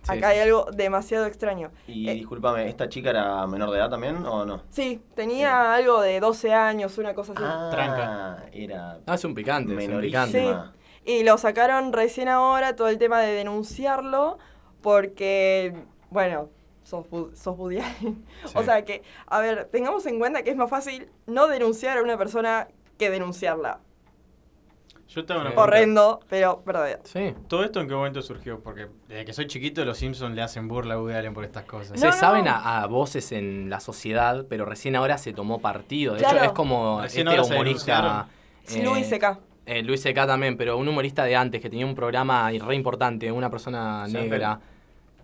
[0.08, 0.36] Sí, acá sí.
[0.36, 1.72] hay algo demasiado extraño.
[1.88, 4.64] Y Eh, discúlpame, ¿esta chica era menor de edad también o no?
[4.70, 7.44] Sí, tenía algo de 12 años, una cosa así.
[7.46, 8.46] Ah, Tranca.
[8.52, 10.22] Era Ah, es un picante, es un menorísima.
[10.32, 10.78] picante.
[11.06, 14.38] Y lo sacaron recién ahora, todo el tema de denunciarlo,
[14.82, 15.74] porque,
[16.10, 16.50] bueno,
[16.84, 18.26] sos, sos Allen.
[18.56, 18.66] O Sí.
[18.66, 22.18] sea que, a ver, tengamos en cuenta que es más fácil no denunciar a una
[22.18, 23.80] persona que denunciarla.
[25.10, 25.62] Yo una pregunta.
[25.62, 27.00] Horrendo, pero verdadero.
[27.06, 27.34] Sí.
[27.48, 28.60] ¿Todo esto en qué momento surgió?
[28.60, 31.64] Porque desde que soy chiquito los Simpsons le hacen burla a Woody Allen por estas
[31.64, 31.92] cosas.
[31.94, 32.52] No, se no, saben no.
[32.52, 36.14] A, a voces en la sociedad, pero recién ahora se tomó partido.
[36.14, 36.38] De Claro.
[36.38, 38.28] hecho, es como Recién este humorista.
[38.66, 39.40] Sí, eh, Luis C.K.
[39.66, 40.28] eh, Luis C.K.
[40.28, 44.30] también, pero un humorista de antes que tenía un programa re importante, una persona Seinfeld.
[44.30, 44.60] negra.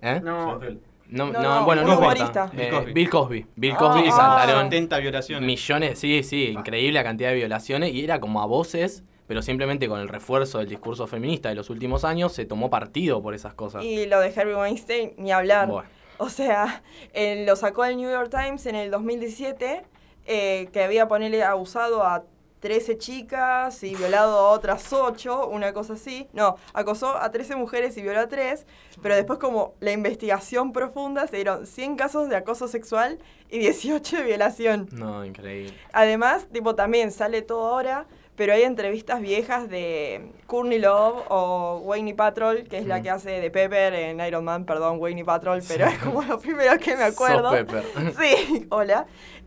[0.01, 0.21] ¿Eh?
[0.23, 2.39] No, No, No, no, no, bueno, no importa.
[2.39, 2.51] humorista.
[2.57, 3.09] Eh, Bill Cosby.
[3.09, 3.45] Bill Cosby.
[3.55, 4.11] Bill Ah, Cosby ah.
[4.15, 5.45] saltaron 70 violaciones.
[5.45, 9.87] millones, sí, sí, increíble la cantidad de violaciones y era como a voces, pero simplemente
[9.87, 13.53] con el refuerzo del discurso feminista de los últimos años se tomó partido por esas
[13.53, 13.83] cosas.
[13.83, 15.67] Y lo de Harvey Weinstein, ni hablar.
[15.67, 15.89] Bueno.
[16.17, 19.83] O sea, eh, lo sacó el New York Times en el 2017,
[20.25, 22.23] eh, que había ponerle abusado a
[22.63, 26.29] 13 chicas y violado a otras 8, una cosa así.
[26.31, 28.65] No, acosó a 13 mujeres y violó a 3,
[29.01, 33.19] pero después como la investigación profunda se dieron 100 casos de acoso sexual
[33.49, 34.87] y 18 de violación.
[34.93, 35.73] No, increíble.
[35.91, 42.15] Además, tipo, también sale todo ahora, pero hay entrevistas viejas de Courtney Love o Wayne
[42.15, 45.85] Patrol, que es la que hace de Pepper en Iron Man, perdón, Wayne Patrol, pero
[45.85, 47.49] es como lo primero que me acuerdo.
[47.49, 47.83] Sos Pepper.
[48.19, 49.05] Sí, hola.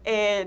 [0.08, 0.46] Eh,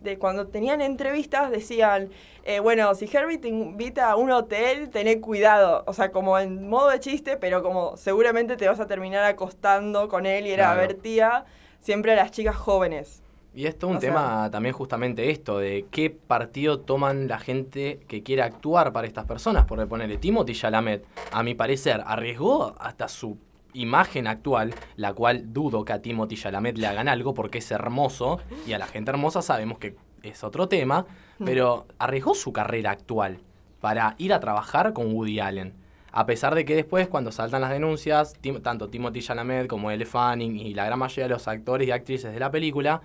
[0.00, 2.08] de, cuando tenían entrevistas decían,
[2.44, 5.84] eh, bueno, si Herbie te invita a un hotel, tené cuidado.
[5.86, 10.08] O sea, como en modo de chiste, pero como seguramente te vas a terminar acostando
[10.08, 10.80] con él y era Claro.
[10.80, 11.44] advertía
[11.78, 13.22] siempre a las chicas jóvenes.
[13.56, 17.38] Y esto es un O sea- tema también justamente esto, de qué partido toman la
[17.38, 19.64] gente que quiere actuar para estas personas.
[19.64, 23.38] Por ponerle Timothy Chalamet, a mi parecer, arriesgó hasta su
[23.72, 28.40] imagen actual, la cual dudo que a Timothy Chalamet le hagan algo porque es hermoso
[28.66, 31.06] y a la gente hermosa sabemos que es otro tema,
[31.44, 33.38] pero arriesgó su carrera actual
[33.80, 35.74] para ir a trabajar con Woody Allen.
[36.12, 40.56] A pesar de que después, cuando saltan las denuncias, tanto Timothy Chalamet como Elle Fanning
[40.56, 43.02] y la gran mayoría de los actores y actrices de la película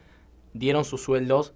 [0.54, 1.54] dieron sus sueldos,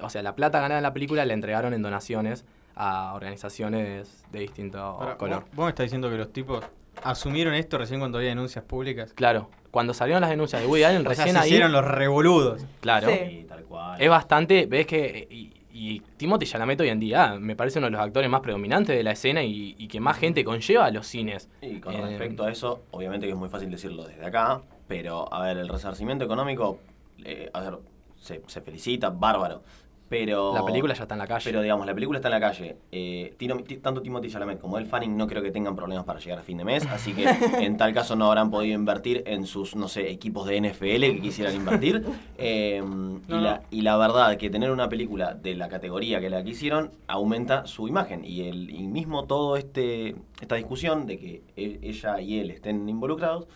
[0.00, 2.44] o sea, la plata ganada en la película la entregaron en donaciones
[2.74, 5.40] a organizaciones de distinto Ahora, color.
[5.40, 6.64] ¿vos, vos me estás diciendo que los tipos
[7.02, 9.12] asumieron esto recién cuando había denuncias públicas.
[9.14, 11.84] Claro, cuando salieron las denuncias de Woody Allen, O sea, recién se ahí, hicieron los
[11.84, 12.64] revoludos.
[12.80, 13.18] claro, Sí.
[13.28, 14.00] Sí, tal cual.
[14.00, 17.92] es bastante, ves que y, y Timothy Chalamet hoy en día me parece uno de
[17.92, 21.06] los actores más predominantes de la escena y, y que más gente conlleva a los
[21.06, 21.48] cines.
[21.62, 25.32] Y con Eh, respecto a eso, obviamente que es muy fácil decirlo desde acá, pero
[25.32, 26.78] a ver, el resarcimiento económico,
[27.24, 27.78] eh, a ver,
[28.22, 29.62] se, se felicita, bárbaro.
[30.08, 31.42] Pero, La película ya está en la calle.
[31.42, 32.76] Pero digamos, la película está en la calle.
[32.92, 36.20] Eh, Tino- ti- tanto Timothy Chalamet como El Fanning no creo que tengan problemas para
[36.20, 37.24] llegar a fin de mes, así que
[37.66, 41.20] en tal caso no habrán podido invertir en sus, no sé, equipos de NFL que
[41.22, 42.04] quisieran invertir.
[42.44, 42.82] Eh,
[43.28, 46.50] y, la, y la verdad que tener una película de la categoría que la que
[46.50, 48.24] hicieron aumenta su imagen.
[48.24, 52.86] Y, el, y mismo todo este esta discusión de que e- ella y él estén
[52.88, 53.46] involucrados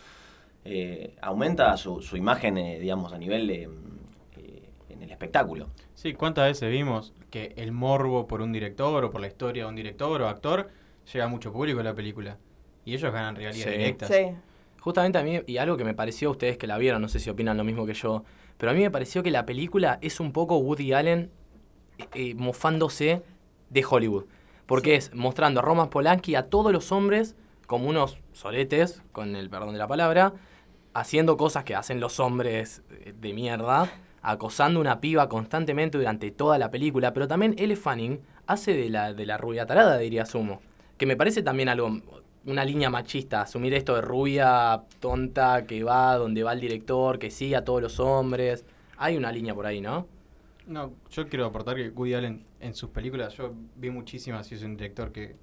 [0.65, 3.69] eh, aumenta su, su imagen, eh, digamos, a nivel de, eh,
[5.17, 5.67] espectáculo.
[5.95, 9.69] Sí, ¿cuántas veces vimos que el morbo por un director o por la historia de
[9.69, 10.69] un director o actor
[11.11, 12.37] llega a mucho público a la película?
[12.85, 13.71] Y ellos ganan regalías Sí.
[13.71, 14.09] directas.
[14.09, 14.27] Sí.
[14.79, 17.19] Justamente a mí, y algo que me pareció a ustedes que la vieron, no sé
[17.19, 18.23] si opinan lo mismo que yo,
[18.57, 21.31] pero a mí me pareció que la película es un poco Woody Allen
[21.97, 23.23] eh, eh, mofándose
[23.69, 24.25] de Hollywood.
[24.67, 27.35] Porque es mostrando a Roman Polanski a todos los hombres
[27.65, 30.33] como unos soletes, con el perdón de la palabra,
[30.93, 33.91] haciendo cosas que hacen los hombres eh, de mierda,
[34.27, 38.89] acosando a una piba constantemente durante toda la película, pero también Elle Fanning hace de
[38.89, 40.61] la, de la rubia tarada, diría Sumo.
[40.97, 42.01] Que me parece también algo,
[42.45, 47.31] una línea machista, asumir esto de rubia tonta que va donde va el director, que
[47.31, 48.65] sigue a todos los hombres.
[48.97, 50.07] Hay una línea por ahí, ¿no?
[50.65, 54.63] No, yo quiero aportar que Woody Allen en sus películas, yo vi muchísimas y es
[54.63, 55.37] un director que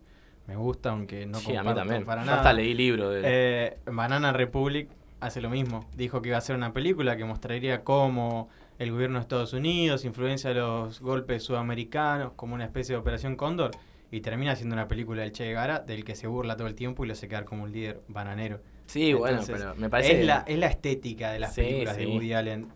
[0.46, 2.04] me gusta, aunque no sí, a mí también.
[2.04, 2.38] para Yo nada.
[2.38, 3.22] hasta leí libro de...
[3.24, 4.90] Eh, Banana Republic
[5.20, 5.88] hace lo mismo.
[5.96, 10.04] Dijo que iba a hacer una película que mostraría cómo el gobierno de Estados Unidos
[10.04, 13.70] influencia los golpes sudamericanos como una especie de Operación Cóndor
[14.10, 17.04] y termina haciendo una película del Che Guevara del que se burla todo el tiempo
[17.04, 18.60] y lo hace quedar como un líder bananero.
[18.86, 20.20] sí, bueno, pero me parece...
[20.20, 22.06] Es la, es la estética de las Sí, películas de.
[22.06, 22.72] Woody Allen.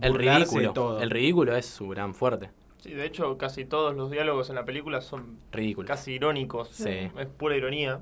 [0.00, 0.72] el de ridículo.
[0.72, 1.00] todo.
[1.00, 2.50] El ridículo es su gran fuerte.
[2.78, 5.86] Sí, de hecho, casi todos los diálogos en la película son Ridículo.
[5.86, 6.68] casi irónicos.
[6.70, 6.88] Sí.
[7.16, 8.00] Es pura ironía.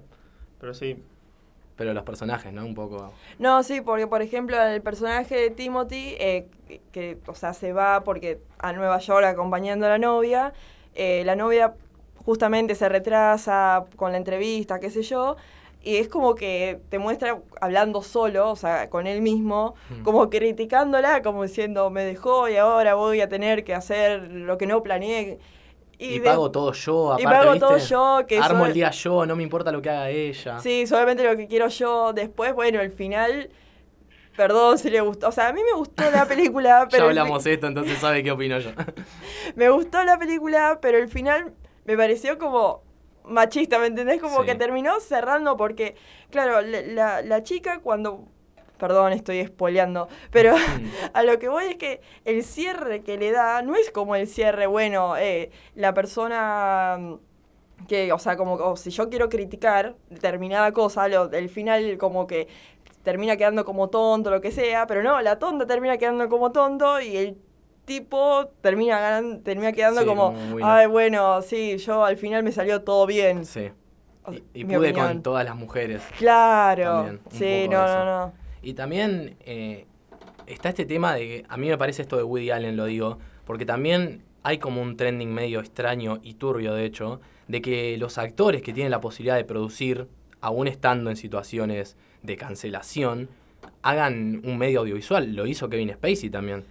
[0.59, 1.03] Pero sí,
[1.81, 2.63] Pero los personajes, ¿no?
[2.67, 3.11] Un poco...
[3.39, 6.47] No, sí, porque por ejemplo el personaje de Timothy, eh,
[6.93, 10.53] que, o sea, se va porque a Nueva York acompañando a la novia,
[10.95, 11.73] eh, la novia
[12.23, 15.37] justamente se retrasa con la entrevista, qué sé yo,
[15.83, 20.03] y es como que te muestra hablando solo, o sea, con él mismo, Mm.
[20.03, 24.67] como criticándola, como diciendo, me dejó y ahora voy a tener que hacer lo que
[24.67, 25.39] no planeé.
[26.03, 27.67] Y, pago todo yo, y aparte, pago ¿viste?
[27.67, 27.77] todo
[28.21, 30.59] yo, que Armo soy- el día yo, no me importa lo que haga ella.
[30.61, 32.13] Sí, solamente lo que quiero yo.
[32.15, 33.51] Después, bueno, el final.
[34.37, 35.29] Perdón si le gustó.
[35.29, 37.05] O sea, a mí me gustó la película, pero.
[37.05, 38.71] ya el hablamos esto, entonces sabe qué opino yo.
[39.57, 41.53] Me gustó la película, pero el final
[41.85, 42.83] me pareció como
[43.25, 44.21] machista, ¿me entendés?
[44.21, 44.47] Como Sí.
[44.47, 45.97] que terminó cerrando porque,
[46.31, 48.25] claro, la, la- la chica cuando.
[48.81, 50.09] Perdón, estoy spoileando.
[50.33, 50.55] Pero
[51.15, 54.27] a lo que voy es que el cierre que le da no es como el
[54.27, 60.73] cierre, bueno, eh, la persona mm, que, o sea, como si yo quiero criticar determinada
[60.73, 62.49] cosa, lo, el final como que
[63.05, 67.01] termina quedando como tonto, lo que sea, pero no, la tonta termina quedando como tonto
[67.01, 67.39] y el
[67.87, 72.83] tipo termina ganan- termina quedando Sí, como, ay, bueno, sí, yo al final me salió
[72.83, 73.45] todo bien.
[73.45, 73.71] Sí.
[74.55, 75.09] Y, pude opinión.
[75.09, 76.03] con todas las mujeres.
[76.19, 78.33] Claro, También, sí, no, no, no.
[78.63, 79.87] Y también eh,
[80.47, 83.19] está este tema de que a mí me parece esto de Woody Allen, lo digo,
[83.45, 88.19] porque también hay como un trending medio extraño y turbio, de hecho, de que los
[88.19, 90.09] actores que tienen la posibilidad de producir,
[90.41, 93.29] aún estando en situaciones de cancelación,
[93.83, 95.35] hagan un medio audiovisual.
[95.35, 96.65] Lo hizo Kevin Spacey también.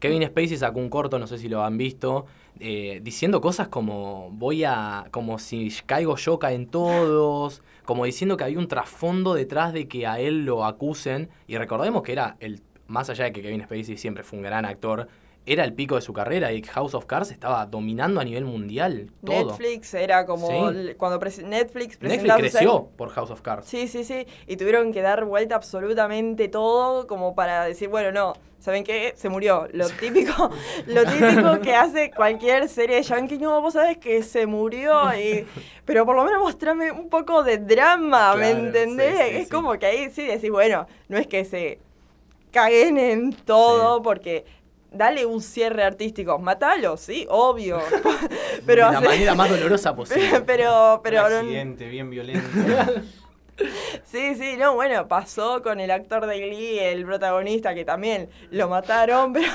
[0.00, 2.26] Kevin Spacey sacó un corto, no sé si lo han visto,
[2.60, 8.44] eh, diciendo cosas como voy a, como si caigo yo caen todos, como diciendo que
[8.44, 11.28] había un trasfondo detrás de que a él lo acusen.
[11.46, 14.64] Y recordemos que era el, más allá de que Kevin Spacey siempre fue un gran
[14.64, 15.08] actor,
[15.46, 19.10] era el pico de su carrera y House of Cards estaba dominando a nivel mundial
[19.24, 19.50] todo.
[19.50, 20.94] Netflix era como Sí.
[20.96, 23.66] cuando Netflix Netflix creció por House of Cards.
[23.66, 24.26] Sí, sí, sí.
[24.46, 28.32] Y tuvieron que dar vuelta absolutamente todo como para decir, bueno, no,
[28.64, 29.12] ¿saben qué?
[29.16, 29.68] Se murió.
[29.72, 30.50] Lo típico,
[30.86, 35.14] lo típico que hace cualquier serie de Yankee, no, vos sabés que se murió.
[35.14, 35.46] Y,
[35.84, 39.18] pero por lo menos mostrame un poco de drama, ¿me entendés?
[39.18, 39.50] sí, sí, es sí.
[39.50, 41.78] como que ahí sí decís, bueno, no es que se
[42.50, 44.00] caguen en todo Sí.
[44.02, 44.44] porque...
[44.96, 47.80] Dale un cierre artístico, matalo, sí, obvio.
[48.64, 50.40] pero de la hace- manera más dolorosa posible.
[50.46, 52.46] pero, pero Un accidente bien violento.
[54.04, 58.68] Sí, sí, no, bueno, pasó con el actor de Glee, el protagonista, que también lo
[58.68, 59.46] mataron, pero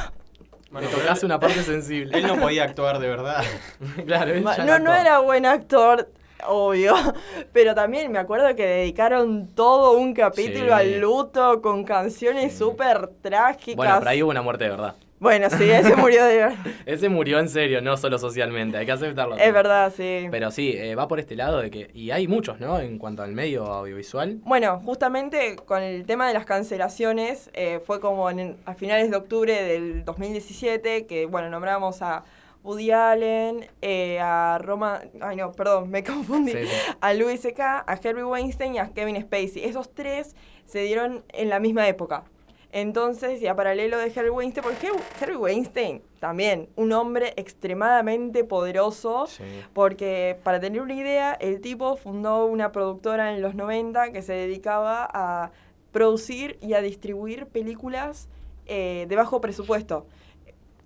[0.72, 2.18] Bueno, tocaste una parte sensible.
[2.18, 3.44] Él no podía actuar de verdad.
[4.06, 6.10] claro, él ma- ya no, no era buen actor,
[6.48, 6.94] obvio.
[7.54, 10.72] Pero también me acuerdo que dedicaron todo un capítulo Sí.
[10.72, 12.60] al luto con canciones Sí.
[12.60, 13.76] súper trágicas.
[13.76, 14.96] Bueno, pero ahí hubo una muerte de verdad.
[15.20, 16.56] Bueno, sí, ese murió de verdad.
[16.86, 19.36] Ese murió en serio, no solo socialmente, hay que aceptarlo.
[19.38, 20.28] Es verdad, sí.
[20.32, 21.92] Pero sí, eh, va por este lado de que.
[21.94, 22.80] Y hay muchos, ¿no?
[22.80, 24.40] En cuanto al medio audiovisual.
[24.44, 29.18] Bueno, justamente con el tema de las cancelaciones, eh, fue como en- a finales de
[29.18, 32.24] octubre del 2017 que, bueno, nombramos a
[32.64, 36.92] Woody Allen, eh, a Roma, ay no, perdón, me confundí, Sí, sí.
[37.02, 39.64] a Louis C.K., a Harvey Weinstein y a Kevin Spacey.
[39.66, 40.36] Esos tres
[40.66, 42.24] se dieron en la misma época.
[42.72, 48.44] Entonces, y a paralelo de Harvey Weinstein, porque Har- Harvey Weinstein también, un hombre extremadamente
[48.44, 49.44] poderoso, Sí.
[49.74, 54.34] porque para tener una idea, el tipo fundó una productora en los 90 que se
[54.34, 55.52] dedicaba a
[55.92, 58.30] producir y a distribuir películas
[58.72, 60.06] eh, de bajo presupuesto.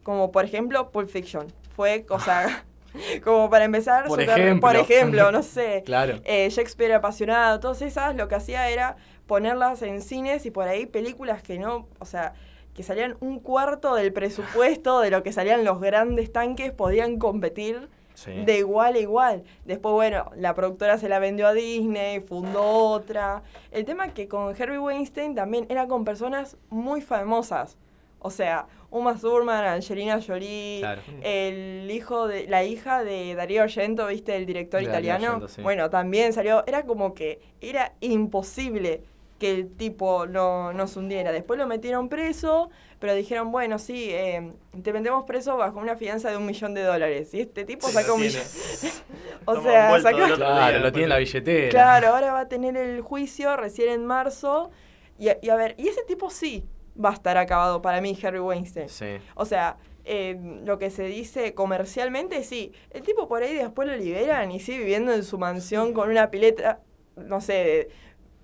[0.04, 1.48] Como por ejemplo Pulp Fiction.
[1.76, 2.64] Fue cosa...
[3.26, 4.62] como para empezar, Por súper- ejemplo.
[4.70, 5.82] por ejemplo, no sé.
[5.86, 6.22] Claro.
[6.24, 8.96] eh, Shakespeare apasionado, todas esas, lo que hacía era
[9.34, 12.36] ponerlas en cines y por ahí películas que no, o sea,
[12.76, 17.90] que salían un cuarto del presupuesto de lo que salían los grandes tanques, podían competir
[18.14, 18.30] Sí.
[18.46, 19.44] de igual a igual.
[19.66, 23.42] Después, bueno, la productora se la vendió a Disney, fundó otra.
[23.72, 27.76] El tema es que con Harvey Weinstein también era con personas muy famosas.
[28.20, 31.02] O sea, Uma Thurman, Angelina Jolie, Claro.
[31.24, 34.36] el hijo de la hija de Darío Argento, ¿viste?
[34.36, 35.26] El director De italiano.
[35.26, 35.62] Argento, sí.
[35.64, 39.02] Bueno, también salió, era como que era imposible
[39.44, 41.34] que el tipo no, no se hundiera.
[41.34, 46.30] Después lo metieron preso, pero dijeron, bueno, sí, eh, te metemos preso bajo una fianza
[46.32, 47.34] de un millón de dólares.
[47.34, 48.44] Y este tipo Sí, sacó un millón.
[49.46, 50.18] o sea, sacó...
[50.18, 51.70] Claro, día, lo tiene en la billetera.
[51.70, 54.72] Claro, ahora va a tener el juicio recién en marzo.
[55.20, 56.66] Y, a- y a ver, y ese tipo sí
[57.04, 58.88] va a estar acabado para mí, Harry Weinstein.
[58.88, 59.18] Sí.
[59.36, 62.72] O sea, eh, lo que se dice comercialmente, sí.
[62.92, 66.32] El tipo por ahí después lo liberan y sigue viviendo en su mansión con una
[66.32, 66.80] pileta,
[67.18, 67.90] no sé, de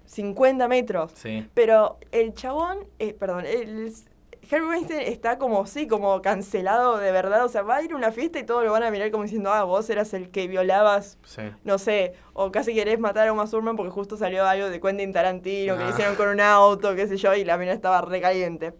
[0.10, 1.12] 50 metros.
[1.16, 1.48] Sí.
[1.54, 3.94] Pero el chabón, eh, perdón, el
[4.52, 7.46] Harry Weinstein está como, sí, como cancelado de verdad.
[7.46, 9.24] O sea, va a ir a una fiesta y todos lo van a mirar como
[9.24, 11.44] diciendo, ah, vos eras el que violabas, Sí.
[11.64, 15.14] no sé, o casi querés matar a Uma Thurman porque justo salió algo de Quentin
[15.14, 15.86] Tarantino que Ah.
[15.88, 18.74] le hicieron con un auto, qué sé yo, y la mina estaba recaliente.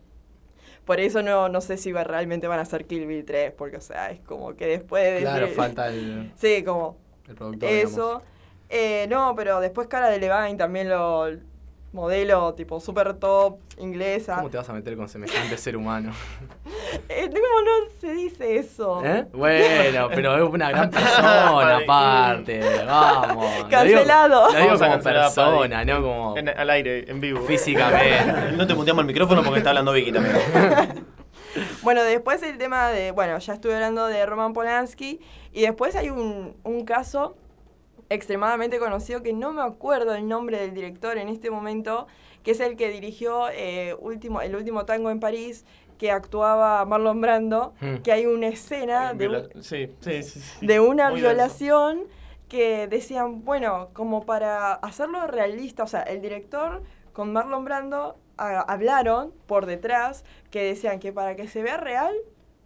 [0.86, 3.78] Por eso no, no sé si va- realmente van a hacer Kill Bill 3, porque,
[3.78, 5.20] o sea, es como que después de...
[5.22, 6.98] Claro, de- falta el, Sí, como
[7.28, 7.70] el productor.
[7.70, 7.90] eso.
[8.24, 8.24] digamos.
[8.70, 11.28] Eh, no, pero después Cara de Levine también lo
[11.92, 14.36] modelo tipo super top inglesa.
[14.36, 16.12] ¿Cómo te vas a meter con semejante ser humano?
[17.08, 19.04] Eh, ¿Cómo no se dice eso?
[19.06, 19.26] ¿Eh?
[19.32, 22.60] Bueno, pero es una gran persona aparte.
[22.86, 23.46] Vamos.
[23.46, 24.46] Lo digo- Cancelado.
[24.46, 27.42] Lo digo, Vamos a como cancelar a persona, no como En- al aire, en vivo.
[27.42, 28.52] físicamente.
[28.58, 30.36] No te muteamos el micrófono porque está hablando Vicky también.
[31.84, 35.20] Bueno, después el tema de, bueno, ya estuve hablando de Roman Polanski
[35.52, 37.36] y después hay un, un caso
[38.10, 42.08] extremadamente conocido que no me acuerdo el nombre del director en este momento,
[42.44, 45.66] que es el que dirigió eh, último, el último tango en París,
[45.98, 47.98] que actuaba Marlon Brando, Hmm.
[47.98, 50.40] que hay una escena de, un- Viola- Sí, sí, sí.
[50.40, 50.66] sí.
[50.66, 51.36] de una Muy denso.
[51.36, 52.04] violación
[52.48, 56.82] que decían, bueno, como para hacerlo realista, o sea, el director
[57.14, 62.16] con Marlon Brando a- hablaron por detrás que decían que para que se vea real,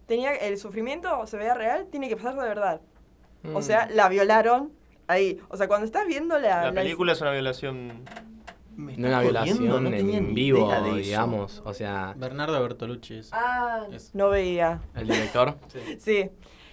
[0.06, 2.80] tenía el sufrimiento se vea real, tiene que pasar de verdad.
[3.52, 3.94] O sea, Mm.
[3.96, 4.72] la violaron
[5.06, 5.40] ahí.
[5.48, 8.04] O sea, cuando estás viendo la, La la- película es una violación.
[8.76, 11.62] Me No una violación no en vivo, digamos.
[11.64, 13.30] O sea, Bernardo Bertolucci es.
[13.32, 14.80] Ah, Es- no veía.
[14.96, 15.54] el director.
[15.98, 16.30] Sí.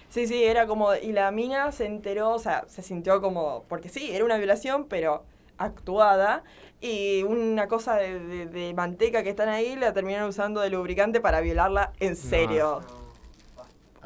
[0.08, 0.94] Sí, sí, era como.
[0.94, 3.64] Y la mina se enteró, o sea, se sintió como.
[3.68, 5.24] Porque sí, era una violación, pero
[5.58, 6.42] actuada.
[6.80, 11.20] Y una cosa de, de- de manteca que están ahí la terminaron usando de lubricante
[11.20, 12.80] para violarla en serio.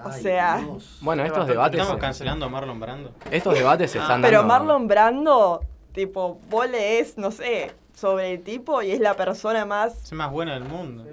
[0.04, 0.98] O Ay, sea- Dios.
[1.00, 1.80] Bueno, Es estos debates.
[1.80, 3.12] Estamos cancelando a Marlon Brando.
[3.30, 4.52] Estos debates se están Pero dando.
[4.54, 5.60] Marlon Brando,
[5.92, 10.04] tipo, vos lees, no sé, sobre el tipo y es la persona más.
[10.04, 11.04] Es más bueno del mundo.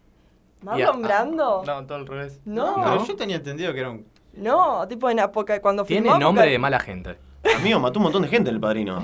[0.62, 1.62] ¿Marlon a- Brando?
[1.66, 2.40] No, todo al revés.
[2.44, 2.84] No, No.
[2.84, 4.06] Pero yo tenía entendido que era un.
[4.34, 7.18] no, tipo en Apoca cuando Tiene filmó nombre de mala gente.
[7.56, 9.02] Amigo, mató un montón de gente el padrino.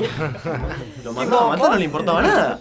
[1.04, 2.60] Lo mató, matar no le importaba nada.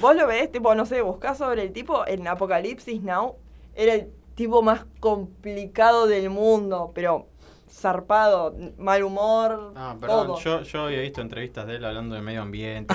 [0.00, 3.34] Vos lo ves, tipo, no sé, buscás sobre el tipo en Apocalipsis Now.
[3.74, 4.08] Era el
[4.40, 7.26] tipo más complicado del mundo, pero
[7.70, 10.28] zarpado, mal humor, Ah, perdón.
[10.28, 10.38] todo.
[10.38, 12.94] Yo, yo había visto entrevistas de él hablando de medio ambiente.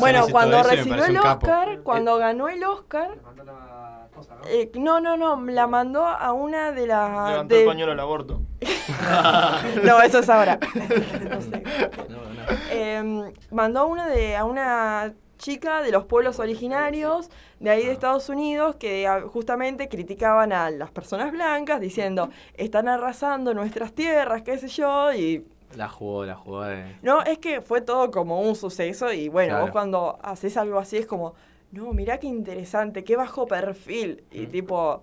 [0.00, 1.18] Bueno, cuando recibió el.
[1.18, 4.48] Oscar, cuando ganó el Oscar, Le mandó la esposa, ¿no?
[4.48, 7.30] eh, no, no, no, la mandó a una de las...
[7.30, 8.40] Levantó de- el pañuelo al aborto.
[9.84, 10.58] No, eso es ahora.
[11.30, 11.62] No sé.
[12.08, 12.58] No, no.
[12.70, 17.30] Eh, mandó a una de a una chica de los pueblos originarios
[17.60, 22.88] de ahí de Estados Unidos que ah, justamente criticaban a las personas blancas diciendo están
[22.88, 25.44] arrasando nuestras tierras, qué sé yo, y
[25.76, 26.96] La jugó, la jugó de.
[27.02, 29.64] no, es que fue todo como un suceso y bueno, Claro.
[29.64, 31.34] vos cuando haces algo así es como,
[31.72, 35.02] no, mirá qué interesante, qué bajo perfil y tipo...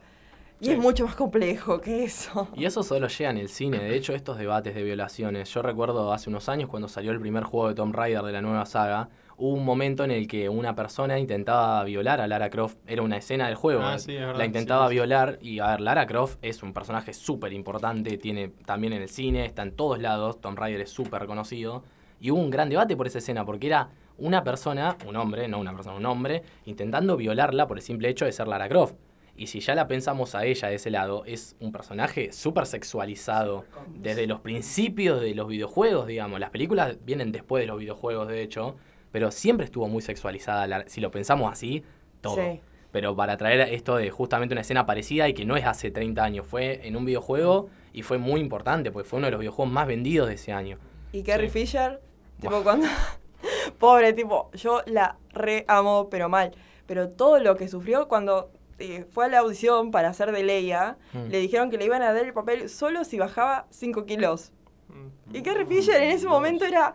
[0.59, 2.47] Y es mucho más complejo que eso.
[2.55, 3.79] Y eso solo llega en el cine.
[3.79, 5.49] De hecho, estos debates de violaciones.
[5.53, 8.41] Yo recuerdo hace unos años cuando salió el primer juego de Tomb Raider de la
[8.41, 9.09] nueva saga.
[9.37, 12.77] Hubo un momento en el que una persona intentaba violar a Lara Croft.
[12.87, 13.81] Era una escena del juego.
[13.83, 15.39] Ah, sí, es verdad, la intentaba sí, violar.
[15.41, 18.17] Y a ver, Lara Croft es un personaje súper importante.
[18.17, 20.39] Tiene también en el cine, está en todos lados.
[20.39, 21.83] Tomb Raider es súper conocido.
[22.19, 25.59] Y hubo un gran debate por esa escena, porque era una persona, un hombre, no
[25.59, 28.95] una persona, un hombre, intentando violarla por el simple hecho de ser Lara Croft.
[29.35, 33.65] Y si ya la pensamos a ella de ese lado, es un personaje súper sexualizado
[33.95, 36.39] desde los principios de los videojuegos, digamos.
[36.39, 38.75] Las películas vienen después de los videojuegos, de hecho,
[39.13, 40.67] pero siempre estuvo muy sexualizada.
[40.67, 41.83] la- si lo pensamos así,
[42.19, 42.35] todo.
[42.35, 42.59] Sí.
[42.91, 46.21] Pero para traer esto de justamente una escena parecida y que no es hace 30
[46.23, 49.71] años, fue en un videojuego y fue muy importante, porque fue uno de los videojuegos
[49.73, 50.77] más vendidos de ese año.
[51.13, 51.59] Y Carrie Sí.
[51.61, 52.01] Fisher,
[52.41, 52.63] tipo Buah.
[52.63, 52.87] cuando...
[53.79, 56.51] Pobre, tipo, yo la re amo, pero mal.
[56.85, 60.97] Pero todo lo que sufrió cuando eh, fue a la audición para hacer de Leia,
[61.13, 61.27] Mm.
[61.29, 64.51] le dijeron que le iban a dar el papel solo si bajaba 5 kilos.
[64.89, 65.35] Mm.
[65.35, 66.93] Y Carrie Fisher en ese momento era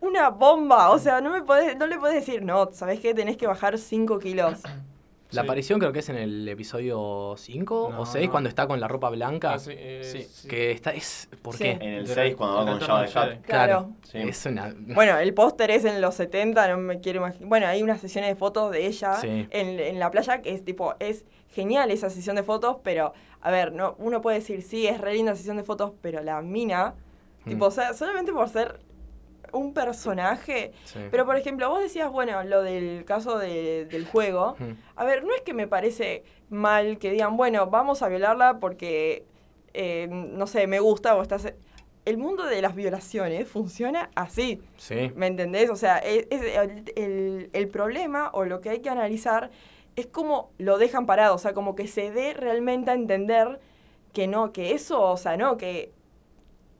[0.00, 0.90] una bomba.
[0.90, 3.14] O sea, no, me podés, no le podés decir, no, ¿sabés qué?
[3.14, 4.60] Tenés que bajar 5 kilos.
[5.30, 5.46] La Sí.
[5.46, 8.30] aparición creo que es en el episodio 5 No, o 6, no.
[8.32, 9.52] cuando está con la ropa blanca.
[9.52, 10.48] Ah, sí, eh, Sí, sí.
[10.48, 10.94] Que está.
[10.94, 11.64] Es, ¿Por Sí.
[11.64, 11.70] qué?
[11.72, 13.40] En el De- 6, cuando va con Java de.
[13.42, 13.90] Claro.
[14.10, 14.16] Sí.
[14.20, 14.74] Es una.
[14.94, 17.46] Bueno, el póster es en los 70, no me quiero imaginar.
[17.46, 19.46] Bueno, hay unas sesiones de fotos de ella Sí.
[19.50, 23.12] en, en la playa que es tipo, es genial esa sesión de fotos, pero,
[23.42, 26.40] a ver, no, uno puede decir, sí, es re linda sesión de fotos, pero la
[26.40, 26.94] mina,
[27.44, 27.50] Mm.
[27.50, 28.80] tipo, o sea, solamente por ser
[29.52, 30.72] un personaje.
[30.84, 30.98] Sí.
[31.10, 34.56] Pero, por ejemplo, vos decías, bueno, lo del caso de- del juego.
[34.58, 34.72] Mm.
[34.96, 39.24] A ver, no es que me parece mal que digan, bueno, vamos a violarla porque,
[39.74, 41.52] eh, no sé, me gusta o estás...
[42.04, 44.62] El mundo de las violaciones funciona así.
[44.78, 45.12] Sí.
[45.14, 45.68] ¿Me entendés?
[45.68, 49.50] O sea, es, es el, el- el problema o lo que hay que analizar
[49.94, 53.60] es cómo lo dejan parado, o sea, como que se dé realmente a entender
[54.14, 55.92] que no, que eso, o sea, no, que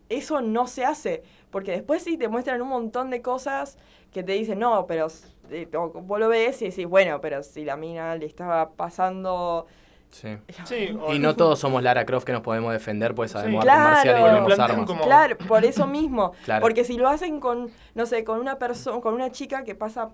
[0.08, 3.78] eso no se hace, porque después sí te muestran un montón de cosas
[4.12, 5.08] que te dicen, no, pero
[5.50, 9.66] eh, vos lo ves y decís, bueno, pero si la mina le estaba pasando...
[10.10, 10.38] Sí.
[10.64, 13.68] Sí, o- Y no todos somos Lara Croft que nos podemos defender, pues sabemos Sí.
[13.68, 13.94] artes Claro.
[13.94, 14.86] marciales y tenemos armas.
[14.86, 16.32] como- Claro, por eso mismo.
[16.44, 16.62] Claro.
[16.62, 20.08] Porque si lo hacen con, no sé, con una persona, con una chica que pasa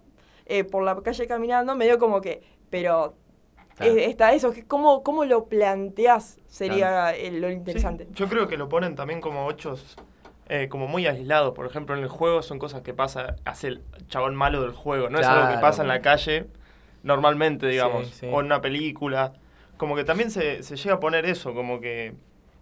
[0.47, 3.15] eh, por la calle caminando, medio como que, pero
[3.77, 3.93] Claro.
[3.97, 8.07] eh, está eso, cómo, cómo lo planteás sería eh, lo Sí, interesante.
[8.13, 9.97] yo creo que lo ponen también como hechos
[10.49, 11.55] eh, como muy aislados.
[11.55, 15.09] Por ejemplo, en el juego son cosas que pasa, hace el chabón malo del juego.
[15.11, 16.47] No es algo que pasa en la calle
[17.03, 18.27] normalmente, digamos, Sí, sí.
[18.31, 19.33] o en una película.
[19.77, 22.15] Como que también se, se llega a poner eso, como que...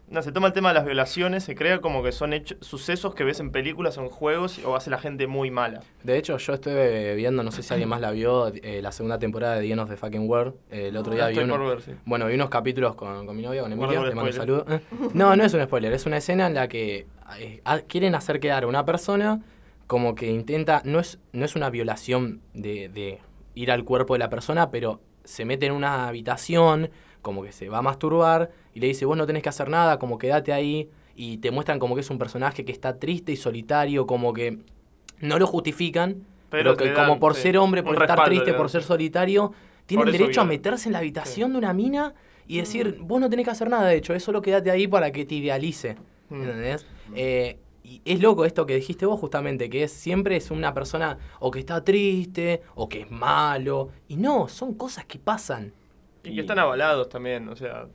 [0.08, 3.14] No, se toma el tema de las violaciones, se crea como que son hechos, sucesos
[3.14, 5.80] que ves en películas o en juegos o hace la gente muy mala.
[6.02, 9.18] De hecho, yo estuve viendo, no sé si alguien más la vio, eh, la segunda
[9.18, 10.54] temporada de The End of the Fucking World.
[10.70, 11.92] Eh, el otro día Ah, vi uno- ver, sí.
[12.04, 14.66] Bueno, vi unos capítulos con, con mi novia, con Emilia, le mando un saludo.
[15.14, 17.06] No, no es un spoiler, es una escena en la que
[17.88, 19.40] quieren hacer quedar a una persona
[19.86, 23.20] como que intenta, no es, no es una violación de, de
[23.54, 26.90] ir al cuerpo de la persona, pero se mete en una habitación,
[27.20, 29.98] como que se va a masturbar, y le dice, vos no tenés que hacer nada,
[29.98, 33.36] como quédate ahí, y te muestran como que es un personaje que está triste y
[33.36, 34.60] solitario, como que
[35.20, 38.68] no lo justifican, pero, Pero que como por sí, ser hombre, por estar triste, por
[38.68, 39.52] ser solitario,
[39.86, 42.14] tienen derecho a meterse en la habitación de una mina
[42.46, 45.12] y decir, vos no tenés que hacer nada, de hecho, es solo quédate ahí para
[45.12, 45.96] que te idealice.
[46.32, 46.42] Mm.
[46.42, 46.86] ¿Entendés?
[47.14, 51.18] Eh, y es loco esto que dijiste vos justamente, que es siempre es una persona
[51.40, 53.90] o que está triste o que es malo.
[54.08, 55.72] Y no, son cosas que pasan.
[56.24, 57.86] Y que están avalados también, o sea,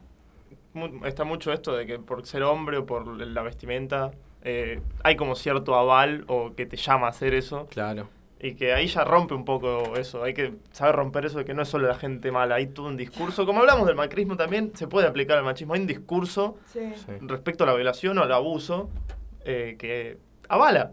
[0.74, 4.12] mu- está mucho esto de que por ser hombre o por la vestimenta
[4.44, 8.10] eh, hay como cierto aval o que te llama a hacer eso Claro.
[8.40, 11.54] Y que ahí ya rompe un poco eso, hay que saber romper eso de que
[11.54, 14.72] no es solo la gente mala, hay todo un discurso, como hablamos del macrismo también,
[14.76, 16.82] se puede aplicar al machismo, hay un discurso Sí.
[17.22, 18.90] Respecto a la violación o al abuso
[19.46, 20.18] eh, que
[20.50, 20.92] avala.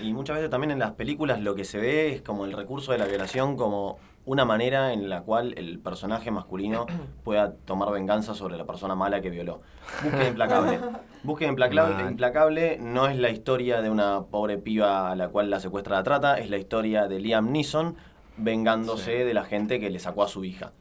[0.00, 2.92] Y muchas veces también en las películas lo que se ve es como el recurso
[2.92, 6.86] de la violación como una manera en la cual el personaje masculino
[7.24, 9.60] pueda tomar venganza sobre la persona mala que violó.
[10.02, 10.80] Búsqueda implacable.
[11.22, 15.60] Búsqueda implacable, implacable no es la historia de una pobre piba a la cual la
[15.60, 17.96] secuestra la trata, es la historia de Liam Neeson
[18.36, 19.24] vengándose Sí.
[19.24, 20.72] de la gente que le sacó a su hija.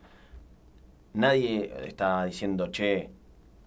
[1.14, 3.12] Nadie está diciendo, che,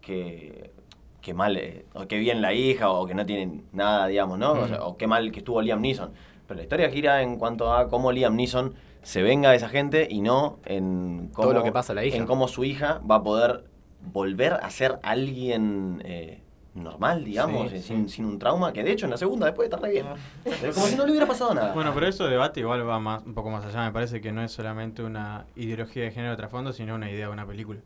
[0.00, 0.72] que,
[1.20, 4.52] que mal, eh, o que bien la hija, o que no tienen nada, digamos, ¿no?
[4.52, 6.10] O, sea, o qué mal que estuvo Liam Neeson.
[6.48, 8.74] Pero la historia gira en cuanto a cómo Liam Neeson
[9.06, 12.04] se venga de esa gente y no en cómo, Todo lo que pasa a la
[12.04, 12.16] hija.
[12.16, 13.62] En cómo su hija va a poder
[14.00, 16.42] volver a ser alguien eh,
[16.74, 17.82] normal, digamos, Sí, sí.
[17.84, 20.06] Sin, sin un trauma, que de hecho en la segunda después está re bien.
[20.44, 21.72] Es como si no le hubiera pasado nada.
[21.72, 23.84] Bueno, pero eso debate igual va más, un poco más allá.
[23.84, 27.28] Me parece que no es solamente una ideología de género de trasfondo, sino una idea
[27.28, 27.78] de una película.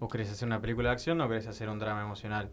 [0.00, 2.48] ¿Vos querés hacer una película de acción o querés hacer un drama emocional?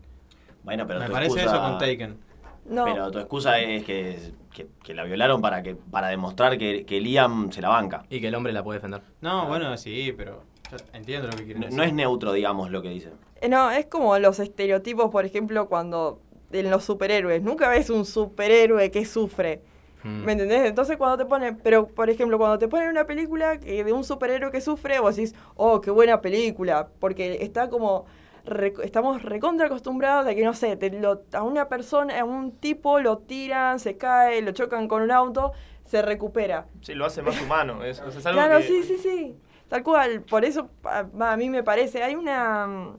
[0.64, 2.18] Bueno, pero Me parece excusa- eso con Taken.
[2.66, 6.86] No, Pero tu excusa es que, que, que la violaron para que para demostrar que,
[6.86, 8.04] que Liam se la banca.
[8.10, 9.02] Y que el hombre la puede defender.
[9.22, 11.78] No, bueno, sí, pero yo entiendo lo que quieren No, decir.
[11.78, 13.10] no es neutro, digamos, lo que dice.
[13.42, 16.22] Eh, no, es como los estereotipos, por ejemplo, cuando
[16.52, 17.42] en los superhéroes.
[17.42, 19.62] Nunca ves un superhéroe que sufre.
[20.04, 20.24] Mm.
[20.26, 20.66] ¿Me entendés?
[20.68, 24.04] Entonces cuando te ponen, pero por ejemplo, cuando te ponen una película que de un
[24.04, 28.06] superhéroe que sufre, vos decís, oh, qué buena película, porque está como,
[28.46, 32.52] re- estamos recontra acostumbrados a que, no sé, te lo- a una persona, a un
[32.52, 35.52] tipo lo tiran, se cae, lo chocan con un auto,
[35.86, 36.66] se recupera.
[36.82, 37.84] Sí, lo hace más humano.
[37.84, 39.36] Es, es algo Claro, que- sí, sí, sí.
[39.70, 40.22] Tal cual.
[40.24, 42.04] Por eso a, a mí me parece.
[42.04, 42.98] Hay una mm,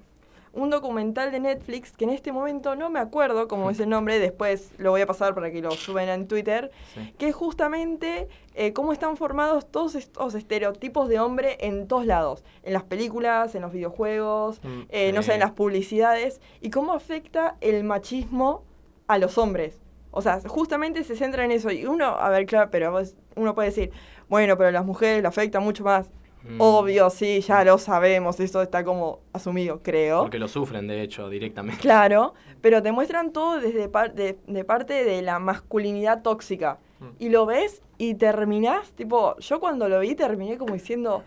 [0.55, 4.19] un documental de Netflix que en este momento no me acuerdo cómo es el nombre.
[4.19, 6.71] Después lo voy a pasar para que lo suben en Twitter.
[6.95, 7.15] Sí.
[7.19, 12.45] Que es justamente eh, cómo están formados todos estos estereotipos de hombre en todos lados.
[12.63, 16.41] En las películas, en los videojuegos, Mm, eh, no sé, en las publicidades.
[16.61, 18.65] Y cómo afecta el machismo
[19.07, 19.81] a los hombres.
[20.11, 21.71] O sea, justamente se centra en eso.
[21.71, 23.01] Y uno, a ver, claro, pero
[23.37, 23.91] uno puede decir,
[24.29, 26.11] bueno, pero a las mujeres le afecta mucho más.
[26.45, 26.61] Mm.
[26.61, 30.23] Obvio, sí, ya lo sabemos, eso está como asumido, creo.
[30.23, 31.81] Porque lo sufren, de hecho, directamente.
[31.81, 36.79] Claro, pero te muestran todo desde par- de, de parte de la masculinidad tóxica.
[37.01, 37.07] Mm.
[37.19, 41.23] Y lo ves y terminás, tipo, yo cuando lo vi terminé como diciendo,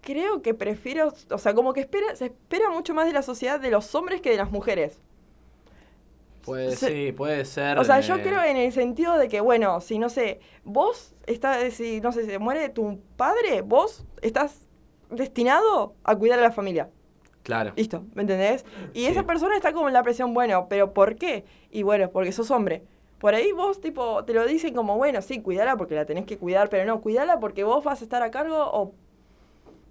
[0.00, 3.60] creo que prefiero, o sea, como que espera, se espera mucho más de la sociedad
[3.60, 5.00] de los hombres que de las mujeres.
[6.46, 7.78] Puede, Se- sí, puede ser.
[7.78, 11.14] O sea, eh, yo creo en el sentido de que, bueno, si no sé, vos
[11.26, 14.66] estás, si no sé, se muere tu padre, vos estás
[15.10, 16.88] destinado a cuidar a la familia.
[17.42, 17.72] Claro.
[17.76, 18.64] Listo, ¿me entendés?
[18.92, 19.06] Y Sí.
[19.06, 21.44] esa persona está como en la presión, bueno, pero ¿por qué?
[21.70, 22.82] Y bueno, porque sos hombre.
[23.18, 26.38] Por ahí vos, tipo, te lo dicen como, bueno, sí, cuidala porque la tenés que
[26.38, 28.92] cuidar, pero no, cuidala porque vos vas a estar a cargo o...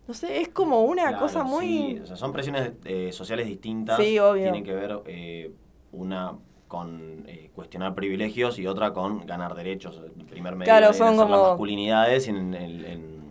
[0.08, 1.66] No sé, es como una Claro, cosa muy...
[1.96, 3.98] sí, o sea, son presiones eh, sociales distintas.
[3.98, 4.44] Sí, obvio.
[4.44, 5.52] Tienen que ver eh,
[5.96, 6.34] una
[6.68, 10.02] con eh, cuestionar privilegios y otra con ganar derechos.
[10.18, 13.26] En primer medida Claro, son ser las como- masculinidades y en, el- en-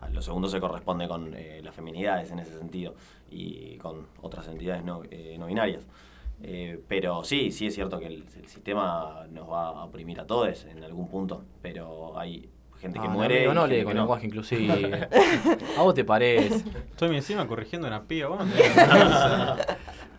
[0.00, 2.94] a lo segundo se corresponde con eh, las feminidades en ese sentido
[3.30, 5.86] y con otras entidades no, eh, no binarias.
[6.40, 10.26] Eh, pero sí, sí es cierto que el, el sistema nos va a oprimir a
[10.26, 12.48] todos en algún punto, pero hay
[12.80, 13.38] gente que Ah, muere.
[13.38, 14.02] amigo, no lee que con no.
[14.02, 15.08] lenguaje inclusive.
[15.76, 16.64] ¿A vos te parece?
[16.90, 17.98] Estoy encima corrigiendo una.
[18.28, 19.56] Vos no vergüenza.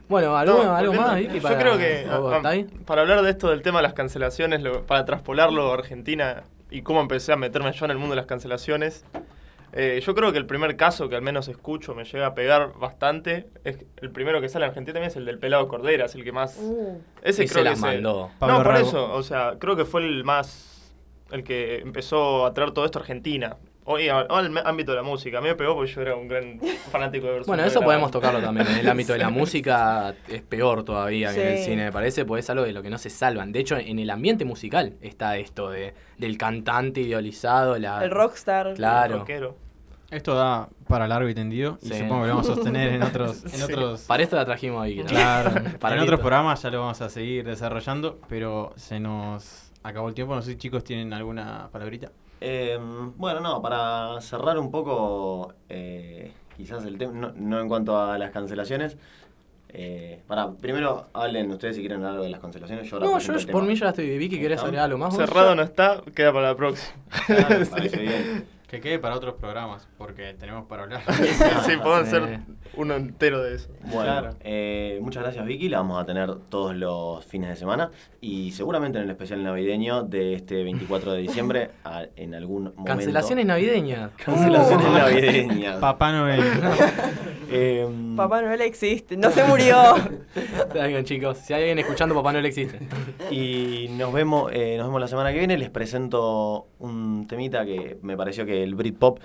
[0.09, 1.35] Bueno, ¿algo, No, algo más, Vicky?
[1.37, 2.53] Yo para- creo que ah, ah,
[2.85, 6.81] para hablar de esto del tema de las cancelaciones, lo- para traspolarlo a Argentina y
[6.81, 9.05] cómo empecé a meterme yo en el mundo de las cancelaciones,
[9.71, 12.73] eh, yo creo que el primer caso que al menos escucho me llega a pegar
[12.79, 16.15] bastante es el primero que sale en Argentina también es el del pelado Cordera, es
[16.15, 18.31] el que más Uh, ese creo se que mandó.
[18.39, 18.87] Pablo no, por Rago.
[18.87, 20.91] eso, o sea, creo que fue el más
[21.31, 23.57] el que empezó a traer todo esto a Argentina.
[23.91, 24.27] Hoy al
[24.65, 26.59] ámbito de la música, a mí me pegó porque yo era un gran
[26.91, 28.67] fanático de Versus Bueno, eso podemos tocarlo también.
[28.67, 32.23] En el ámbito de la música es peor todavía que en el cine, me parece,
[32.23, 33.51] pues es algo de lo que no se salvan.
[33.51, 38.03] De hecho, en el ambiente musical está esto de, del cantante idealizado, la...
[38.03, 38.75] el rockstar.
[38.75, 39.17] Claro.
[39.19, 39.57] Rockero.
[40.11, 43.43] Esto da para largo y tendido y supongo que lo vamos a sostener en otros,
[43.45, 43.63] en Sí.
[43.63, 45.01] otros Para esto la trajimos a Vicky.
[45.01, 45.09] ¿no?
[45.09, 45.49] Claro,
[45.79, 46.03] Para en listo.
[46.03, 50.35] otros programas ya lo vamos a seguir desarrollando, pero se nos acabó el tiempo.
[50.35, 52.11] No sé si chicos tienen alguna palabrita.
[52.41, 52.79] Eh,
[53.17, 58.17] bueno, no, para cerrar un poco, eh, quizás el tema, no, no en cuanto a
[58.17, 58.97] las cancelaciones.
[59.71, 62.89] Eh, para, primero hablen ustedes si quieren hablar algo de las cancelaciones.
[62.89, 63.61] Yo No, yo el por tema.
[63.61, 64.17] mí ya la estoy.
[64.17, 65.15] Vicky, ¿querés agregar algo más?
[65.15, 66.93] Cerrado no está, queda para la próxima.
[67.27, 68.45] Claro, me parece bien.
[68.67, 71.01] Que quede para otros programas, porque tenemos para hablar.
[71.65, 72.39] sí, hacer
[72.75, 73.69] uno entero de eso.
[73.83, 74.29] Bueno, Claro.
[74.41, 77.91] eh, muchas gracias Vicky, la vamos a tener todos los fines de semana
[78.21, 82.83] y seguramente en el especial navideño de este 24 de diciembre a- en algún momento.
[82.85, 84.11] Cancelaciones navideñas.
[84.23, 85.77] Cancelaciones navideñas.
[85.77, 86.41] Papá Noel.
[87.51, 89.75] Em, Papá Noel existe, no se murió.
[90.75, 92.77] Oigan, chicos, si hay alguien escuchando, Papá Noel existe.
[93.31, 95.57] Y nos vemos, eh, nos vemos la semana que viene.
[95.57, 99.19] Les presento un temita que me pareció que el Britpop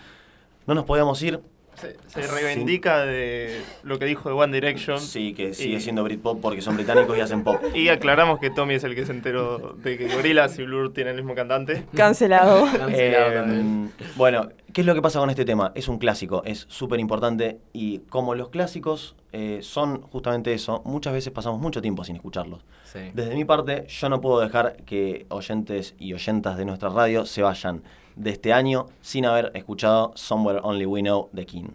[0.66, 1.41] no nos podíamos ir.
[1.81, 5.01] Se, se reivindica de lo que dijo de One Direction.
[5.01, 7.61] Sí, que sigue Y- siendo Britpop porque son británicos y hacen pop.
[7.75, 11.17] Y aclaramos que Tommy es el que se enteró de que Gorillaz y Blur tienen
[11.17, 11.85] el mismo cantante.
[11.95, 12.65] Cancelado.
[12.77, 13.93] Cancelado Eh, también.
[14.17, 15.73] bueno, ¿qué es lo que pasa con este tema?
[15.75, 21.13] Es un clásico, es súper importante y como los clásicos eh, son justamente eso, muchas
[21.13, 22.61] veces pasamos mucho tiempo sin escucharlos.
[22.85, 23.01] Sí.
[23.15, 27.43] Desde mi parte, yo no puedo dejar que oyentes y oyentas de nuestra radio se
[27.43, 27.83] vayan
[28.16, 31.69] de este año sin haber escuchado Somewhere Only We Know de King.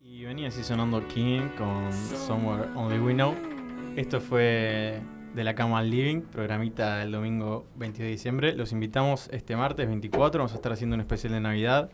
[0.00, 3.34] Y venía así sonando King con Somewhere Only We Know.
[3.96, 5.00] Esto fue
[5.34, 8.54] de la cama al living, programita del domingo 22 de diciembre.
[8.54, 11.90] Los invitamos este martes 24, vamos a estar haciendo un especial de Navidad.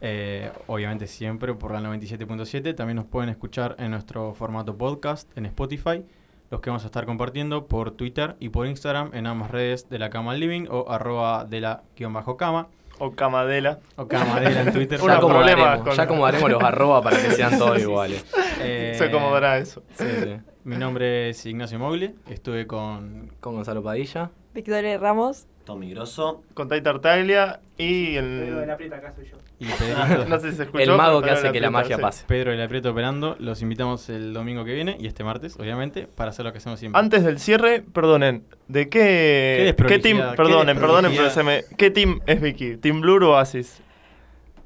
[0.00, 2.74] Eh, obviamente siempre por la 97.7.
[2.74, 6.04] También nos pueden escuchar en nuestro formato podcast en Spotify.
[6.50, 9.98] Los que vamos a estar compartiendo por Twitter y por Instagram en ambas redes de
[9.98, 12.68] la cama al living o arroba de la guion bajo cama
[12.98, 13.80] O Camadela.
[13.96, 15.00] o camadera en Twitter.
[15.06, 18.24] Ya acomodaremos, con- ya acomodaremos los arroba para que sean todos iguales.
[18.60, 19.82] Eh, Se acomodará eso.
[19.94, 20.36] Sí, sí.
[20.64, 22.14] Mi nombre es Ignacio Mogli.
[22.28, 24.30] Estuve con Con Gonzalo Padilla.
[24.54, 25.46] Victoria Ramos.
[25.64, 26.42] Tommy Grosso.
[26.54, 28.76] Con Tai Tartaglia y Pedro de la el...
[28.76, 29.36] Prieta, acá soy yo.
[29.58, 30.82] y Pedrito, No sé si se escuchó.
[30.82, 32.02] El mago que hace que la Prieta, magia sí.
[32.02, 32.24] pase.
[32.26, 33.36] Pedro y la Prieto operando.
[33.38, 36.78] Los invitamos el domingo que viene y este martes, obviamente, para hacer lo que hacemos
[36.78, 36.98] siempre.
[37.00, 41.64] Antes del cierre, perdonen, ¿de qué, Qué desprolijidad, team, qué perdonen, perdonen, pero se me,
[41.76, 42.76] ¿qué team es Vicky?
[42.76, 43.80] ¿Team Blur o Oasis?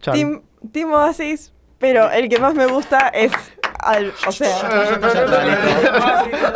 [0.00, 0.14] Chan.
[0.14, 0.42] Team,
[0.72, 3.32] Team Oasis, pero el que más me gusta es.
[3.80, 4.56] Al, o sea,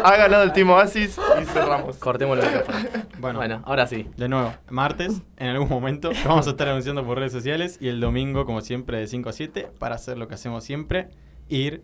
[0.05, 1.97] ha ganado el Team Oasis y cerramos.
[1.97, 2.83] Cortemos los micrófonos.
[3.19, 4.09] Bueno, Bueno, ahora sí.
[4.17, 7.89] de nuevo, martes, en algún momento, lo vamos a estar anunciando por redes sociales y
[7.89, 11.09] el domingo, como siempre, de 5 a 7, para hacer lo que hacemos siempre,
[11.49, 11.83] ir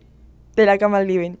[0.55, 1.37] de la cama al living.